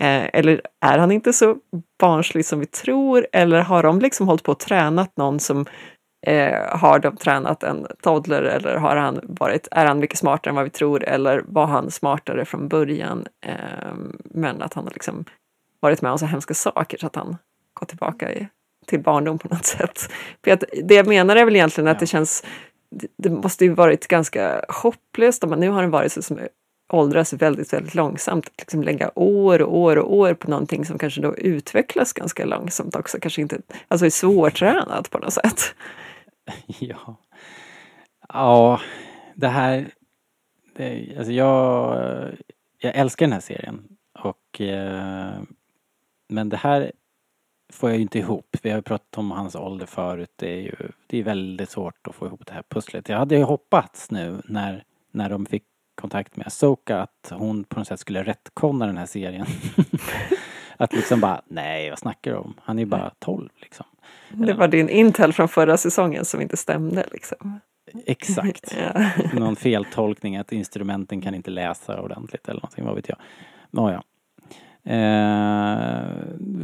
Eh, 0.00 0.28
eller 0.32 0.60
är 0.80 0.98
han 0.98 1.12
inte 1.12 1.32
så 1.32 1.56
barnslig 2.00 2.46
som 2.46 2.60
vi 2.60 2.66
tror? 2.66 3.26
Eller 3.32 3.60
har 3.60 3.82
de 3.82 3.98
liksom 4.00 4.28
hållit 4.28 4.42
på 4.42 4.52
och 4.52 4.58
tränat 4.58 5.16
någon 5.16 5.40
som 5.40 5.66
eh, 6.26 6.78
har 6.78 6.98
de 6.98 7.16
tränat 7.16 7.62
en 7.62 7.86
toddler 8.02 8.42
eller 8.42 8.76
har 8.76 8.96
han 8.96 9.20
varit, 9.22 9.68
är 9.70 9.86
han 9.86 9.98
mycket 9.98 10.18
smartare 10.18 10.50
än 10.50 10.54
vad 10.56 10.64
vi 10.64 10.70
tror 10.70 11.04
eller 11.04 11.42
var 11.46 11.66
han 11.66 11.90
smartare 11.90 12.44
från 12.44 12.68
början 12.68 13.26
eh, 13.46 13.94
men 14.24 14.62
att 14.62 14.74
han 14.74 14.84
har 14.84 14.90
liksom 14.90 15.24
varit 15.80 16.02
med 16.02 16.12
om 16.12 16.18
så 16.18 16.26
hemska 16.26 16.54
saker 16.54 16.98
så 16.98 17.06
att 17.06 17.16
han 17.16 17.36
gått 17.74 17.88
tillbaka 17.88 18.32
i, 18.32 18.48
till 18.86 19.00
barndom 19.00 19.38
på 19.38 19.48
något 19.48 19.64
sätt. 19.64 20.12
För 20.44 20.50
att 20.50 20.64
det 20.84 20.94
jag 20.94 21.06
menar 21.06 21.36
är 21.36 21.44
väl 21.44 21.56
egentligen 21.56 21.88
att 21.88 21.96
Ja. 21.96 22.00
det 22.00 22.06
känns, 22.06 22.44
det, 23.16 23.30
måste 23.30 23.64
ju 23.64 23.74
varit 23.74 24.06
ganska 24.08 24.64
hopplöst 24.68 25.44
om 25.44 25.50
man 25.50 25.60
nu 25.60 25.68
har 25.68 25.82
en 25.82 25.90
varelse 25.90 26.22
som 26.22 26.38
åldras 26.92 27.32
väldigt, 27.32 27.72
väldigt 27.72 27.94
långsamt. 27.94 28.46
Att 28.46 28.60
liksom 28.60 28.82
lägga 28.82 29.10
år 29.14 29.62
och 29.62 29.76
år 29.76 29.96
och 29.98 30.14
år 30.14 30.34
på 30.34 30.50
någonting 30.50 30.84
som 30.84 30.98
kanske 30.98 31.20
då 31.20 31.36
utvecklas 31.36 32.12
ganska 32.12 32.44
långsamt 32.44 32.96
också. 32.96 33.18
Kanske 33.20 33.42
inte, 33.42 33.60
alltså 33.88 34.06
är 34.06 34.10
svårtränat 34.10 35.10
på 35.10 35.18
något 35.18 35.32
sätt. 35.32 35.74
Ja. 36.66 37.16
Ja, 38.28 38.80
det 39.34 39.48
här... 39.48 39.88
Det, 40.76 41.14
alltså 41.16 41.32
jag, 41.32 41.96
jag 42.78 42.96
älskar 42.96 43.26
den 43.26 43.32
här 43.32 43.40
serien. 43.40 43.88
Och, 44.18 44.60
eh, 44.60 45.40
men 46.28 46.48
det 46.48 46.56
här 46.56 46.92
får 47.72 47.90
jag 47.90 47.96
ju 47.96 48.02
inte 48.02 48.18
ihop. 48.18 48.56
Vi 48.62 48.70
har 48.70 48.76
ju 48.78 48.82
pratat 48.82 49.18
om 49.18 49.30
hans 49.30 49.54
ålder 49.54 49.86
förut. 49.86 50.32
Det 50.36 50.52
är 50.52 50.60
ju 50.60 50.76
det 51.06 51.18
är 51.18 51.22
väldigt 51.22 51.70
svårt 51.70 52.06
att 52.06 52.14
få 52.14 52.26
ihop 52.26 52.46
det 52.46 52.52
här 52.52 52.62
pusslet. 52.68 53.08
Jag 53.08 53.18
hade 53.18 53.36
ju 53.36 53.42
hoppats 53.42 54.10
nu 54.10 54.42
när, 54.44 54.84
när 55.12 55.30
de 55.30 55.46
fick 55.46 55.64
kontakt 55.94 56.36
med 56.36 56.46
Asoka 56.46 56.98
att 56.98 57.32
hon 57.32 57.64
på 57.64 57.78
något 57.78 57.88
sätt 57.88 58.00
skulle 58.00 58.22
rättkonna 58.22 58.86
den 58.86 58.96
här 58.96 59.06
serien. 59.06 59.46
att 60.76 60.92
liksom 60.92 61.20
bara, 61.20 61.42
nej 61.46 61.90
vad 61.90 61.98
snackar 61.98 62.30
du 62.30 62.36
om? 62.36 62.54
Han 62.62 62.78
är 62.78 62.82
ju 62.82 62.86
bara 62.86 63.10
12 63.18 63.48
liksom. 63.60 63.86
Det 64.28 64.52
var 64.52 64.68
din 64.68 64.88
intel 64.88 65.32
från 65.32 65.48
förra 65.48 65.76
säsongen 65.76 66.24
som 66.24 66.40
inte 66.40 66.56
stämde. 66.56 67.06
Liksom. 67.12 67.60
Exakt. 68.06 68.76
Ja. 68.94 69.10
någon 69.32 69.56
feltolkning 69.56 70.36
att 70.36 70.52
instrumenten 70.52 71.20
kan 71.20 71.34
inte 71.34 71.50
läsa 71.50 72.00
ordentligt 72.00 72.48
eller 72.48 72.60
någonting, 72.60 72.84
vad 72.84 72.94
vet 72.94 73.08
jag. 73.08 73.18
Nåja. 73.70 74.02
Eh, 74.84 76.06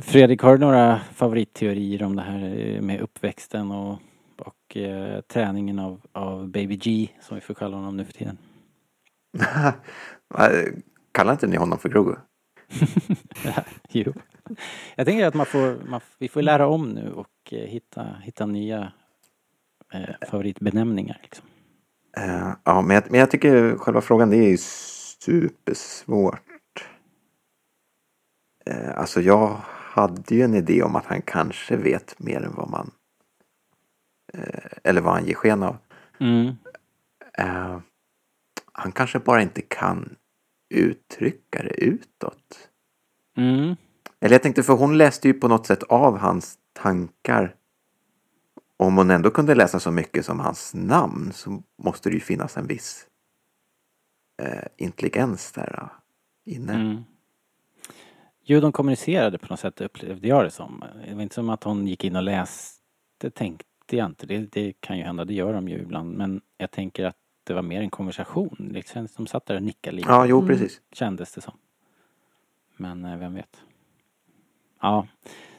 Fredrik, 0.03 0.43
har 0.43 0.53
du 0.53 0.59
några 0.59 1.01
favoritteorier 1.15 2.03
om 2.03 2.17
det 2.17 2.23
här 2.23 2.81
med 2.81 3.01
uppväxten 3.01 3.71
och, 3.71 3.99
och 4.39 4.77
eh, 4.77 5.21
träningen 5.21 5.79
av, 5.79 6.01
av 6.13 6.49
Baby 6.49 6.77
G, 6.77 7.09
som 7.21 7.35
vi 7.35 7.41
får 7.41 7.55
kalla 7.55 7.77
honom 7.77 7.97
nu 7.97 8.05
för 8.05 8.13
tiden? 8.13 8.39
Kallar 11.13 11.33
inte 11.33 11.47
ni 11.47 11.57
honom 11.57 11.79
för 11.79 11.89
Grogu? 11.89 12.15
jo. 13.89 14.13
Jag 14.97 15.07
tänker 15.07 15.27
att 15.27 15.35
man 15.35 15.47
får, 15.47 15.89
man, 15.89 16.01
vi 16.19 16.29
får 16.29 16.43
lära 16.43 16.67
om 16.67 16.89
nu 16.89 17.13
och 17.13 17.53
eh, 17.53 17.59
hitta, 17.59 18.07
hitta 18.23 18.47
nya 18.47 18.93
eh, 19.93 20.29
favoritbenämningar. 20.31 21.21
Liksom. 21.23 21.47
Eh, 22.17 22.53
ja, 22.65 22.83
men 22.83 22.95
jag, 22.95 23.11
men 23.11 23.21
jag 23.21 23.31
tycker 23.31 23.77
själva 23.79 24.01
frågan 24.01 24.31
det 24.31 24.37
är 24.37 24.49
ju 24.49 24.57
supersvårt. 25.21 26.48
Uh, 28.69 28.99
alltså 28.99 29.21
jag 29.21 29.61
hade 29.99 30.35
ju 30.35 30.43
en 30.43 30.55
idé 30.55 30.83
om 30.83 30.97
att 30.97 31.07
han 31.07 31.23
kanske 31.23 31.77
vet 31.77 32.19
mer 32.19 32.43
än 32.43 32.55
vad 32.55 32.71
man... 32.71 32.91
eh, 34.33 34.71
eller 34.85 35.01
vad 35.01 35.13
han 35.13 35.27
ger 35.27 35.35
sken 35.35 35.63
av. 35.63 35.77
Mm. 36.21 36.47
Eh, 37.39 37.79
han 38.73 38.93
kanske 38.93 39.19
bara 39.19 39.43
inte 39.43 39.63
kan 39.63 40.17
uttrycka 40.71 41.63
det 41.63 41.85
utåt. 41.85 42.69
Mm. 43.37 43.77
Eller 44.21 44.35
jag 44.35 44.43
tänkte, 44.43 44.63
för 44.63 44.73
hon 44.73 44.99
läste 44.99 45.29
ju 45.29 45.35
på 45.35 45.49
något 45.49 45.67
sätt 45.67 45.83
av 45.83 46.19
hans 46.19 46.59
tankar. 46.73 47.55
Om 48.77 48.97
hon 48.97 49.11
ändå 49.11 49.31
kunde 49.31 49.55
läsa 49.55 49.81
så 49.81 49.91
mycket 49.91 50.25
som 50.25 50.41
hans 50.41 50.75
namn 50.75 51.33
så 51.33 51.63
måste 51.83 52.09
det 52.09 52.15
ju 52.15 52.21
finnas 52.21 52.57
en 52.57 52.67
viss 52.67 53.07
eh, 54.43 54.67
intelligens 54.77 55.53
där 55.53 55.89
inne. 56.45 56.75
Mm. 56.75 57.05
Jo, 58.51 58.61
de 58.61 58.73
kommunicerade 58.73 59.39
på 59.39 59.47
något 59.51 59.61
sätt 59.61 59.81
upplevde 59.81 60.29
jag 60.29 60.45
det 60.45 60.51
som. 60.51 60.85
Det 61.09 61.15
var 61.15 61.23
inte 61.23 61.35
som 61.35 61.51
att 61.51 61.65
hon 61.65 61.87
gick 61.87 62.05
in 62.05 62.17
och 62.17 62.23
läste, 62.23 63.31
tänkte 63.35 63.67
jag 63.97 64.07
inte. 64.07 64.27
Det, 64.27 64.39
det 64.39 64.73
kan 64.81 64.99
ju 64.99 65.05
hända, 65.05 65.25
det 65.25 65.35
gör 65.35 65.53
de 65.53 65.69
ju 65.69 65.79
ibland. 65.79 66.17
Men 66.17 66.41
jag 66.59 66.71
tänker 66.71 67.05
att 67.05 67.17
det 67.45 67.55
var 67.55 67.63
mer 67.63 67.81
en 67.81 67.91
konversation. 67.91 68.71
Det 68.73 68.87
känns 68.89 69.15
som 69.15 69.25
de 69.25 69.31
satt 69.31 69.47
där 69.47 69.55
och 69.57 69.63
nickade 69.63 69.97
lite. 69.97 70.09
Ja, 70.09 70.27
jo 70.27 70.37
Mm. 70.39 70.49
precis. 70.49 70.81
Kändes 70.93 71.33
det 71.33 71.41
som. 71.41 71.55
Men 72.77 73.05
eh, 73.05 73.17
vem 73.19 73.35
vet. 73.35 73.57
Ja, 74.81 75.07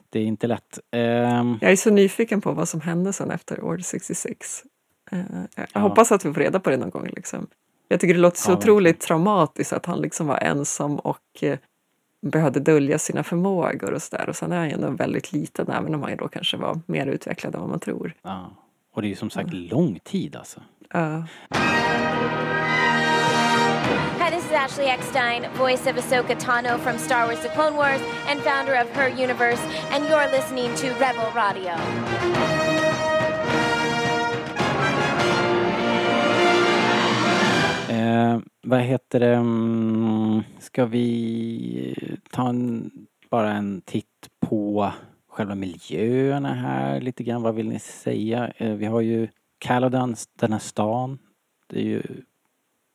det 0.10 0.20
är 0.20 0.26
inte 0.26 0.48
lätt. 0.48 0.80
Ehm, 0.92 1.58
Jag 1.62 1.72
är 1.72 1.76
så 1.76 1.90
nyfiken 1.92 2.42
på 2.42 2.52
vad 2.52 2.70
som 2.70 2.82
hände 2.82 3.14
sen 3.14 3.32
efter 3.32 3.62
Order 3.64 3.84
66. 3.84 4.64
Eh, 5.12 5.20
jag 5.56 5.68
Ja. 5.74 5.80
hoppas 5.80 6.12
att 6.12 6.26
vi 6.26 6.34
får 6.34 6.42
reda 6.42 6.60
på 6.60 6.70
det 6.70 6.78
någon 6.78 6.90
gång. 6.90 7.08
Liksom. 7.16 7.48
Jag 7.88 8.00
tycker 8.00 8.14
det 8.14 8.20
låter 8.20 8.38
så 8.38 8.52
Ja, 8.52 8.58
otroligt 8.58 9.00
traumatiskt 9.00 9.74
att 9.74 9.86
han 9.86 10.02
liksom 10.02 10.28
var 10.28 10.38
ensam 10.38 11.00
och 11.00 11.44
eh, 11.44 11.60
behövde 12.22 12.60
dölja 12.60 13.00
sina 13.00 13.24
förmågor 13.24 13.94
och 13.94 14.02
sådär. 14.02 14.30
Och 14.30 14.36
sen 14.36 14.52
är 14.52 14.58
han 14.58 14.68
ju 14.68 14.74
ändå 14.74 14.90
väldigt 14.90 15.32
liten, 15.32 15.70
även 15.70 15.96
om 15.96 16.02
han 16.02 16.12
ju 16.12 16.18
då 16.18 16.28
kanske 16.28 16.58
var 16.58 16.80
mer 16.86 17.06
utvecklad 17.08 17.56
än 17.56 17.62
vad 17.62 17.70
man 17.70 17.80
tror. 17.80 18.14
ja. 18.22 18.52
Och 18.94 19.02
det 19.02 19.08
är 19.08 19.10
ju 19.10 19.16
som 19.16 19.30
sagt 19.30 19.54
lång 19.54 20.00
tid 20.04 20.36
alltså. 20.36 20.62
Ja. 20.94 21.24
Hi, 24.20 24.32
this 24.32 24.46
is 24.46 24.52
Ashley 24.52 24.88
Eckstein, 24.88 25.46
voice 25.58 25.88
of 25.88 25.98
Ahsoka 25.98 26.36
Tano 26.36 26.78
from 26.78 26.98
Star 26.98 27.26
Wars 27.28 27.42
The 27.42 27.50
Clone 27.50 27.76
Wars 27.78 28.02
and 28.30 28.40
founder 28.40 28.82
of 28.82 28.90
Her 28.96 29.10
Universe, 29.10 29.62
and 29.92 30.06
you're 30.10 30.32
listening 30.32 30.76
to 30.76 30.88
Rebel 31.00 31.32
Radio. 31.36 31.74
Eh, 37.90 38.40
vad 38.70 38.82
heter 38.82 39.20
det? 39.20 39.36
Mm, 39.36 40.44
ska 40.60 40.86
vi 40.86 41.96
ta 42.32 42.50
en, 42.50 42.92
bara 43.30 43.52
en 43.52 43.82
titt 43.82 44.30
på 44.40 44.94
själva 45.28 45.56
miljöerna 45.56 46.54
här 46.54 47.02
lite 47.02 47.24
grann? 47.24 47.42
Vad 47.42 47.56
vill 47.56 47.70
ni 47.70 47.80
säga? 47.80 48.52
Eh, 48.58 48.74
vi 48.74 48.86
har 48.86 49.02
ju 49.02 49.28
Caladan, 49.58 50.16
den 50.40 50.52
här 50.52 50.60
stan. 50.60 51.20
Det 51.68 51.80
är 51.80 51.84
ju 51.84 52.04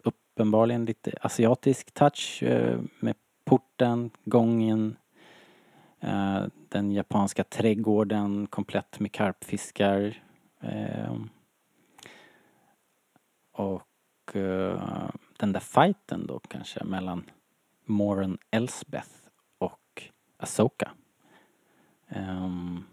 uppenbarligen 0.04 0.84
lite 0.84 1.12
asiatisk 1.20 1.94
touch 1.94 2.42
eh, 2.42 2.80
med 3.00 3.14
porten, 3.44 4.10
gången, 4.24 4.96
eh, 6.00 6.42
den 6.68 6.92
japanska 6.92 7.44
trädgården 7.44 8.46
komplett 8.46 9.00
med 9.00 9.12
karpfiskar. 9.12 10.22
Och 13.52 14.36
den 15.38 15.52
där 15.52 15.60
fighten 15.60 16.26
då 16.26 16.38
kanske 16.38 16.84
mellan 16.84 17.30
Moran 17.84 18.38
Elsbeth 18.50 19.10
och 19.58 20.02
Asoka. 20.36 20.90
Um, 22.08 22.16
ehm, 22.18 22.84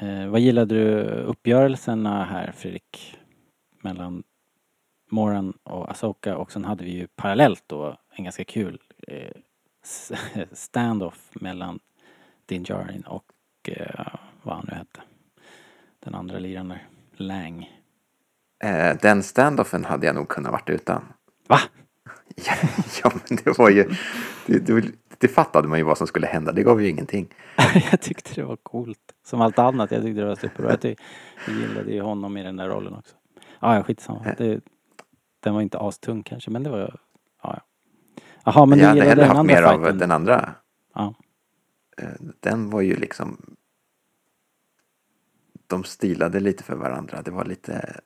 eh, 0.00 0.28
vad 0.28 0.40
gillade 0.40 0.74
du 0.74 1.02
uppgörelserna 1.04 2.24
här 2.24 2.52
Fredrik? 2.52 3.18
Mellan 3.80 4.22
Moran 5.10 5.58
och 5.62 5.90
Asoka 5.90 6.36
och 6.36 6.52
sen 6.52 6.64
hade 6.64 6.84
vi 6.84 6.90
ju 6.90 7.06
parallellt 7.06 7.64
då 7.66 7.96
en 8.10 8.24
ganska 8.24 8.44
kul 8.44 8.82
eh, 9.08 9.30
standoff 10.52 11.30
mellan 11.34 11.80
Din 12.46 12.64
Djarin 12.64 13.02
och 13.02 13.32
eh, 13.68 14.14
vad 14.42 14.56
han 14.56 14.66
nu 14.68 14.74
hette. 14.74 15.02
Den 16.00 16.14
andra 16.14 16.38
liraren 16.38 16.68
där. 16.68 16.88
Lang. 17.16 17.83
Eh, 18.62 18.96
den 19.02 19.22
standoffen 19.22 19.84
hade 19.84 20.06
jag 20.06 20.14
nog 20.14 20.28
kunnat 20.28 20.52
varit 20.52 20.70
utan. 20.70 21.04
Va? 21.48 21.58
Ja, 22.36 22.54
ja 23.02 23.12
men 23.14 23.38
det 23.44 23.58
var 23.58 23.70
ju... 23.70 23.90
Det, 24.46 24.58
det, 24.58 24.84
det 25.18 25.28
fattade 25.28 25.68
man 25.68 25.78
ju 25.78 25.84
vad 25.84 25.98
som 25.98 26.06
skulle 26.06 26.26
hända. 26.26 26.52
Det 26.52 26.62
gav 26.62 26.82
ju 26.82 26.88
ingenting. 26.88 27.34
jag 27.90 28.00
tyckte 28.00 28.34
det 28.34 28.44
var 28.44 28.56
coolt. 28.56 28.98
Som 29.26 29.40
allt 29.40 29.58
annat. 29.58 29.90
Jag 29.90 30.02
tyckte 30.02 30.20
det 30.20 30.26
var 30.26 30.34
superbra. 30.34 30.76
Jag, 30.80 30.96
jag 31.46 31.56
gillade 31.56 31.92
ju 31.92 32.00
honom 32.00 32.36
i 32.36 32.42
den 32.42 32.56
där 32.56 32.68
rollen 32.68 32.94
också. 32.94 33.16
Ja, 33.60 33.76
ja 33.76 33.82
skitsamma. 33.82 34.34
Det, 34.38 34.60
den 35.40 35.54
var 35.54 35.60
inte 35.60 35.78
astung 35.78 36.22
kanske, 36.22 36.50
men 36.50 36.62
det 36.62 36.70
var... 36.70 37.00
Ja, 37.42 37.56
ja. 37.56 37.60
Jaha, 38.44 38.66
men 38.66 38.78
jag 38.78 38.86
du 38.86 38.88
hade 38.88 38.98
gillade 39.00 39.10
hellre 39.10 39.22
den 39.22 39.36
haft 39.36 39.66
andra 39.66 39.78
mer 39.78 39.88
av 39.88 39.98
den 39.98 40.10
andra. 40.10 40.54
Ja. 40.94 41.14
Eh, 41.96 42.08
Den 42.40 42.70
var 42.70 42.80
ju 42.80 42.96
liksom... 42.96 43.56
De 45.66 45.84
stilade 45.84 46.40
lite 46.40 46.64
för 46.64 46.76
varandra. 46.76 47.22
Det 47.22 47.30
var 47.30 47.44
lite... 47.44 48.00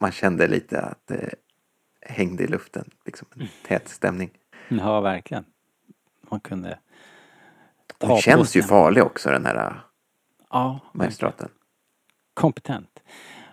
Man 0.00 0.12
kände 0.12 0.46
lite 0.48 0.80
att 0.80 1.06
det 1.06 1.34
hängde 2.06 2.44
i 2.44 2.46
luften. 2.46 2.90
Liksom 3.04 3.28
en 3.34 3.48
tät 3.66 3.88
stämning. 3.88 4.30
ja, 4.68 5.00
verkligen. 5.00 5.44
Man 6.30 6.40
kunde 6.40 6.78
ta 7.98 8.06
Hon 8.06 8.16
känns 8.20 8.56
ju 8.56 8.62
farlig 8.62 9.02
också 9.04 9.30
den 9.30 9.46
här 9.46 9.80
Ja, 10.50 10.80
magistraten. 10.92 11.48
kompetent. 12.34 13.02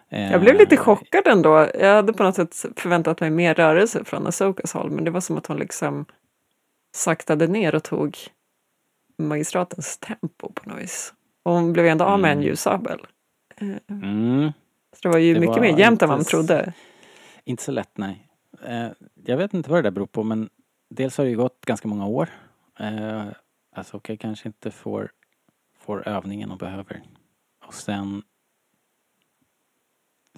Eh, 0.10 0.32
Jag 0.32 0.41
blev 0.41 0.56
lite 0.56 0.78
chockad 0.78 1.28
ändå. 1.28 1.70
Jag 1.80 1.95
hade 1.95 2.14
på 2.14 2.24
något 2.24 2.36
sätt 2.36 2.66
förväntat 2.76 3.20
mig 3.20 3.30
mer 3.30 3.54
rörelse 3.54 4.04
från 4.04 4.28
Asokas 4.28 4.74
håll, 4.74 4.91
men 4.91 5.04
det 5.04 5.12
var 5.12 5.22
som 5.22 5.38
att 5.38 5.48
hon 5.48 5.58
liksom 5.58 6.06
saktade 6.95 7.48
ner 7.48 7.76
och 7.76 7.84
tog 7.84 8.18
magistratens 9.18 9.98
tempo 9.98 10.52
på 10.54 10.70
något 10.70 10.80
vis. 10.82 11.14
Och 11.43 11.52
hon 11.54 11.74
blev 11.74 11.86
ändå 11.86 12.06
av 12.06 12.20
med 12.20 12.32
en 12.32 12.38
Mm. 12.38 12.48
ljussabel. 12.50 13.00
Mm, 13.89 14.52
Så 15.02 15.08
det 15.08 15.10
var 15.10 15.18
ju 15.20 15.34
Det 15.34 15.39
mycket 15.39 15.56
var 15.56 15.62
mer 15.62 15.80
jämnt 15.80 16.02
än 16.02 16.10
vad 16.10 16.18
man 16.18 16.26
trodde. 16.26 16.74
inte 17.43 17.64
så 17.64 17.72
lätt, 17.72 17.98
nej. 17.98 18.28
Eh, 18.66 18.88
jag 19.26 19.38
vet 19.38 19.54
inte 19.54 19.70
vad 19.70 19.78
det 19.80 19.84
där 19.84 19.91
beror 19.91 20.06
på, 20.08 20.24
men 20.24 20.50
dels 20.89 21.18
har 21.18 21.26
det 21.26 21.32
ju 21.32 21.38
gått 21.38 21.66
ganska 21.66 21.88
många 21.88 22.06
år. 22.08 22.30
Eh, 22.80 23.26
alltså, 23.76 23.98
okej, 23.98 24.18
kanske 24.18 24.50
inte 24.50 24.72
får, 24.72 25.12
får 25.80 26.08
övningen 26.08 26.52
och 26.52 26.58
behöver. 26.58 27.02
Och 27.66 27.74
sen 27.74 28.24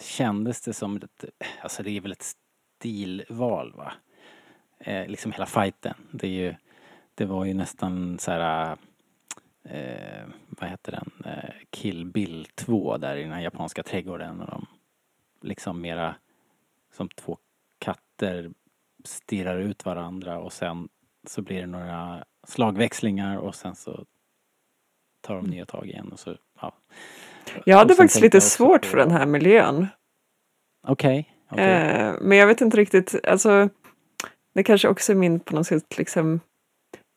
kändes 0.02 0.62
det 0.62 0.74
som 0.74 0.96
ett, 0.96 1.26
alltså 1.62 1.84
det 1.84 1.90
är 1.98 2.02
väl 2.02 2.12
ett 2.12 2.36
stilval 2.78 3.74
va? 3.78 3.94
Eh, 4.80 5.08
liksom 5.08 5.32
hela 5.32 5.46
fighten. 5.46 5.94
Det 6.12 6.28
är 6.28 6.32
ju, 6.32 6.56
det 7.16 7.26
var 7.26 7.46
ju 7.46 7.54
nästan 7.54 8.20
så 8.20 8.32
här, 8.32 8.78
eh, 9.64 10.28
vad 10.50 10.70
heter 10.70 10.92
den, 10.92 11.34
eh, 11.34 11.50
Kill 11.70 12.06
Bill 12.06 12.48
2 12.56 12.98
där 12.98 13.16
i 13.16 13.24
den 13.24 13.32
här 13.32 13.42
japanska 13.42 13.84
trädgården 13.84 14.42
och 14.42 14.48
de 14.48 14.66
liksom 15.42 15.82
mera 15.82 16.16
som 16.94 17.10
två 17.10 17.38
katter 17.80 18.52
stirrar 19.04 19.58
ut 19.58 19.86
varandra 19.86 20.40
och 20.40 20.54
sen 20.54 20.90
så 21.28 21.42
blir 21.42 21.60
det 21.60 21.68
några 21.68 22.26
slagväxlingar 22.48 23.38
och 23.38 23.56
sen 23.56 23.76
så 23.76 24.06
tar 25.22 25.36
de 25.36 25.46
nya 25.46 25.66
tag 25.66 25.88
igen 25.88 26.12
och 26.12 26.20
så, 26.20 26.38
ja. 26.62 26.74
Jag 27.66 27.78
hade 27.78 27.96
faktiskt 27.96 28.22
lite 28.22 28.42
svårt 28.42 28.86
för 28.86 28.98
den 28.98 29.12
här 29.12 29.26
miljön. 29.26 29.88
Okej, 30.88 31.36
okej. 31.52 31.66
Eh, 31.66 32.16
men 32.22 32.38
jag 32.38 32.48
vet 32.48 32.62
inte 32.62 32.78
riktigt, 32.78 33.16
alltså 33.28 33.70
det 34.54 34.64
kanske 34.64 34.88
också 34.88 35.12
är 35.12 35.16
min 35.16 35.40
på 35.40 35.56
något 35.56 35.68
sätt 35.68 35.98
liksom 35.98 36.40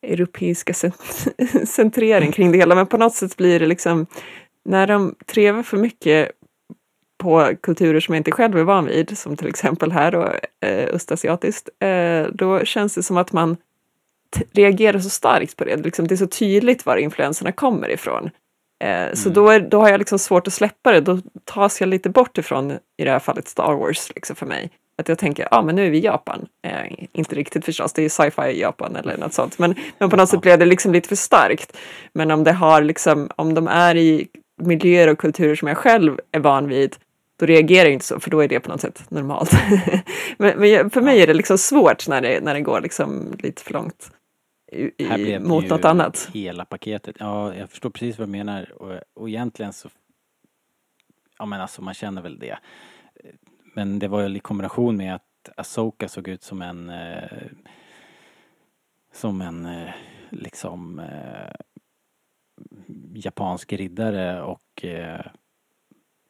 europeiska 0.02 0.72
cent- 0.72 1.28
centrering 1.68 2.32
kring 2.32 2.52
det 2.52 2.58
hela, 2.58 2.74
men 2.74 2.86
på 2.86 2.96
något 2.96 3.14
sätt 3.14 3.36
blir 3.36 3.60
det 3.60 3.66
liksom 3.66 4.06
när 4.64 4.86
de 4.86 5.14
trevar 5.26 5.62
för 5.62 5.76
mycket 5.76 6.30
på 7.18 7.52
kulturer 7.62 8.00
som 8.00 8.14
jag 8.14 8.20
inte 8.20 8.30
själv 8.32 8.58
är 8.58 8.62
van 8.62 8.86
vid, 8.86 9.18
som 9.18 9.36
till 9.36 9.48
exempel 9.48 9.92
här 9.92 10.14
och 10.14 10.28
eh, 10.66 10.94
östasiatiskt, 10.94 11.68
eh, 11.80 12.26
då 12.34 12.64
känns 12.64 12.94
det 12.94 13.02
som 13.02 13.16
att 13.16 13.32
man 13.32 13.56
reagerar 14.52 14.98
så 14.98 15.10
starkt 15.10 15.56
på 15.56 15.64
det. 15.64 15.76
Liksom, 15.76 16.06
det 16.06 16.14
är 16.14 16.16
så 16.16 16.26
tydligt 16.26 16.86
var 16.86 16.96
influenserna 16.96 17.52
kommer 17.52 17.90
ifrån. 17.90 18.30
Eh, 18.84 19.12
Så 19.14 19.28
Mm. 19.28 19.34
då, 19.34 19.48
är, 19.48 19.60
då 19.60 19.80
har 19.80 19.88
jag 19.88 19.98
liksom 19.98 20.18
svårt 20.18 20.46
att 20.46 20.52
släppa 20.52 20.92
det. 20.92 21.00
Då 21.00 21.18
tas 21.44 21.80
jag 21.80 21.88
lite 21.88 22.10
bort 22.10 22.38
ifrån, 22.38 22.70
i 22.70 23.04
det 23.04 23.10
här 23.10 23.18
fallet, 23.18 23.48
Star 23.48 23.74
Wars 23.74 24.12
liksom 24.14 24.36
för 24.36 24.46
mig. 24.46 24.70
Att 25.02 25.08
jag 25.08 25.18
tänker, 25.18 25.48
ja 25.50 25.58
ah, 25.58 25.62
men 25.62 25.76
nu 25.76 25.86
är 25.86 25.90
vi 25.90 25.98
i 25.98 26.04
Japan. 26.04 26.46
Eh, 26.62 27.06
inte 27.12 27.34
riktigt 27.34 27.64
förstås, 27.64 27.92
det 27.92 28.02
är 28.02 28.08
sci-fi 28.08 28.42
i 28.42 28.60
Japan 28.60 28.96
eller 28.96 29.16
något 29.16 29.32
sånt. 29.32 29.58
Men, 29.58 29.74
men 29.98 30.10
på 30.10 30.16
något 30.16 30.28
sätt 30.28 30.40
blev 30.40 30.58
det 30.58 30.64
liksom 30.64 30.92
lite 30.92 31.08
för 31.08 31.16
starkt. 31.16 31.76
Men 32.12 32.30
om 32.30 32.44
det 32.44 32.52
har 32.52 32.82
liksom, 32.82 33.30
om 33.36 33.54
de 33.54 33.68
är 33.68 33.96
i 33.96 34.28
miljöer 34.62 35.08
och 35.08 35.18
kulturer 35.18 35.54
som 35.54 35.68
jag 35.68 35.76
själv 35.76 36.18
är 36.32 36.40
van 36.40 36.68
vid, 36.68 36.96
då 37.38 37.46
reagerar 37.46 37.84
jag 37.84 37.92
inte 37.92 38.04
så, 38.04 38.20
för 38.20 38.30
då 38.30 38.40
är 38.40 38.48
det 38.48 38.60
på 38.60 38.70
något 38.70 38.80
sätt 38.80 39.10
normalt. 39.10 39.52
men, 40.36 40.58
men 40.58 40.90
för 40.90 41.00
mig 41.00 41.22
är 41.22 41.26
det 41.26 41.34
liksom 41.34 41.58
svårt 41.58 42.08
när 42.08 42.20
det, 42.20 42.40
när 42.40 42.54
det 42.54 42.60
går 42.60 42.80
liksom 42.80 43.36
lite 43.38 43.62
för 43.62 43.72
långt 43.72 44.10
i, 44.72 45.04
Här 45.04 45.18
blev 45.18 45.42
mot 45.42 45.64
ju 45.64 45.68
något 45.68 45.84
annat. 45.84 46.30
hela 46.32 46.64
paketet. 46.64 47.16
Ja, 47.18 47.54
jag 47.54 47.70
förstår 47.70 47.90
precis 47.90 48.18
vad 48.18 48.28
du 48.28 48.32
menar 48.32 48.82
och, 48.82 49.00
och 49.14 49.28
egentligen 49.28 49.72
så 49.72 49.88
Ja 51.38 51.46
men 51.46 51.60
alltså 51.60 51.82
man 51.82 51.94
känner 51.94 52.22
väl 52.22 52.38
det. 52.38 52.58
Men 53.74 53.98
det 53.98 54.08
var 54.08 54.20
ju 54.20 54.36
i 54.36 54.40
kombination 54.40 54.96
med 54.96 55.14
att 55.14 55.48
Asoka 55.56 56.08
såg 56.08 56.28
ut 56.28 56.42
som 56.42 56.62
en 56.62 56.90
eh, 56.90 57.48
som 59.12 59.40
en 59.40 59.66
eh, 59.66 59.94
liksom 60.30 60.98
eh, 60.98 61.54
japansk 63.14 63.72
riddare 63.72 64.42
och 64.42 64.84
eh, 64.84 65.26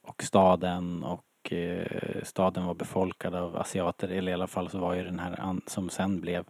och 0.02 0.22
staden 0.22 1.04
och 1.04 1.52
eh, 1.52 2.22
staden 2.22 2.66
var 2.66 2.74
befolkad 2.74 3.34
av 3.34 3.56
asiater 3.56 4.08
eller 4.08 4.30
i 4.30 4.34
alla 4.34 4.46
fall 4.46 4.70
så 4.70 4.78
var 4.78 4.94
ju 4.94 5.04
den 5.04 5.18
här 5.18 5.40
an, 5.40 5.62
som 5.66 5.90
sen 5.90 6.20
blev 6.20 6.44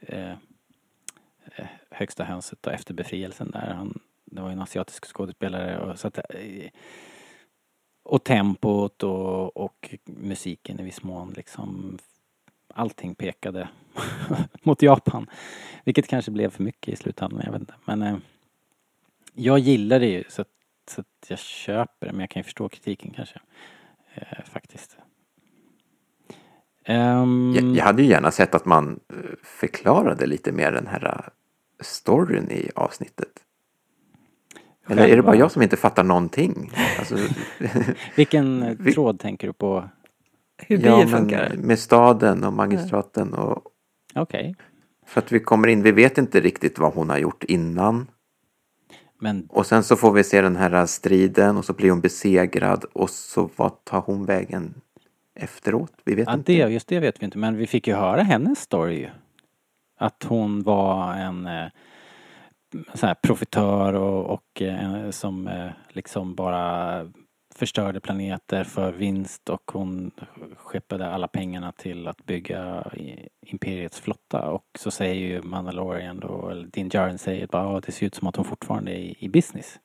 eh, 0.00 0.30
eh 1.56 1.66
högsta 1.90 2.24
hönset 2.24 2.66
efter 2.66 2.94
befrielsen 2.94 3.50
där. 3.50 3.74
Han, 3.74 4.00
det 4.24 4.40
var 4.40 4.48
ju 4.48 4.52
en 4.52 4.62
asiatisk 4.62 5.06
skådespelare 5.06 5.78
och 5.78 5.98
så 5.98 6.08
att, 6.08 6.18
eh, 6.18 6.70
och 8.02 8.24
tempot 8.24 9.02
och, 9.02 9.56
och 9.56 9.94
musiken 10.04 10.80
i 10.80 10.82
viss 10.82 11.02
mån 11.02 11.32
liksom 11.36 11.98
allting 12.74 13.14
pekade 13.14 13.68
mot 14.62 14.82
Japan. 14.82 15.30
Vilket 15.84 16.08
kanske 16.08 16.30
blev 16.30 16.50
för 16.50 16.62
mycket 16.62 16.94
i 16.94 16.96
slutändan, 16.96 17.42
jag 17.44 17.52
vet 17.52 17.60
inte. 17.60 17.74
Men 17.84 18.02
eh, 18.02 18.16
jag 19.34 19.58
gillar 19.58 20.00
det 20.00 20.06
ju 20.06 20.24
så 20.28 20.42
att, 20.42 20.48
så 20.90 21.00
att 21.00 21.26
jag 21.28 21.38
köper 21.38 22.06
det 22.06 22.12
men 22.12 22.20
jag 22.20 22.30
kan 22.30 22.40
ju 22.40 22.44
förstå 22.44 22.68
kritiken 22.68 23.12
kanske. 23.16 23.40
Eh, 24.14 24.44
faktiskt. 24.44 24.96
Um, 26.88 27.54
Jag, 27.54 27.76
jag 27.76 27.84
hade 27.84 28.02
ju 28.02 28.08
gärna 28.08 28.30
sett 28.30 28.54
att 28.54 28.64
man 28.64 29.00
eh, 29.08 29.16
förklarade 29.42 30.26
lite 30.26 30.52
mer 30.52 30.72
den 30.72 30.86
här 30.86 31.04
eh, 31.04 31.32
storyn 31.80 32.50
i 32.50 32.70
avsnittet. 32.74 33.44
Eller 34.90 35.08
är 35.08 35.16
det 35.16 35.22
bara 35.22 35.36
jag 35.36 35.50
som 35.50 35.62
inte 35.62 35.76
fattar 35.76 36.04
någonting? 36.04 36.70
Alltså, 36.98 37.16
Vilken 38.16 38.62
eh, 38.62 38.76
Vi- 38.78 38.92
tråd 38.92 39.20
tänker 39.20 39.46
du 39.46 39.52
på? 39.52 39.88
Hur 40.62 40.76
ja, 40.78 40.82
bier 40.82 40.96
men 40.96 41.08
funkar. 41.08 41.52
med 41.56 41.78
staden 41.78 42.44
och 42.44 42.52
magistraten 42.52 43.34
och 43.34 43.62
Okej. 44.14 44.54
för 45.06 45.20
att 45.20 45.32
vi 45.32 45.40
kommer 45.40 45.68
in, 45.68 45.82
vi 45.82 45.92
vet 45.92 46.18
inte 46.18 46.40
riktigt 46.40 46.78
vad 46.78 46.94
hon 46.94 47.10
har 47.10 47.18
gjort 47.18 47.44
innan. 47.44 48.06
Men 49.20 49.46
Och 49.50 49.66
sen 49.66 49.82
så 49.84 49.96
får 49.96 50.12
vi 50.12 50.24
se 50.24 50.40
den 50.40 50.56
här 50.56 50.86
striden 50.86 51.56
och 51.56 51.64
så 51.64 51.72
blir 51.72 51.90
hon 51.90 52.00
besegrad 52.00 52.84
och 52.92 53.10
så 53.10 53.50
vad 53.56 53.84
tar 53.84 54.00
hon 54.00 54.24
vägen 54.24 54.74
efteråt? 55.34 55.92
Vi 56.04 56.14
vet 56.14 56.26
ja, 56.26 56.34
inte. 56.34 56.52
det, 56.52 56.58
just 56.72 56.88
det 56.88 57.00
vet 57.00 57.22
vi 57.22 57.24
inte. 57.24 57.38
Men 57.38 57.56
vi 57.56 57.66
fick 57.66 57.86
ju 57.86 57.94
höra 57.94 58.22
hennes 58.22 58.58
story. 58.60 59.08
Att 59.98 60.24
hon 60.28 60.62
var 60.62 61.14
en 61.14 61.46
eh, 61.46 61.66
så 62.94 63.06
här 63.06 63.14
profitör 63.14 63.92
och, 63.92 64.26
och 64.26 64.62
eh, 64.62 65.10
som 65.10 65.48
eh, 65.48 65.70
liksom 65.88 66.34
bara 66.34 67.06
förstörde 67.54 68.00
planeter 68.00 68.64
för 68.64 68.92
vinst 68.92 69.48
och 69.48 69.70
hon 69.72 70.10
skeppade 70.56 71.10
alla 71.10 71.28
pengarna 71.28 71.72
till 71.72 72.08
att 72.08 72.26
bygga 72.26 72.84
Imperiets 73.46 74.00
flotta 74.00 74.50
och 74.50 74.64
så 74.78 74.90
säger 74.90 75.14
ju 75.14 75.42
Mandalorian 75.42 76.20
då, 76.20 76.48
eller 76.48 76.66
Din 76.66 76.88
Djarin 76.88 77.18
säger 77.18 77.46
bara 77.46 77.78
att 77.78 77.84
det 77.84 77.92
ser 77.92 78.06
ut 78.06 78.14
som 78.14 78.28
att 78.28 78.36
hon 78.36 78.44
fortfarande 78.44 78.90
är 78.90 78.98
i, 78.98 79.16
i 79.18 79.28
business. 79.28 79.78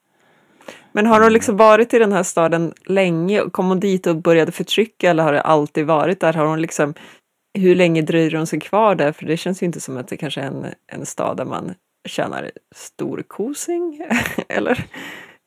Men 0.92 1.06
har 1.06 1.22
hon 1.22 1.34
liksom 1.34 1.58
varit 1.58 1.94
i 1.94 2.00
den 2.00 2.12
här 2.12 2.24
staden 2.24 2.74
länge? 2.86 3.42
Kom 3.52 3.68
hon 3.68 3.80
dit 3.80 4.08
och 4.08 4.16
började 4.16 4.52
förtrycka 4.52 5.10
eller 5.10 5.24
har 5.24 5.34
det 5.34 5.42
alltid 5.42 5.86
varit 5.86 6.20
där? 6.20 6.34
Har 6.34 6.46
hon 6.46 6.62
liksom, 6.62 6.94
hur 7.54 7.76
länge 7.76 8.02
dröjer 8.02 8.38
hon 8.38 8.48
sig 8.48 8.60
kvar 8.60 8.96
där? 8.96 9.12
För 9.12 9.26
det 9.26 9.38
känns 9.38 9.62
ju 9.62 9.66
inte 9.66 9.80
som 9.80 9.98
att 9.98 10.08
det 10.08 10.18
kanske 10.18 10.42
är 10.42 10.48
en, 10.48 10.66
en 10.88 11.06
stad 11.06 11.38
där 11.38 11.46
man 11.46 11.74
tjänar 12.06 12.52
storkosing, 12.76 14.02
eller? 14.50 14.86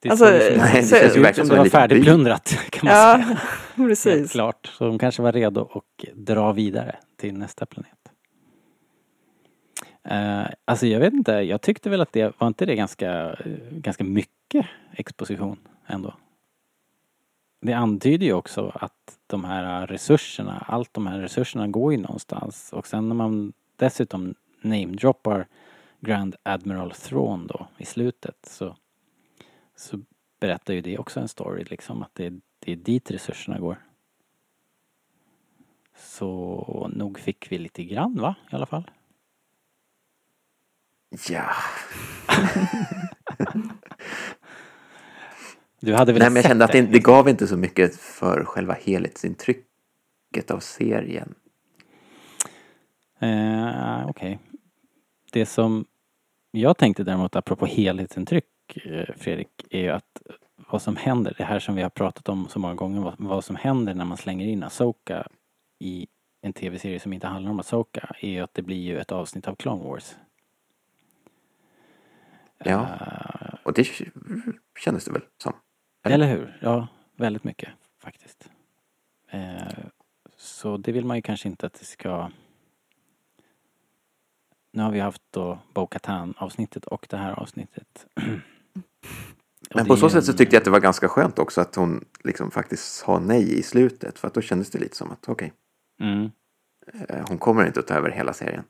Det 0.00 0.10
Alltså, 0.10 0.24
ser 0.26 0.36
ut 0.38 0.42
som- 0.52 0.56
nej, 0.56 0.72
det 0.74 0.80
det 0.80 0.88
känns 0.88 1.04
ju 1.04 1.10
som 1.10 1.22
verkligen 1.22 1.48
det 1.48 1.48
som 1.48 1.56
en 1.56 1.62
var 1.62 1.68
färdigplundrat 1.68 2.56
kan 2.70 2.86
man 2.86 2.94
Ja, 2.94 3.14
säga. 3.14 3.24
Helt 3.76 3.88
precis. 3.88 4.32
klart. 4.32 4.66
Så 4.66 4.84
de 4.86 4.98
kanske 4.98 5.22
var 5.22 5.32
redo 5.32 5.60
att 5.74 6.14
dra 6.14 6.52
vidare 6.52 6.96
till 7.16 7.34
nästa 7.34 7.66
planet. 7.66 7.92
Eh, 10.04 10.46
alltså 10.64 10.86
jag 10.86 11.00
vet 11.00 11.12
inte, 11.12 11.32
jag 11.32 11.62
tyckte 11.62 11.90
väl 11.90 12.00
att 12.00 12.12
det, 12.12 12.32
var 12.40 12.48
inte 12.48 12.66
det 12.66 12.74
ganska, 12.76 13.12
eh, 13.32 13.36
ganska 13.70 14.04
mycket 14.04 14.66
exposition 14.92 15.56
ändå? 15.86 16.14
Det 17.60 17.72
antyder 17.72 18.26
ju 18.26 18.32
också 18.32 18.72
att 18.74 18.92
de 19.26 19.44
här 19.44 19.86
resurserna, 19.86 20.64
allt 20.68 20.94
de 20.94 21.06
här 21.06 21.18
resurserna 21.18 21.68
går 21.68 21.92
ju 21.92 21.98
någonstans 21.98 22.72
och 22.72 22.86
sen 22.86 23.08
när 23.08 23.14
man 23.14 23.52
dessutom 23.76 24.34
namedroppar 24.62 25.46
Grand 26.00 26.36
Admiral 26.42 26.90
Thrawn 26.90 27.46
då 27.46 27.68
i 27.78 27.84
slutet 27.84 28.36
så, 28.46 28.76
så 29.76 30.00
berättar 30.40 30.74
ju 30.74 30.80
det 30.80 30.98
också 30.98 31.20
en 31.20 31.28
story 31.28 31.64
liksom 31.64 32.02
att 32.02 32.14
det, 32.14 32.32
det 32.58 32.72
är 32.72 32.76
dit 32.76 33.10
resurserna 33.10 33.58
går. 33.58 33.76
Så 35.96 36.90
nog 36.94 37.18
fick 37.18 37.52
vi 37.52 37.58
lite 37.58 37.84
grann 37.84 38.16
va, 38.20 38.34
i 38.52 38.54
alla 38.54 38.66
fall. 38.66 38.90
Ja. 41.28 41.50
Du 45.80 45.94
hade 45.94 46.12
väl 46.12 46.20
Nej, 46.20 46.30
men 46.30 46.36
jag 46.36 46.44
kände 46.44 46.64
att 46.64 46.72
det, 46.72 46.82
det 46.82 46.98
gav 46.98 47.28
inte 47.28 47.46
så 47.46 47.56
mycket 47.56 47.96
för 47.96 48.44
själva 48.44 48.74
helhetsintrycket 48.74 50.50
av 50.50 50.60
serien. 50.60 51.34
Eh, 53.20 54.08
Okej. 54.08 54.38
Det 55.32 55.46
som 55.46 55.84
jag 56.50 56.76
tänkte 56.76 57.04
däremot 57.04 57.36
apropå 57.36 57.66
helhetsintryck 57.66 58.44
eh, 58.84 59.14
Fredrik 59.16 59.48
är 59.70 59.80
ju 59.80 59.88
att 59.88 60.22
vad 60.70 60.82
som 60.82 60.96
händer, 60.96 61.34
det 61.38 61.44
här 61.44 61.58
som 61.58 61.74
vi 61.74 61.82
har 61.82 61.90
pratat 61.90 62.28
om 62.28 62.48
så 62.48 62.58
många 62.58 62.74
gånger, 62.74 63.00
vad, 63.00 63.14
vad 63.18 63.44
som 63.44 63.56
händer 63.56 63.94
när 63.94 64.04
man 64.04 64.16
slänger 64.16 64.46
in 64.46 64.62
Asoka 64.62 65.28
i 65.78 66.06
en 66.40 66.52
tv-serie 66.52 67.00
som 67.00 67.12
inte 67.12 67.26
handlar 67.26 67.50
om 67.50 67.60
Asoka 67.60 68.14
är 68.20 68.30
ju 68.30 68.40
att 68.40 68.54
det 68.54 68.62
blir 68.62 68.76
ju 68.76 68.98
ett 68.98 69.12
avsnitt 69.12 69.48
av 69.48 69.54
Clone 69.54 69.84
Wars. 69.84 70.16
Ja. 72.58 72.82
Eh, 72.82 73.54
Och 73.62 73.72
det 73.72 73.88
kändes 74.84 75.04
det 75.04 75.12
väl 75.12 75.22
som. 75.42 75.52
Eller? 76.02 76.14
Eller 76.14 76.26
hur? 76.26 76.58
Ja, 76.62 76.88
väldigt 77.16 77.44
mycket 77.44 77.68
faktiskt. 78.02 78.50
Eh, 79.30 79.68
så 80.36 80.76
det 80.76 80.92
vill 80.92 81.04
man 81.04 81.16
ju 81.16 81.22
kanske 81.22 81.48
inte 81.48 81.66
att 81.66 81.74
det 81.74 81.84
ska... 81.84 82.30
Nu 84.72 84.82
har 84.82 84.90
vi 84.90 85.00
haft 85.00 85.22
då 85.30 85.58
Bo-Katan 85.74 86.34
avsnittet 86.38 86.84
och 86.84 87.06
det 87.10 87.16
här 87.16 87.32
avsnittet. 87.40 88.06
Men 89.74 89.86
på 89.86 89.96
så 89.96 90.10
sätt 90.10 90.24
så 90.24 90.32
tyckte 90.32 90.56
jag 90.56 90.60
att 90.60 90.64
det 90.64 90.70
var 90.70 90.80
ganska 90.80 91.08
skönt 91.08 91.38
också 91.38 91.60
att 91.60 91.74
hon 91.74 92.04
liksom 92.24 92.50
faktiskt 92.50 92.94
sa 92.96 93.18
nej 93.18 93.58
i 93.58 93.62
slutet. 93.62 94.18
För 94.18 94.28
att 94.28 94.34
då 94.34 94.40
kändes 94.40 94.70
det 94.70 94.78
lite 94.78 94.96
som 94.96 95.10
att 95.10 95.28
okej, 95.28 95.52
Mm. 96.00 96.30
eh, 97.08 97.24
hon 97.28 97.38
kommer 97.38 97.66
inte 97.66 97.80
att 97.80 97.86
ta 97.86 97.94
över 97.94 98.10
hela 98.10 98.32
serien. 98.32 98.64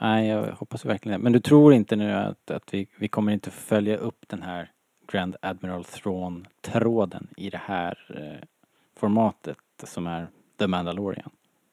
Nej, 0.00 0.28
jag 0.28 0.52
hoppas 0.52 0.84
verkligen 0.84 1.18
det. 1.20 1.24
Men 1.24 1.32
du 1.32 1.40
tror 1.40 1.72
inte 1.74 1.96
nu 1.96 2.12
att, 2.12 2.50
att 2.50 2.74
vi, 2.74 2.88
vi 2.98 3.08
kommer 3.08 3.32
inte 3.32 3.50
följa 3.50 3.96
upp 3.96 4.24
den 4.28 4.42
här 4.42 4.70
Grand 5.12 5.36
Admiral 5.42 5.84
Thrawn-tråden 5.84 7.28
i 7.36 7.50
det 7.50 7.60
här 7.64 7.98
eh, 8.16 8.48
formatet 8.96 9.58
som 9.84 10.06
är 10.06 10.26
The 10.58 10.66
Mandalorian? 10.66 11.30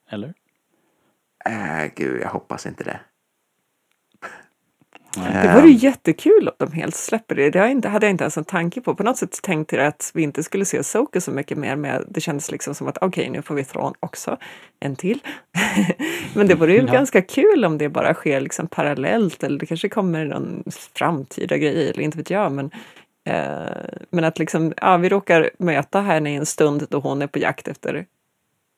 Eller? 0.10 0.34
Äh, 1.46 1.92
gud, 1.96 2.22
jag 2.22 2.30
hoppas 2.30 2.66
inte 2.66 2.84
det. 2.84 3.00
Det 5.24 5.54
vore 5.56 5.68
ju 5.68 5.74
jättekul 5.74 6.48
om 6.48 6.68
de 6.68 6.72
helt 6.78 6.96
släpper 6.96 7.36
det. 7.36 7.50
Det 7.50 7.88
hade 7.90 8.06
jag 8.06 8.12
inte 8.12 8.24
ens 8.24 8.38
en 8.38 8.46
tanke 8.46 8.82
på. 8.82 8.96
På 8.96 9.04
något 9.04 9.18
sätt 9.18 9.42
tänkte 9.42 9.76
jag 9.76 9.86
att 9.86 10.12
vi 10.14 10.22
inte 10.24 10.44
skulle 10.44 10.66
se 10.66 10.84
Soka 10.84 11.22
så 11.22 11.32
mycket 11.32 11.58
mer. 11.58 11.76
Men 11.76 12.06
det 12.10 12.22
kändes 12.22 12.52
liksom 12.52 12.76
som 12.76 12.88
att 12.88 12.98
okej, 13.02 13.30
nu 13.30 13.42
får 13.42 13.56
vi 13.56 13.64
Thrawn 13.64 13.94
också. 14.00 14.38
En 14.80 14.96
till. 14.96 15.20
men 16.34 16.48
det 16.48 16.56
vore 16.56 16.74
ju 16.74 16.80
Ja. 16.80 16.94
ganska 16.94 17.22
kul 17.22 17.66
om 17.66 17.78
det 17.78 17.90
bara 17.90 18.14
sker 18.14 18.42
liksom 18.42 18.68
parallellt. 18.68 19.44
Eller 19.44 19.60
det 19.60 19.66
kanske 19.66 19.90
kommer 19.90 20.26
någon 20.26 20.64
framtida 20.96 21.58
grej, 21.58 21.90
eller 21.90 22.04
inte 22.04 22.18
vet 22.18 22.30
jag. 22.30 22.52
Men, 22.52 22.72
eh, 23.30 23.72
men 24.10 24.24
att 24.24 24.40
liksom, 24.40 24.74
ja, 24.78 24.98
vi 24.98 25.10
råkar 25.10 25.50
möta 25.60 26.02
henne 26.02 26.32
i 26.32 26.36
en 26.36 26.46
stund 26.46 26.88
då 26.90 27.00
hon 27.00 27.22
är 27.22 27.28
på 27.28 27.40
jakt 27.40 27.68
efter 27.68 28.06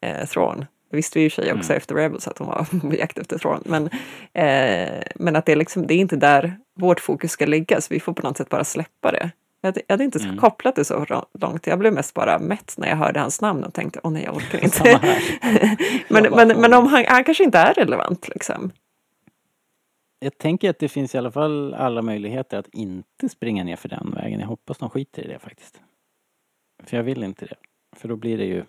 eh, 0.06 0.26
Thrawn. 0.28 0.66
Det 0.90 0.96
visste 0.96 1.20
vi 1.20 1.22
ju 1.22 1.28
i 1.28 1.30
sig 1.30 1.54
också 1.54 1.72
Mm. 1.72 1.78
efter 1.78 1.96
Rebels 1.96 2.28
att 2.28 2.38
hon 2.38 2.48
var 2.48 2.80
på 2.90 2.96
jakt 2.96 3.18
efter 3.18 3.38
Thrawn. 3.38 3.62
Men, 3.66 3.86
eh, 4.34 5.04
men 5.16 5.36
att 5.36 5.46
det 5.46 5.52
är, 5.52 5.56
liksom, 5.56 5.88
det 5.88 5.94
är 5.94 5.98
inte 5.98 6.16
där 6.16 6.58
vårt 6.76 7.00
fokus 7.00 7.32
ska 7.32 7.46
ligga, 7.46 7.82
så 7.82 7.94
vi 7.94 8.00
får 8.00 8.14
på 8.14 8.28
något 8.28 8.38
sätt 8.38 8.50
bara 8.50 8.64
släppa 8.64 9.12
det. 9.12 9.32
Jag 9.62 9.68
hade, 9.68 9.82
jag 9.88 9.94
hade 9.94 10.04
inte 10.04 10.20
Mm. 10.20 10.38
kopplat 10.38 10.76
det 10.76 10.86
så 10.86 11.06
långt. 11.34 11.68
Jag 11.68 11.80
blev 11.80 11.94
mest 11.94 12.14
bara 12.14 12.40
mätt 12.40 12.74
när 12.78 12.88
jag 12.90 12.96
hörde 12.96 13.20
hans 13.20 13.42
namn 13.42 13.64
och 13.64 13.74
tänkte 13.74 14.00
åh 14.04 14.12
nej, 14.12 14.24
jag 14.24 14.36
orkar 14.36 14.60
inte. 14.64 15.00
men, 16.10 16.24
men, 16.24 16.62
men 16.62 16.74
om 16.74 16.86
han, 16.88 17.06
han 17.08 17.24
kanske 17.24 17.44
inte 17.44 17.58
är 17.58 17.74
relevant 17.74 18.28
liksom. 18.28 18.72
Jag 20.20 20.38
tänker 20.38 20.70
att 20.70 20.80
det 20.80 20.88
finns 20.90 21.16
i 21.16 21.18
alla 21.18 21.32
fall 21.32 21.74
alla 21.74 22.02
möjligheter 22.02 22.58
att 22.58 22.68
inte 22.74 23.30
springa 23.30 23.64
ner 23.64 23.76
för 23.76 23.90
den 23.90 24.12
vägen. 24.16 24.40
Jag 24.40 24.48
hoppas 24.48 24.78
de 24.78 24.90
skiter 24.90 25.22
i 25.26 25.28
det 25.28 25.40
faktiskt. 25.40 25.82
För 26.84 26.98
jag 26.98 27.04
vill 27.04 27.24
inte 27.24 27.46
det. 27.46 27.56
För 27.96 28.08
då 28.08 28.16
blir 28.16 28.38
det 28.38 28.46
ju 28.46 28.64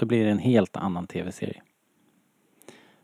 då 0.00 0.06
blir 0.06 0.24
det 0.24 0.30
en 0.30 0.38
helt 0.38 0.76
annan 0.76 1.06
tv-serie. 1.06 1.62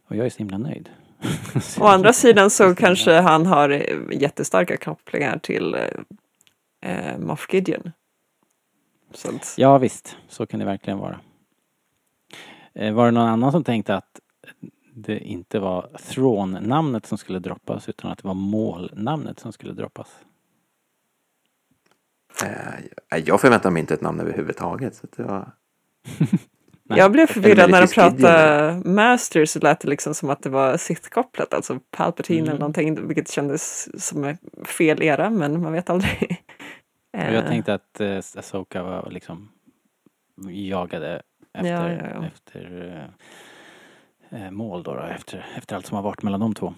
Och 0.09 0.17
jag 0.17 0.27
är 0.27 0.31
så 0.31 0.39
himla 0.39 0.59
nöjd. 0.59 0.91
Å 1.81 1.85
andra 1.87 2.13
sidan 2.13 2.51
så 2.51 2.75
kanske 2.75 3.13
han 3.13 3.47
har 3.47 3.71
eh, 3.71 4.21
jättestarka 4.21 4.77
kopplingar 4.77 5.39
till 5.39 5.75
eh, 5.75 6.91
eh, 6.91 7.19
Moff 7.19 7.49
Gideon. 7.53 7.93
Så 9.15 9.29
att, 9.29 9.55
Ja 9.57 9.79
visst, 9.79 10.17
så 10.29 10.47
kan 10.47 10.61
det 10.61 10.67
verkligen 10.67 10.99
vara. 10.99 11.21
Eh, 12.75 12.95
Var 12.95 13.05
det 13.05 13.11
någon 13.11 13.29
annan 13.29 13.53
som 13.53 13.65
tänkte 13.65 13.95
att 13.95 14.21
det 14.95 15.19
inte 15.19 15.59
var 15.59 15.89
Thrawn-namnet 15.99 17.07
som 17.07 17.19
skulle 17.19 17.39
droppas 17.39 17.89
utan 17.89 18.11
att 18.11 18.19
det 18.19 18.27
var 18.29 18.35
målnamnet 18.35 19.41
som 19.41 19.53
skulle 19.53 19.73
droppas? 19.73 20.09
Eh, 22.45 23.19
jag 23.25 23.41
förväntar 23.41 23.71
mig 23.71 23.81
inte 23.81 23.95
ett 23.95 24.01
namn 24.01 24.21
överhuvudtaget. 24.21 24.95
Så 24.95 25.07
att 25.07 25.17
det 25.17 25.23
var... 25.23 25.53
Nej. 26.89 26.99
Jag 26.99 27.13
blev 27.13 27.27
förvirrad 27.27 27.71
när 27.71 27.81
de 27.81 27.87
pratade 27.89 28.83
Master 28.85 29.45
så 29.45 29.59
lät 29.59 29.81
det 29.81 29.89
liksom 29.89 30.15
som 30.15 30.31
att 30.31 30.43
det 30.43 30.51
var 30.51 30.77
Sith-kopplat, 30.77 31.55
alltså 31.55 31.81
Palpatine 31.91 32.39
Mm. 32.39 32.49
eller 32.51 32.61
någonting, 32.61 33.07
vilket 33.07 33.31
kändes 33.31 33.89
som 34.07 34.37
fel 34.65 35.03
era, 35.03 35.31
men 35.31 35.63
man 35.63 35.73
vet 35.73 35.91
aldrig. 35.91 36.45
Jag 37.13 37.35
Eh, 37.35 37.47
tänkte 37.47 37.75
att 37.75 38.01
eh, 38.01 38.17
Asoka 38.19 38.83
var 38.83 39.11
liksom 39.11 39.49
jagade 40.51 41.23
efter, 41.55 41.91
Ja, 41.91 42.05
ja, 42.05 42.11
ja. 42.15 42.27
efter 42.27 42.95
eh, 44.33 44.45
eh, 44.45 44.51
mål 44.51 44.83
då, 44.83 44.95
då 44.95 45.01
efter, 45.01 45.47
efter 45.57 45.77
allt 45.77 45.87
som 45.87 45.95
har 45.97 46.03
varit 46.03 46.23
mellan 46.23 46.41
de 46.41 46.55
två. 46.55 46.75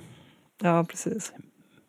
Ja, 0.63 0.85
precis. 0.85 1.33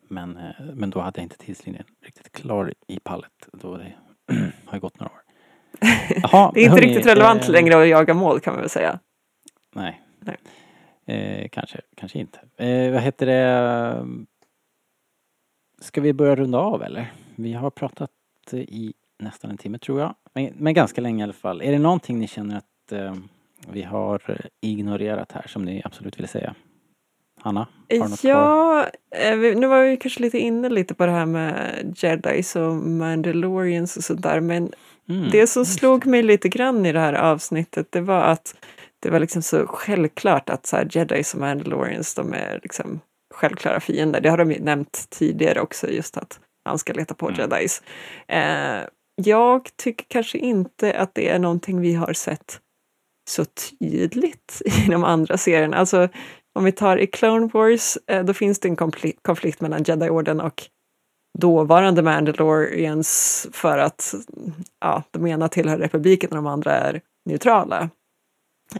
Men, 0.08 0.36
eh, 0.36 0.64
men 0.74 0.90
då 0.90 1.00
hade 1.00 1.18
jag 1.20 1.24
inte 1.24 1.38
tidslinjen 1.38 1.84
riktigt 2.04 2.32
klar 2.32 2.74
i 2.86 3.00
pallet. 3.00 3.48
Då 3.52 3.76
det 3.76 3.92
har 4.64 4.78
gått 4.78 5.00
några 5.00 5.12
år. 5.12 5.19
Jaha, 6.22 6.50
Det 6.54 6.60
är 6.60 6.64
inte 6.64 6.74
hörni, 6.76 6.86
riktigt 6.86 7.06
relevant 7.06 7.42
eh, 7.44 7.50
längre 7.50 7.82
att 7.82 7.88
jaga 7.88 8.14
mål 8.14 8.40
kan 8.40 8.52
man 8.52 8.60
väl 8.60 8.70
säga. 8.70 8.98
Nej. 9.74 10.02
Nej. 10.20 10.36
Eh, 11.06 11.48
kanske, 11.48 11.80
kanske 11.96 12.18
inte. 12.18 12.38
Eh, 12.64 12.92
vad 12.92 13.02
heter 13.02 13.26
det? 13.26 14.06
Ska 15.80 16.00
vi 16.00 16.12
börja 16.12 16.34
runda 16.36 16.58
av 16.58 16.82
eller? 16.82 17.12
Vi 17.36 17.52
har 17.52 17.70
pratat 17.70 18.10
eh, 18.52 18.58
i 18.60 18.92
nästan 19.18 19.50
en 19.50 19.56
timme 19.56 19.78
tror 19.78 20.00
jag. 20.00 20.14
Men, 20.34 20.52
men 20.56 20.74
ganska 20.74 21.00
länge 21.00 21.20
i 21.20 21.24
alla 21.24 21.32
fall. 21.32 21.62
Är 21.62 21.72
det 21.72 21.78
någonting 21.78 22.18
ni 22.18 22.26
känner 22.28 22.56
att 22.56 22.92
eh, 22.92 23.14
vi 23.72 23.82
har 23.82 24.22
eh, 24.30 24.36
ignorerat 24.60 25.32
här 25.32 25.44
som 25.48 25.64
ni 25.64 25.82
absolut 25.84 26.18
vill 26.18 26.28
säga? 26.28 26.54
Hanna? 27.42 27.66
Ja, 28.28 28.86
vi- 29.36 29.54
nu 29.54 29.66
var 29.66 29.82
vi 29.84 29.96
kanske 29.96 30.22
lite 30.22 30.38
inne 30.38 30.68
lite 30.68 30.94
på 30.94 31.06
det 31.06 31.12
här 31.12 31.26
med 31.26 31.94
jedis 31.96 32.56
och 32.56 32.74
mandalorians 32.76 33.96
och 33.96 34.04
sådär, 34.04 34.40
men 34.40 34.72
Mm, 35.10 35.30
det 35.30 35.46
som 35.46 35.64
slog 35.66 36.06
mig 36.06 36.22
lite 36.22 36.48
grann 36.48 36.86
i 36.86 36.92
det 36.92 37.00
här 37.00 37.12
avsnittet, 37.12 37.86
det 37.90 38.00
var 38.00 38.20
att 38.22 38.54
det 39.02 39.10
var 39.10 39.20
liksom 39.20 39.42
så 39.42 39.66
självklart 39.66 40.50
att 40.50 40.66
så 40.66 40.76
här, 40.76 40.88
jedis 40.90 41.34
och 41.34 41.40
mandalorians, 41.40 42.14
de 42.14 42.32
är 42.34 42.60
liksom 42.62 43.00
självklara 43.34 43.80
fiender. 43.80 44.20
Det 44.20 44.30
har 44.30 44.38
de 44.38 44.52
ju 44.52 44.60
nämnt 44.60 45.06
tidigare 45.10 45.60
också, 45.60 45.90
just 45.90 46.16
att 46.16 46.40
han 46.64 46.78
ska 46.78 46.92
leta 46.92 47.14
på 47.14 47.28
Mm. 47.28 47.40
jedis. 47.40 47.82
Eh, 48.28 48.80
jag 49.14 49.68
tycker 49.76 50.06
kanske 50.08 50.38
inte 50.38 50.92
att 50.98 51.14
det 51.14 51.28
är 51.28 51.38
någonting 51.38 51.80
vi 51.80 51.94
har 51.94 52.12
sett 52.12 52.60
så 53.30 53.44
tydligt 53.44 54.62
i 54.86 54.90
de 54.90 55.04
andra 55.04 55.36
serierna. 55.38 55.76
Alltså, 55.76 56.08
om 56.54 56.64
vi 56.64 56.72
tar 56.72 56.96
i 56.96 57.06
Clone 57.06 57.50
Wars, 57.52 57.98
eh, 58.06 58.24
då 58.24 58.34
finns 58.34 58.60
det 58.60 58.68
en 58.68 58.76
konflikt 59.22 59.60
mellan 59.60 59.82
Jedi-orden 59.82 60.40
och 60.40 60.62
dåvarande 61.38 62.02
Mandalorians 62.02 63.46
för 63.52 63.78
att 63.78 64.14
ja, 64.80 65.02
de 65.10 65.26
ena 65.26 65.48
tillhör 65.48 65.78
republiken 65.78 66.30
och 66.30 66.36
de 66.36 66.46
andra 66.46 66.72
är 66.72 67.00
neutrala. 67.26 67.90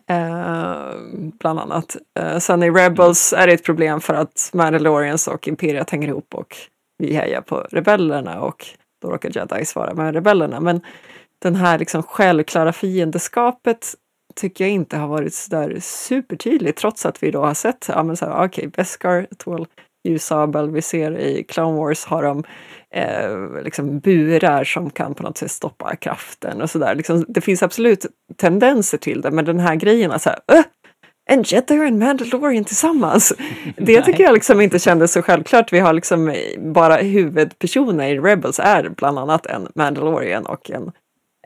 Eh, 0.07 0.91
bland 1.39 1.61
annat. 1.61 1.97
Eh, 2.21 2.39
sen 2.39 2.63
i 2.63 2.71
Rebels 2.71 3.33
är 3.33 3.47
det 3.47 3.53
ett 3.53 3.65
problem 3.65 4.01
för 4.01 4.15
att 4.15 4.51
Mandalorians 4.53 5.29
och 5.29 5.49
Imperiet 5.49 5.91
hänger 5.91 6.09
ihop 6.09 6.35
och 6.35 6.57
vi 6.99 7.15
hejar 7.15 7.41
på 7.41 7.67
rebellerna 7.71 8.41
och 8.41 8.67
då 9.03 9.11
råkar 9.11 9.31
Jedis 9.35 9.77
vara 9.77 9.95
med 9.95 10.15
rebellerna. 10.15 10.61
Men 10.61 10.81
den 11.43 11.57
här 11.57 11.79
liksom 11.79 12.03
självklara 12.03 12.73
fiendeskapet 12.73 13.95
tycker 14.35 14.65
jag 14.65 14.73
inte 14.73 14.97
har 14.97 15.09
varit 15.09 15.35
så 15.35 15.51
där 15.51 15.77
supertydligt 15.81 16.79
trots 16.79 17.07
att 17.07 17.23
vi 17.23 17.31
då 17.31 17.43
har 17.43 17.55
sett, 17.55 17.87
ja 17.89 18.03
men 18.03 18.17
så 18.17 18.27
här, 18.27 18.45
okej, 18.45 18.69
Beskar 18.69 19.27
tål 19.37 19.67
ljussabel, 20.05 20.71
vi 20.71 20.83
ser 20.83 21.19
i 21.19 21.45
Clone 21.45 21.79
Wars 21.79 22.05
har 22.05 22.23
de 22.23 22.45
eh, 22.95 23.63
liksom 23.65 23.99
burar 23.99 24.65
som 24.65 24.91
kan 24.91 25.15
på 25.15 25.23
något 25.23 25.39
sätt 25.39 25.51
stoppa 25.51 25.97
kraften 25.97 26.63
och 26.63 26.71
sådär. 26.71 26.95
Liksom, 26.95 27.25
det 27.29 27.41
finns 27.41 27.63
absolut 27.63 28.07
tendenser 28.37 28.99
till 28.99 29.21
det, 29.21 29.31
men 29.31 29.45
den 29.45 29.61
här 29.61 29.75
grejen 29.75 30.13
att 30.13 30.23
så 30.23 30.31
här, 30.31 30.39
"Öh, 30.53 30.65
en 31.31 31.43
jedi 31.43 31.79
och 31.79 31.85
en 31.85 31.99
mandalorian 31.99 32.65
tillsammans. 32.65 33.33
Det 33.77 34.03
tycker 34.03 34.25
jag 34.25 34.35
liksom 34.35 34.61
inte 34.61 34.79
kändes 34.79 35.13
så 35.13 35.23
självklart. 35.23 35.73
Vi 35.73 35.79
har 35.79 35.93
liksom 35.93 36.35
bara 36.59 36.97
huvudpersoner 36.97 38.09
i 38.09 38.19
Rebels 38.19 38.59
är 38.59 38.89
bland 38.89 39.19
annat 39.19 39.47
en 39.47 39.69
mandalorian 39.75 40.47
och 40.47 40.71
en 40.71 40.93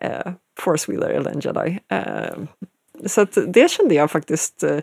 eh, 0.02 0.32
force 0.60 0.92
wheeler 0.92 1.08
eller 1.08 1.30
en 1.30 1.40
jedi. 1.40 1.78
Eh, 1.90 2.34
så 3.06 3.20
att 3.20 3.38
det 3.46 3.70
kände 3.70 3.94
jag 3.94 4.10
faktiskt 4.10 4.62
eh, 4.62 4.78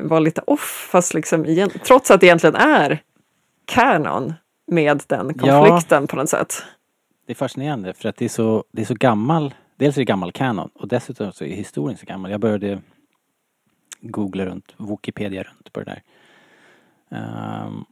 var 0.00 0.20
lite 0.20 0.40
off, 0.46 0.88
fast 0.92 1.14
liksom 1.14 1.46
igen, 1.46 1.70
trots 1.84 2.10
att 2.10 2.20
det 2.20 2.26
egentligen 2.26 2.56
är 2.56 3.02
canon 3.64 4.34
med 4.66 5.02
den 5.06 5.34
Ja. 5.42 5.64
konflikten 5.66 6.06
på 6.06 6.16
något 6.16 6.28
sätt. 6.28 6.54
Det 7.26 7.32
är 7.32 7.34
fascinerande 7.34 7.94
för 7.94 8.08
att 8.08 8.16
det 8.16 8.24
är 8.24 8.28
så, 8.28 8.64
det 8.72 8.82
är 8.82 8.86
så 8.86 8.94
gammal. 8.94 9.54
Dels 9.76 9.96
är 9.96 10.00
det 10.00 10.04
gammal 10.04 10.32
kanon 10.32 10.70
och 10.74 10.88
dessutom 10.88 11.32
så 11.32 11.44
är 11.44 11.48
historien 11.56 11.98
så 11.98 12.06
gammal. 12.06 12.30
Jag 12.30 12.40
började 12.40 12.80
googla 14.00 14.46
runt, 14.46 14.74
Wikipedia 14.78 15.42
runt 15.42 15.72
på 15.72 15.80
det 15.80 15.86
där. 15.86 16.02
Ehm, 17.18 17.84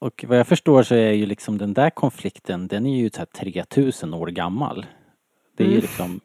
och 0.00 0.24
vad 0.28 0.38
jag 0.38 0.46
förstår 0.46 0.82
så 0.82 0.94
är 0.94 1.12
ju 1.12 1.26
liksom 1.26 1.58
den 1.58 1.74
där 1.74 1.90
konflikten, 1.90 2.66
den 2.68 2.86
är 2.86 2.96
ju 2.98 3.10
så 3.10 3.18
här 3.18 3.26
3000 3.26 4.14
år 4.14 4.26
gammal. 4.26 4.86
Det 5.56 5.62
är 5.64 5.68
ju 5.68 5.72
Mm. 5.72 5.82
liksom 5.82 6.20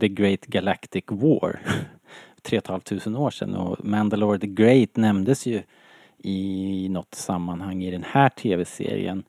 The 0.00 0.08
Great 0.08 0.40
Galactic 0.40 1.04
War. 1.08 1.60
3500 2.42 3.20
år 3.20 3.30
sedan 3.30 3.54
och 3.54 3.84
Mandalore 3.84 4.38
the 4.38 4.46
Great 4.46 4.96
nämndes 4.96 5.46
ju 5.46 5.62
i 6.18 6.88
något 6.88 7.14
sammanhang 7.14 7.84
i 7.84 7.90
den 7.90 8.04
här 8.08 8.28
tv-serien. 8.28 9.22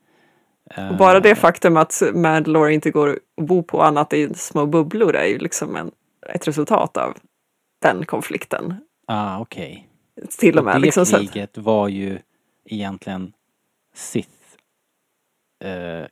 Och 0.90 0.98
bara 0.98 1.20
det 1.20 1.36
faktum 1.36 1.78
att 1.78 2.02
Mandalore 2.14 2.74
inte 2.74 2.92
går 2.92 3.10
att 3.10 3.46
bo 3.46 3.64
på 3.64 3.82
annat 3.82 4.14
i 4.14 4.34
små 4.34 4.66
bubblor 4.66 5.16
är 5.16 5.26
ju 5.26 5.38
liksom 5.38 5.76
en, 5.76 5.92
ett 6.30 6.48
resultat 6.48 6.98
av 6.98 7.18
den 7.82 8.06
konflikten. 8.06 8.76
Ah, 9.08 9.40
okej. 9.40 9.90
Till 10.40 10.58
och 10.58 10.66
med. 10.66 10.76
det 10.76 10.80
Liksom, 10.80 11.06
kriget 11.06 11.58
var 11.58 11.88
ju 11.88 12.20
egentligen 12.66 13.34
Sith, 13.94 14.30
eh, 15.64 16.04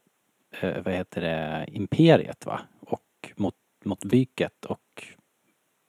eh, 0.59 0.83
vad 0.83 0.93
heter 0.93 1.21
det, 1.21 1.65
imperiet 1.71 2.45
va? 2.45 2.61
Och 2.79 3.31
mot, 3.35 3.55
mot 3.85 4.03
byket 4.03 4.65
och 4.65 5.05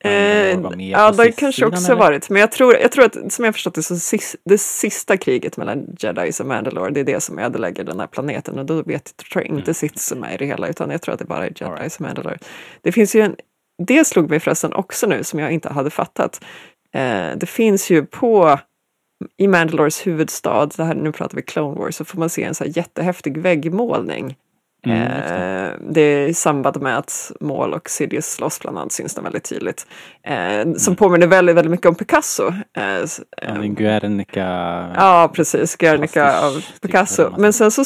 Eh, 0.05 0.59
ja, 0.79 1.13
det 1.13 1.33
kanske 1.33 1.67
också 1.67 1.93
eller? 1.93 2.01
varit. 2.01 2.31
Men 2.31 2.41
jag 2.41 2.53
tror, 2.53 2.77
jag 2.77 2.93
tror 2.93 3.05
att, 3.05 3.33
som 3.33 3.45
jag 3.45 3.55
förstått 3.55 3.75
det, 3.75 3.83
så 3.83 3.97
sis, 3.97 4.37
det 4.45 4.59
sista 4.59 5.17
kriget 5.17 5.57
mellan 5.57 5.97
Jedis 5.99 6.41
och 6.41 6.47
Mandalore, 6.47 6.91
det 6.91 7.01
är 7.01 7.05
det 7.05 7.21
som 7.21 7.39
ödelägger 7.39 7.85
den 7.85 8.01
här 8.01 8.07
planeten. 8.07 8.59
Och 8.59 8.67
då 8.67 8.83
vet, 8.83 9.17
tror 9.17 9.43
jag 9.43 9.47
inte 9.47 9.63
Mm. 9.63 9.75
Sith 9.75 9.99
som 9.99 10.25
är 10.25 10.35
i 10.35 10.37
det 10.37 10.47
hela, 10.47 10.69
utan 10.69 10.91
jag 10.91 11.03
tror 11.03 11.13
att 11.13 11.19
det 11.19 11.25
bara 11.25 11.47
är 11.47 11.49
Jedis 11.49 11.63
All 11.63 11.79
right. 11.79 11.95
och 11.95 12.01
Mandalore. 12.01 12.39
Det 12.83 12.93
finns 12.93 13.15
ju 13.15 13.21
en, 13.21 13.37
det 13.87 14.05
slog 14.05 14.31
mig 14.31 14.41
förresten 14.41 14.73
också 14.73 15.07
nu, 15.07 15.25
som 15.25 15.39
jag 15.39 15.53
inte 15.53 15.73
hade 15.73 15.91
fattat. 15.91 16.45
Eh, 16.95 17.31
det 17.37 17.47
finns 17.47 17.91
ju 17.91 18.07
på, 18.07 18.59
i 19.37 19.49
Mandalores 19.49 20.07
huvudstad, 20.07 20.67
det 20.77 20.85
här, 20.85 20.95
nu 20.95 21.13
pratar 21.13 21.37
vi 21.37 21.43
Clone 21.43 21.79
Wars, 21.79 21.95
så 21.95 22.05
får 22.05 22.19
man 22.19 22.31
se 22.31 22.43
en 22.43 22.55
så 22.55 22.65
här 22.65 22.73
jättehäftig 22.77 23.39
väggmålning. 23.39 24.37
Mm, 24.87 24.99
just 25.03 25.28
det. 25.28 25.78
Eh, 25.80 25.93
det 25.93 26.01
är 26.01 26.28
i 26.28 26.35
samband 26.35 26.83
med 26.83 26.99
att 26.99 27.33
Maul 27.41 27.74
och 27.74 27.91
Sidious 27.91 28.33
slåss 28.33 28.61
bland 28.61 28.78
annat 28.78 28.93
syns 28.93 29.14
den 29.14 29.24
väldigt 29.24 29.45
tydligt. 29.45 29.87
Eh, 30.22 30.72
som 30.76 30.97
påminner 30.97 31.26
väldigt, 31.26 31.57
väldigt 31.57 31.70
mycket 31.70 31.87
om 31.87 31.95
Picasso. 31.95 32.53
Eh, 32.76 32.83
Mm. 32.83 33.62
Ja, 33.62 33.64
eh, 33.64 33.70
Guernica... 33.72 34.41
ja, 34.97 35.30
precis. 35.35 35.76
Guernica 35.76 36.39
av 36.47 36.55
typ, 36.55 36.80
Picasso. 36.80 37.35
Men 37.39 37.53
sen 37.53 37.70
så, 37.70 37.85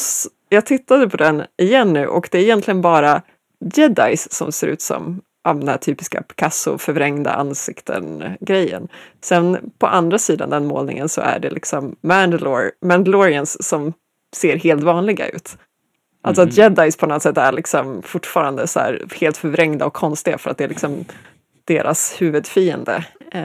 jag 0.49 0.65
tittade 0.65 1.09
på 1.09 1.17
den 1.17 1.43
igen 1.57 1.93
nu 1.93 2.07
och 2.07 2.29
det 2.31 2.37
är 2.37 2.41
egentligen 2.41 2.81
bara 2.81 3.21
jedis 3.75 4.33
som 4.33 4.51
ser 4.51 4.67
ut 4.67 4.81
som 4.81 5.21
av 5.47 5.59
den 5.59 5.67
här 5.67 5.77
typiska 5.77 6.21
Picasso 6.21 6.77
förvrängda 6.77 7.33
ansikten-grejen. 7.33 8.87
Sen 9.21 9.71
på 9.79 9.87
andra 9.87 10.17
sidan 10.17 10.49
den 10.49 10.65
målningen 10.65 11.09
så 11.09 11.21
är 11.21 11.39
det 11.39 11.49
liksom 11.49 11.95
Mandalore, 12.01 12.71
Mandalorians 12.85 13.67
som 13.67 13.93
ser 14.35 14.57
helt 14.57 14.83
vanliga 14.83 15.27
ut. 15.27 15.57
Alltså 16.21 16.41
att 16.41 16.57
jedis 16.57 16.97
på 16.97 17.05
något 17.05 17.21
sätt 17.21 17.37
är 17.37 17.51
liksom 17.51 18.01
fortfarande 18.01 18.67
så 18.67 18.79
helt 19.15 19.37
förvrängda 19.37 19.85
och 19.85 19.93
konstiga 19.93 20.37
för 20.37 20.49
att 20.49 20.57
det 20.57 20.63
är 20.63 20.67
liksom 20.67 21.05
deras 21.65 22.21
huvudfiende. 22.21 23.05
Eh, 23.31 23.43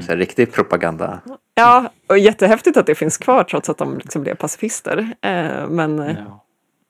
Så 0.00 0.12
här, 0.12 0.16
riktig 0.16 0.52
propaganda. 0.52 1.20
Ja, 1.54 1.90
och 2.06 2.18
jättehäftigt 2.18 2.76
att 2.76 2.86
det 2.86 2.94
finns 2.94 3.18
kvar 3.18 3.44
trots 3.44 3.68
att 3.68 3.78
de 3.78 3.98
liksom 3.98 4.22
blev 4.22 4.34
pacifister. 4.34 4.98
Eh, 5.22 5.68
men, 5.68 5.98
Ja. 5.98 6.44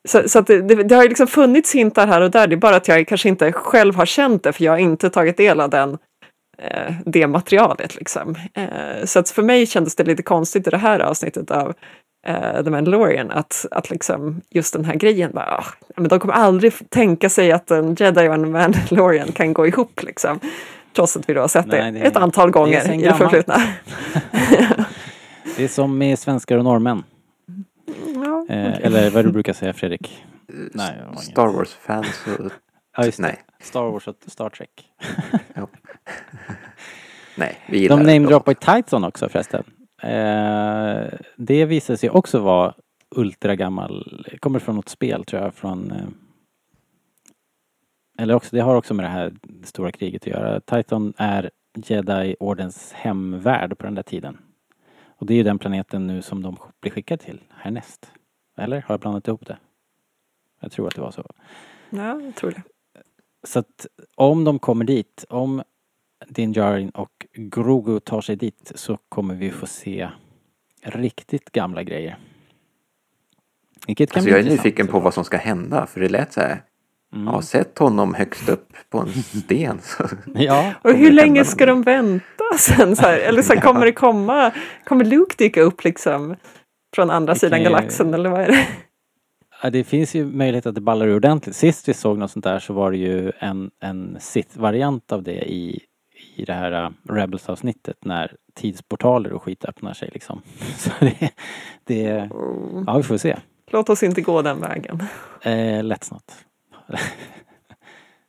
så 0.08 0.28
så 0.28 0.40
det, 0.40 0.60
det, 0.60 0.94
har 0.94 1.02
ju 1.02 1.08
liksom 1.08 1.26
funnits 1.26 1.74
hintar 1.74 2.06
här 2.06 2.20
och 2.20 2.30
där, 2.30 2.46
det 2.46 2.54
är 2.54 2.56
bara 2.56 2.76
att 2.76 2.88
jag 2.88 3.08
kanske 3.08 3.28
inte 3.28 3.52
själv 3.52 3.94
har 3.94 4.06
känt 4.06 4.42
det 4.42 4.52
för 4.52 4.64
jag 4.64 4.72
har 4.72 4.78
inte 4.78 5.10
tagit 5.10 5.36
del 5.36 5.60
av 5.60 5.70
den, 5.70 5.98
eh, 6.58 6.94
det 7.06 7.26
materialet. 7.26 7.94
Liksom. 7.96 8.34
Eh, 8.54 9.04
så 9.04 9.18
att 9.18 9.30
för 9.30 9.42
mig 9.42 9.66
kändes 9.66 9.94
det 9.96 10.04
lite 10.04 10.22
konstigt 10.22 10.66
i 10.66 10.70
det 10.70 10.78
här 10.78 11.00
avsnittet 11.00 11.50
av 11.50 11.74
eh, 12.24 12.64
The 12.64 12.70
Mandalorian 12.70 13.30
att, 13.30 13.66
att 13.70 13.90
liksom 13.90 14.40
just 14.50 14.72
den 14.72 14.84
här 14.84 14.94
grejen, 14.94 15.30
bara, 15.32 15.44
ah, 15.44 15.64
men 15.96 16.08
de 16.08 16.20
kommer 16.20 16.34
aldrig 16.34 16.90
tänka 16.90 17.28
sig 17.28 17.52
att 17.52 17.70
en 17.70 17.94
jedi 17.94 18.28
och 18.28 18.34
en 18.34 18.52
Mandalorian 18.52 19.32
kan 19.32 19.52
gå 19.52 19.66
ihop. 19.66 20.02
Liksom. 20.02 20.40
Trots 20.96 21.16
att 21.16 21.28
vi 21.28 21.34
då 21.34 21.40
har 21.40 21.48
sett 21.48 21.66
Nej, 21.66 21.92
det, 21.92 21.98
det- 21.98 22.06
ett 22.06 22.16
antal 22.16 22.48
det 22.48 22.52
gånger 22.52 22.80
sen 22.80 23.00
i 23.00 23.02
det 23.02 23.14
förflutna. 23.14 23.56
Det 25.56 25.64
är 25.64 25.68
som 25.68 25.98
med 25.98 26.18
svenskar 26.18 26.58
och 26.58 26.64
norrmän. 26.64 27.02
Ja. 28.14 28.46
Eh, 28.54 28.78
eller 28.86 29.10
vad 29.10 29.24
du 29.24 29.32
brukar 29.32 29.52
säga 29.52 29.72
Fredrik? 29.72 30.24
Nej, 30.72 30.92
det. 31.12 31.18
Star 31.18 31.46
Wars-fans 31.46 32.24
och... 32.38 32.50
Ja, 32.96 33.04
just 33.04 33.18
det. 33.18 33.22
Nej. 33.22 33.42
Star 33.62 33.82
Wars 33.82 34.08
och 34.08 34.16
Star 34.26 34.48
Trek. 34.48 34.70
Nej, 37.36 37.58
vi 37.66 37.78
gillar 37.78 37.96
De 37.96 38.06
det 38.06 38.12
namedroppar 38.12 38.52
ju 38.52 38.56
Titan 38.82 39.04
också 39.04 39.28
förresten. 39.28 39.64
Eh, 40.04 41.18
det 41.36 41.64
visade 41.64 41.96
sig 41.96 42.10
också 42.10 42.38
vara 42.38 42.74
ultragammal, 43.10 44.24
kommer 44.40 44.58
från 44.58 44.76
något 44.76 44.88
spel 44.88 45.24
tror 45.24 45.42
jag 45.42 45.54
från 45.54 45.90
eh, 45.90 46.06
eller 48.18 48.34
också, 48.34 48.56
det 48.56 48.62
har 48.62 48.74
också 48.74 48.94
med 48.94 49.04
det 49.04 49.08
här 49.10 49.34
stora 49.62 49.92
kriget 49.92 50.22
att 50.22 50.26
göra. 50.26 50.60
Titan 50.60 51.12
är 51.16 51.50
Jedi-ordens 51.76 52.92
hemvärld 52.92 53.78
på 53.78 53.86
den 53.86 53.94
där 53.94 54.02
tiden. 54.02 54.38
Och 55.06 55.26
det 55.26 55.34
är 55.34 55.36
ju 55.36 55.42
den 55.42 55.58
planeten 55.58 56.06
nu 56.06 56.22
som 56.22 56.42
de 56.42 56.56
blir 56.80 56.92
skickade 56.92 57.22
till 57.22 57.40
härnäst. 57.50 58.12
Eller? 58.56 58.80
Har 58.80 58.92
jag 58.92 59.00
blandat 59.00 59.28
ihop 59.28 59.46
det? 59.46 59.58
Jag 60.60 60.72
tror 60.72 60.88
att 60.88 60.94
det 60.94 61.00
var 61.00 61.10
så. 61.10 61.26
ja, 61.90 62.20
jag 62.20 62.34
tror 62.34 62.50
det. 62.50 62.62
Så 63.42 63.58
att 63.58 63.86
om 64.14 64.44
de 64.44 64.58
kommer 64.58 64.84
dit, 64.84 65.24
om 65.28 65.62
Din 66.28 66.52
Djarin 66.52 66.90
och 66.90 67.26
Grogu 67.34 68.00
tar 68.00 68.20
sig 68.20 68.36
dit 68.36 68.72
så 68.74 68.98
kommer 69.08 69.34
vi 69.34 69.50
få 69.50 69.66
se 69.66 70.08
riktigt 70.82 71.52
gamla 71.52 71.82
grejer. 71.82 72.16
Vilket 73.86 74.10
kan 74.10 74.20
Alltså 74.20 74.24
bli 74.34 74.38
jag 74.40 74.46
är 74.46 74.50
nyfiken 74.50 74.86
på 74.86 75.00
vad 75.00 75.14
som 75.14 75.24
ska 75.24 75.36
hända, 75.36 75.86
för 75.86 76.00
det 76.00 76.08
lät 76.08 76.32
så 76.32 76.40
här. 76.40 76.62
Mm. 77.14 77.26
Jag 77.26 77.32
har 77.32 77.40
sett 77.42 77.78
honom 77.78 78.14
högst 78.14 78.48
upp 78.48 78.68
på 78.90 78.98
en 78.98 79.08
sten. 79.22 79.78
Så. 79.82 80.04
Ja, 80.34 80.72
Och 80.82 80.90
hur 80.94 81.12
länge 81.12 81.44
ska 81.44 81.66
de 81.66 81.82
vänta 81.82 82.44
sen? 82.58 82.96
Så 82.96 83.02
här? 83.02 83.18
Eller 83.18 83.42
så 83.42 83.54
här, 83.54 83.60
kommer 83.72 83.86
det 83.86 83.92
komma, 83.92 84.50
kommer 84.84 85.04
Luke 85.04 85.34
dyka 85.38 85.60
upp 85.60 85.84
liksom 85.84 86.36
från 86.94 87.10
andra 87.10 87.32
Det 87.34 87.38
sidan 87.40 87.58
ju- 87.58 87.64
galaxen 87.64 88.14
eller 88.14 88.30
vad 88.30 88.40
är 88.40 88.46
det? 88.46 88.66
Ja, 89.62 89.70
det 89.70 89.84
finns 89.84 90.14
ju 90.14 90.24
möjlighet 90.24 90.66
att 90.66 90.74
det 90.74 90.80
ballar 90.80 91.06
ur 91.06 91.16
ordentligt. 91.16 91.56
Sist 91.56 91.88
vi 91.88 91.94
såg 91.94 92.18
något 92.18 92.30
sånt 92.30 92.44
där 92.44 92.58
så 92.58 92.72
var 92.72 92.90
det 92.90 92.96
ju 92.96 93.32
en, 93.38 93.70
en 93.80 94.16
Sith-variant 94.20 95.12
av 95.12 95.22
det 95.22 95.50
i, 95.52 95.80
i 96.34 96.44
det 96.44 96.52
här 96.52 96.84
uh, 96.84 96.90
Rebels-avsnittet 97.08 97.96
när 98.04 98.36
tidsportaler 98.54 99.32
och 99.32 99.42
skit 99.42 99.64
öppnar 99.64 99.94
sig 99.94 100.10
liksom. 100.12 100.42
Så 100.76 100.90
det, 101.00 101.30
det, 101.84 102.30
ja 102.86 102.96
vi 102.96 103.02
får 103.02 103.16
se. 103.16 103.36
Låt 103.70 103.88
oss 103.90 104.02
inte 104.02 104.20
gå 104.20 104.42
den 104.42 104.60
vägen. 104.60 105.02
Eh, 105.42 105.84
lätt 105.84 106.04
snart. 106.04 106.32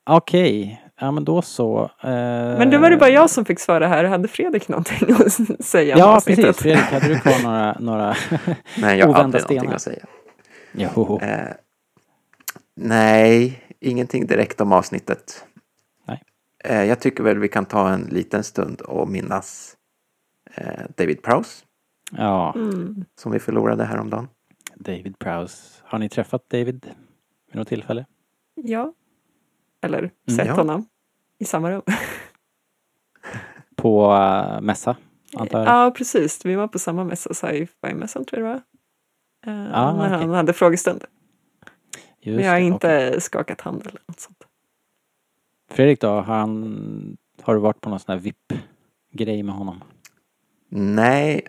Okej, 0.10 0.82
ja 1.00 1.12
men 1.12 1.26
då 1.26 1.42
så. 1.42 1.84
Eh, 2.02 2.10
Men 2.58 2.70
nu 2.70 2.78
var 2.78 2.90
det 2.90 2.98
bara 2.98 3.10
jag 3.10 3.30
som 3.30 3.46
fick 3.46 3.60
svara 3.60 3.88
här. 3.88 4.04
Hade 4.04 4.28
Fredrik 4.28 4.68
någonting 4.68 5.12
att 5.12 5.66
säga 5.66 5.98
Ja 5.98 6.22
precis, 6.26 6.58
Fredrik 6.58 6.86
hade 6.86 7.08
du 7.08 7.20
kvar 7.20 7.44
några, 7.44 7.76
några 7.80 8.16
Nej, 8.78 9.00
jag 9.00 9.10
Ovända 9.10 9.24
aldrig 9.24 9.42
någonting 9.42 9.60
stenar. 9.60 9.76
att 9.76 9.82
säga. 9.82 10.06
Jo. 10.72 11.20
Eh, 11.22 11.54
nej, 12.76 13.64
ingenting 13.80 14.28
direkt 14.28 14.62
om 14.62 14.72
avsnittet. 14.72 15.46
Eh, 16.70 16.84
jag 16.84 17.00
tycker 17.00 17.24
väl 17.24 17.40
vi 17.40 17.48
kan 17.50 17.66
ta 17.66 17.90
en 17.90 18.02
liten 18.02 18.44
stund 18.44 18.82
och 18.82 19.10
minnas 19.10 19.78
eh, 20.56 20.84
David 20.98 21.22
Prowse 21.24 21.66
Ja, 22.12 22.54
Mm. 22.56 23.06
som 23.20 23.32
vi 23.32 23.40
förlorade 23.40 23.84
häromdagen. 23.86 24.28
David 24.76 25.20
Prowse. 25.20 25.82
Har 25.84 26.00
ni 26.00 26.10
träffat 26.10 26.50
David 26.50 26.86
vid 27.48 27.56
något 27.56 27.68
tillfälle? 27.68 28.06
Ja. 28.56 28.94
Eller 29.82 30.02
sett 30.28 30.40
Mm, 30.40 30.48
ja. 30.48 30.54
honom 30.54 30.86
i 31.40 31.46
samma 31.46 31.72
rum. 31.72 31.82
På 33.76 34.14
uh, 34.14 34.62
mässa, 34.62 34.96
antar 35.38 35.60
jag? 35.60 35.68
Ja, 35.68 35.92
precis. 35.98 36.46
Vi 36.46 36.56
var 36.56 36.68
på 36.68 36.80
samma 36.80 37.04
mässa, 37.04 37.34
sci-fi-mässan 37.34 38.26
tror 38.26 38.42
jag 38.44 38.50
det 38.50 38.62
var. 39.46 39.54
Eh, 39.54 39.70
Ah, 39.80 39.94
när 39.94 40.06
okej. 40.08 40.20
han 40.28 40.30
hade 40.30 40.54
frågestund. 40.54 41.04
Just 42.22 42.36
Men 42.36 42.46
jag 42.46 42.52
har 42.52 42.60
inte 42.60 43.08
okej. 43.10 43.22
skakat 43.22 43.62
hand 43.62 43.82
eller 43.88 44.02
något 44.08 44.20
sånt. 44.20 44.38
Fredrik 45.76 46.02
då, 46.02 46.08
har, 46.08 46.22
han, 46.22 47.18
har 47.42 47.54
du 47.54 47.60
varit 47.60 47.82
på 47.82 47.90
någon 47.90 48.00
sån 48.00 48.14
här 48.14 48.20
VIP-grej 48.20 49.44
med 49.44 49.56
honom? 49.56 49.84
Nej, 50.70 51.48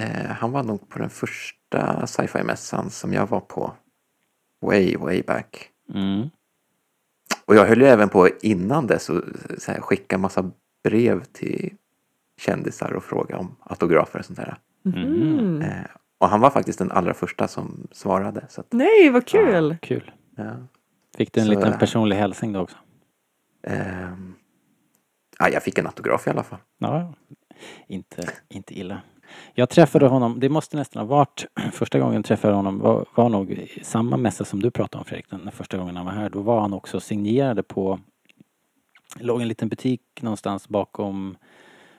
eh, 0.00 0.26
han 0.30 0.52
var 0.52 0.62
nog 0.62 0.88
på 0.88 0.98
den 0.98 1.10
första 1.10 2.06
sci-fi-mässan 2.06 2.90
som 2.90 3.12
jag 3.12 3.26
var 3.26 3.40
på. 3.40 3.72
Way, 4.60 4.96
way 4.96 5.22
back. 5.22 5.70
Mm. 5.94 6.28
Och 7.44 7.54
jag 7.54 7.66
höll 7.66 7.80
ju 7.80 7.86
även 7.86 8.08
på 8.08 8.28
innan 8.42 8.86
dess 8.86 9.10
att 9.10 9.24
så 9.58 9.72
här, 9.72 9.80
skicka 9.80 10.18
massa 10.18 10.50
brev 10.84 11.24
till 11.24 11.74
kändisar 12.40 12.92
och 12.92 13.04
fråga 13.04 13.38
om 13.38 13.56
autografer 13.62 14.18
och 14.18 14.24
sånt 14.24 14.38
där. 14.38 14.58
Mm. 14.84 15.62
Eh, 15.62 15.84
Och 16.18 16.28
han 16.28 16.40
var 16.40 16.50
faktiskt 16.50 16.78
den 16.78 16.90
allra 16.92 17.14
första 17.14 17.48
som 17.48 17.86
svarade. 17.92 18.44
Så 18.48 18.60
att, 18.60 18.72
Nej, 18.72 19.10
vad 19.10 19.26
kul! 19.26 19.76
Kul. 19.82 20.10
ja. 20.36 20.44
Fick 21.16 21.32
du 21.32 21.40
en 21.40 21.46
Så, 21.46 21.52
liten 21.52 21.72
eh, 21.72 21.78
personlig 21.78 22.16
hälsning 22.16 22.52
då 22.52 22.60
också? 22.60 22.76
Ehm, 23.68 24.34
ja, 25.38 25.48
jag 25.48 25.62
fick 25.62 25.78
en 25.78 25.86
autograf 25.86 26.26
i 26.26 26.30
alla 26.30 26.42
fall. 26.42 26.58
Ja, 26.78 27.14
inte, 27.86 28.22
inte 28.48 28.78
illa. 28.78 29.00
Jag 29.54 29.70
träffade 29.70 30.06
honom, 30.06 30.40
det 30.40 30.48
måste 30.48 30.76
nästan 30.76 31.00
ha 31.00 31.16
varit 31.16 31.46
första 31.72 31.98
gången 31.98 32.14
jag 32.14 32.24
träffade 32.24 32.54
honom 32.54 32.78
var, 32.78 33.06
var 33.14 33.28
nog 33.28 33.76
samma 33.82 34.16
mässa 34.16 34.44
som 34.44 34.62
du 34.62 34.70
pratade 34.70 35.00
om 35.00 35.04
Fredrik, 35.04 35.30
den 35.30 35.50
första 35.52 35.78
gången 35.78 35.96
han 35.96 36.06
var 36.06 36.12
här. 36.12 36.30
Då 36.30 36.40
var 36.40 36.60
han 36.60 36.72
också 36.72 37.00
signerade 37.00 37.62
på, 37.62 38.00
låg 39.16 39.42
en 39.42 39.48
liten 39.48 39.68
butik 39.68 40.02
någonstans 40.20 40.68
bakom, 40.68 41.36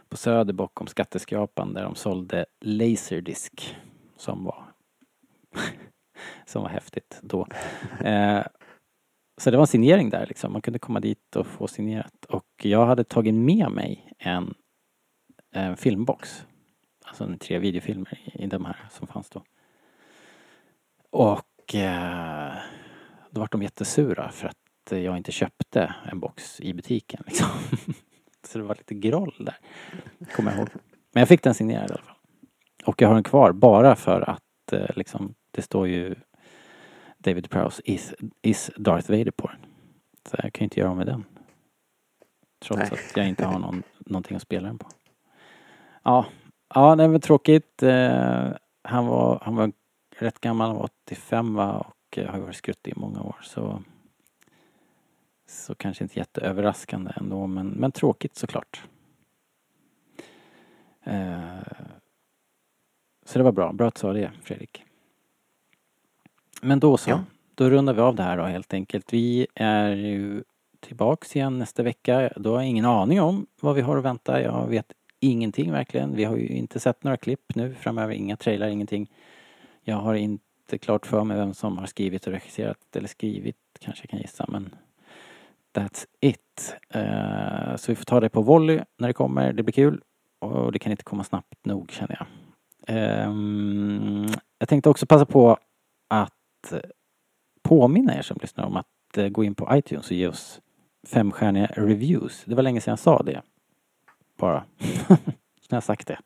på 0.09 0.17
Söder 0.17 0.53
bakom 0.53 0.88
Skatteskrapan 0.88 1.74
där 1.74 1.84
de 1.84 1.95
sålde 1.95 2.45
Laserdisc 2.61 3.51
som 4.17 4.43
var, 4.43 4.63
som 6.45 6.61
var 6.61 6.70
häftigt 6.70 7.20
då. 7.22 7.47
Eh, 7.99 8.43
så 9.40 9.52
det 9.52 9.58
var 9.58 9.64
en 9.64 9.68
signering 9.68 10.10
där 10.10 10.26
liksom. 10.26 10.54
Man 10.54 10.62
kunde 10.62 10.80
komma 10.80 11.00
dit 11.00 11.36
och 11.36 11.48
få 11.48 11.68
signerat. 11.68 12.26
Och 12.30 12.46
jag 12.62 12.86
hade 12.86 13.04
tagit 13.04 13.34
med 13.34 13.72
mig 13.72 14.14
en, 14.18 14.54
en 15.54 15.78
filmbox. 15.78 16.46
Alltså 17.06 17.24
en 17.24 17.40
tre 17.40 17.60
videofilmer 17.60 18.20
i, 18.26 18.44
i 18.44 18.48
de 18.48 18.66
här 18.66 18.88
som 18.92 19.08
fanns 19.08 19.30
då. 19.30 19.44
Och 21.12 21.76
eh, 21.76 22.54
då 23.32 23.42
var 23.42 23.48
de 23.52 23.64
jättesura 23.64 24.32
för 24.32 24.48
att 24.48 24.56
jag 24.90 25.18
inte 25.18 25.32
köpte 25.32 25.96
en 26.12 26.20
box 26.20 26.62
i 26.62 26.74
butiken 26.74 27.24
liksom. 27.26 27.48
Så 28.48 28.58
det 28.58 28.64
var 28.64 28.76
lite 28.76 28.96
groll 28.96 29.36
där. 29.40 29.58
Kommer 30.36 30.52
jag 30.52 30.60
ihåg. 30.60 30.70
Men 31.14 31.22
jag 31.22 31.28
fick 31.28 31.44
den 31.44 31.54
signerad 31.54 31.90
i 31.90 31.94
alla 31.94 32.04
fall. 32.04 32.16
Och 32.86 33.02
jag 33.02 33.08
har 33.08 33.16
den 33.16 33.24
kvar 33.24 33.52
bara 33.52 33.96
för 33.96 34.30
att 34.30 34.74
eh, 34.74 34.96
liksom, 34.96 35.34
det 35.52 35.62
står 35.62 35.88
ju 35.88 36.16
David 37.24 37.49
Prowse 37.49 37.82
is, 37.86 38.13
is 38.41 38.72
Darth 38.78 39.11
Vader 39.11 39.32
på 39.32 39.47
den. 39.47 39.65
Så 40.30 40.38
jag 40.43 40.53
kan 40.53 40.63
inte 40.63 40.80
göra 40.80 40.89
av 40.89 40.97
med 40.97 41.07
den. 41.07 41.26
Trots 42.59 42.91
Nej. 42.91 42.91
att 42.91 43.17
jag 43.17 43.28
inte 43.28 43.45
har 43.45 43.59
någon, 43.59 43.84
någonting 43.99 44.36
att 44.36 44.41
spela 44.41 44.67
den 44.67 44.78
på. 44.78 44.88
Ja, 46.03 46.26
ja 46.74 46.95
det 46.95 47.07
var 47.07 47.20
tråkigt. 47.20 47.84
Eh, 47.84 48.51
han, 48.82 49.05
var, 49.05 49.39
han 49.41 49.55
var 49.55 49.72
rätt 50.15 50.39
gammal, 50.39 50.67
han 50.67 50.76
var 50.76 50.84
85 50.84 51.53
va? 51.53 51.74
och 51.78 52.17
eh, 52.17 52.30
har 52.30 52.39
varit 52.39 52.55
skruttig 52.55 52.91
i 52.91 52.99
många 52.99 53.22
år. 53.22 53.36
Så, 53.41 53.84
så 55.47 55.76
kanske 55.76 56.03
inte 56.03 56.20
jätteöverraskande 56.20 57.11
ändå, 57.15 57.47
men, 57.47 57.67
men 57.67 57.91
tråkigt 57.91 58.36
såklart. 58.36 58.84
Eh, 61.03 61.59
så 63.26 63.39
det 63.39 63.43
var 63.43 63.51
bra. 63.51 63.74
Bra 63.74 63.88
att 63.88 63.95
du 63.95 63.99
sa 63.99 64.13
det, 64.13 64.32
Fredrik. 64.43 64.86
Men 66.62 66.80
då 66.80 66.97
så. 66.97 67.10
Ja. 67.10 67.24
Då 67.55 67.70
rundar 67.70 67.93
vi 67.93 68.01
av 68.01 68.16
det 68.16 68.24
här 68.24 68.38
då 68.38 68.43
helt 68.43 68.74
enkelt. 68.74 69.14
Vi 69.14 69.47
är 69.55 69.89
ju 69.89 70.43
tillbaks 70.80 71.36
igen 71.36 71.60
nästa 71.60 71.84
vecka. 71.84 72.34
Då 72.36 72.51
har 72.51 72.57
jag 72.57 72.70
ingen 72.70 72.86
aning 72.86 73.22
om 73.22 73.47
vad 73.62 73.76
vi 73.76 73.82
har 73.82 73.97
att 73.97 74.03
vänta. 74.03 74.41
Jag 74.41 74.68
vet 74.68 74.93
ingenting 75.20 75.72
verkligen. 75.72 76.16
Vi 76.16 76.24
har 76.24 76.38
ju 76.38 76.47
inte 76.47 76.80
sett 76.80 77.03
några 77.03 77.18
klipp 77.18 77.55
nu 77.55 77.74
framöver. 77.74 78.14
Inga 78.14 78.38
trailrar, 78.38 78.68
ingenting. 78.68 79.12
Jag 79.84 79.95
har 79.95 80.14
inte 80.14 80.78
klart 80.78 81.05
för 81.05 81.24
mig 81.24 81.38
vem 81.38 81.53
som 81.53 81.78
har 81.78 81.86
skrivit 81.86 82.28
och 82.28 82.34
regisserat. 82.34 82.95
Eller 82.95 83.07
skrivit 83.07 83.57
kanske 83.80 84.03
jag 84.03 84.10
kan 84.10 84.20
gissa 84.20 84.45
men 84.47 84.76
That's 85.74 86.05
it. 86.20 86.76
Eh, 86.93 87.76
så 87.76 87.91
vi 87.91 87.95
får 87.95 88.05
ta 88.05 88.20
det 88.20 88.30
på 88.30 88.41
volley 88.41 88.80
när 88.97 89.07
det 89.07 89.14
kommer. 89.14 89.53
Det 89.53 89.64
blir 89.64 89.74
kul. 89.74 90.01
Och 90.39 90.72
det 90.72 90.80
kan 90.80 90.91
inte 90.91 91.03
komma 91.03 91.24
snabbt 91.24 91.66
nog 91.66 91.91
känner 91.91 92.18
jag. 92.20 92.28
Ehm, 92.88 94.28
jag 94.60 94.70
tänkte 94.70 94.89
också 94.89 95.05
passa 95.05 95.26
på 95.26 95.57
att 96.07 96.39
påminna 97.64 98.18
er 98.18 98.22
som 98.22 98.38
lyssnar 98.41 98.66
om 98.66 98.78
att 98.78 99.18
eh, 99.18 99.28
gå 99.28 99.43
in 99.43 99.55
på 99.55 99.68
iTunes 99.72 100.05
och 100.05 100.18
ge 100.18 100.28
oss 100.28 100.62
femstjärniga 101.07 101.66
reviews. 101.66 102.43
Det 102.45 102.55
var 102.55 102.64
länge 102.64 102.82
sedan 102.82 102.91
jag 102.91 102.99
sa 102.99 103.24
det. 103.24 103.41
Bara. 104.38 104.64
nu 104.80 105.16
har 105.70 105.78
jag 105.78 105.84
sagt 105.84 106.07
det. 106.07 106.20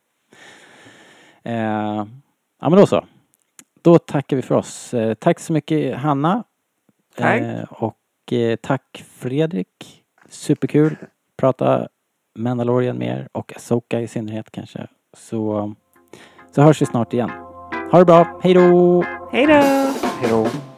Eh, 1.44 2.06
ja 2.62 2.70
men 2.70 2.72
då 2.72 2.86
så. 2.86 3.06
Då 3.82 4.00
tackar 4.00 4.36
vi 4.36 4.42
för 4.42 4.56
oss. 4.56 4.94
Eh, 4.94 5.14
tack 5.14 5.40
så 5.40 5.54
mycket 5.54 5.98
Hanna. 5.98 6.44
Tack. 7.16 7.42
Eh, 7.42 7.64
och 7.64 8.34
eh, 8.34 8.56
tack 8.56 9.06
Fredrik. 9.08 10.04
Superkul. 10.30 10.96
Prata 11.38 11.88
Mandalorian 12.36 12.98
mer 12.98 13.28
och 13.32 13.56
Asoka 13.56 14.02
i 14.02 14.08
synnerhet 14.08 14.52
kanske. 14.52 14.88
Så, 15.18 15.74
så 16.52 16.62
hörs 16.62 16.82
vi 16.82 16.86
snart 16.86 17.14
igen. 17.14 17.30
Ha 17.92 18.00
det 18.00 18.06
bra. 18.06 18.40
Hej 18.44 18.54
då! 18.54 19.04
Hej 19.32 19.46
då! 19.48 20.03
Hill. 20.24 20.73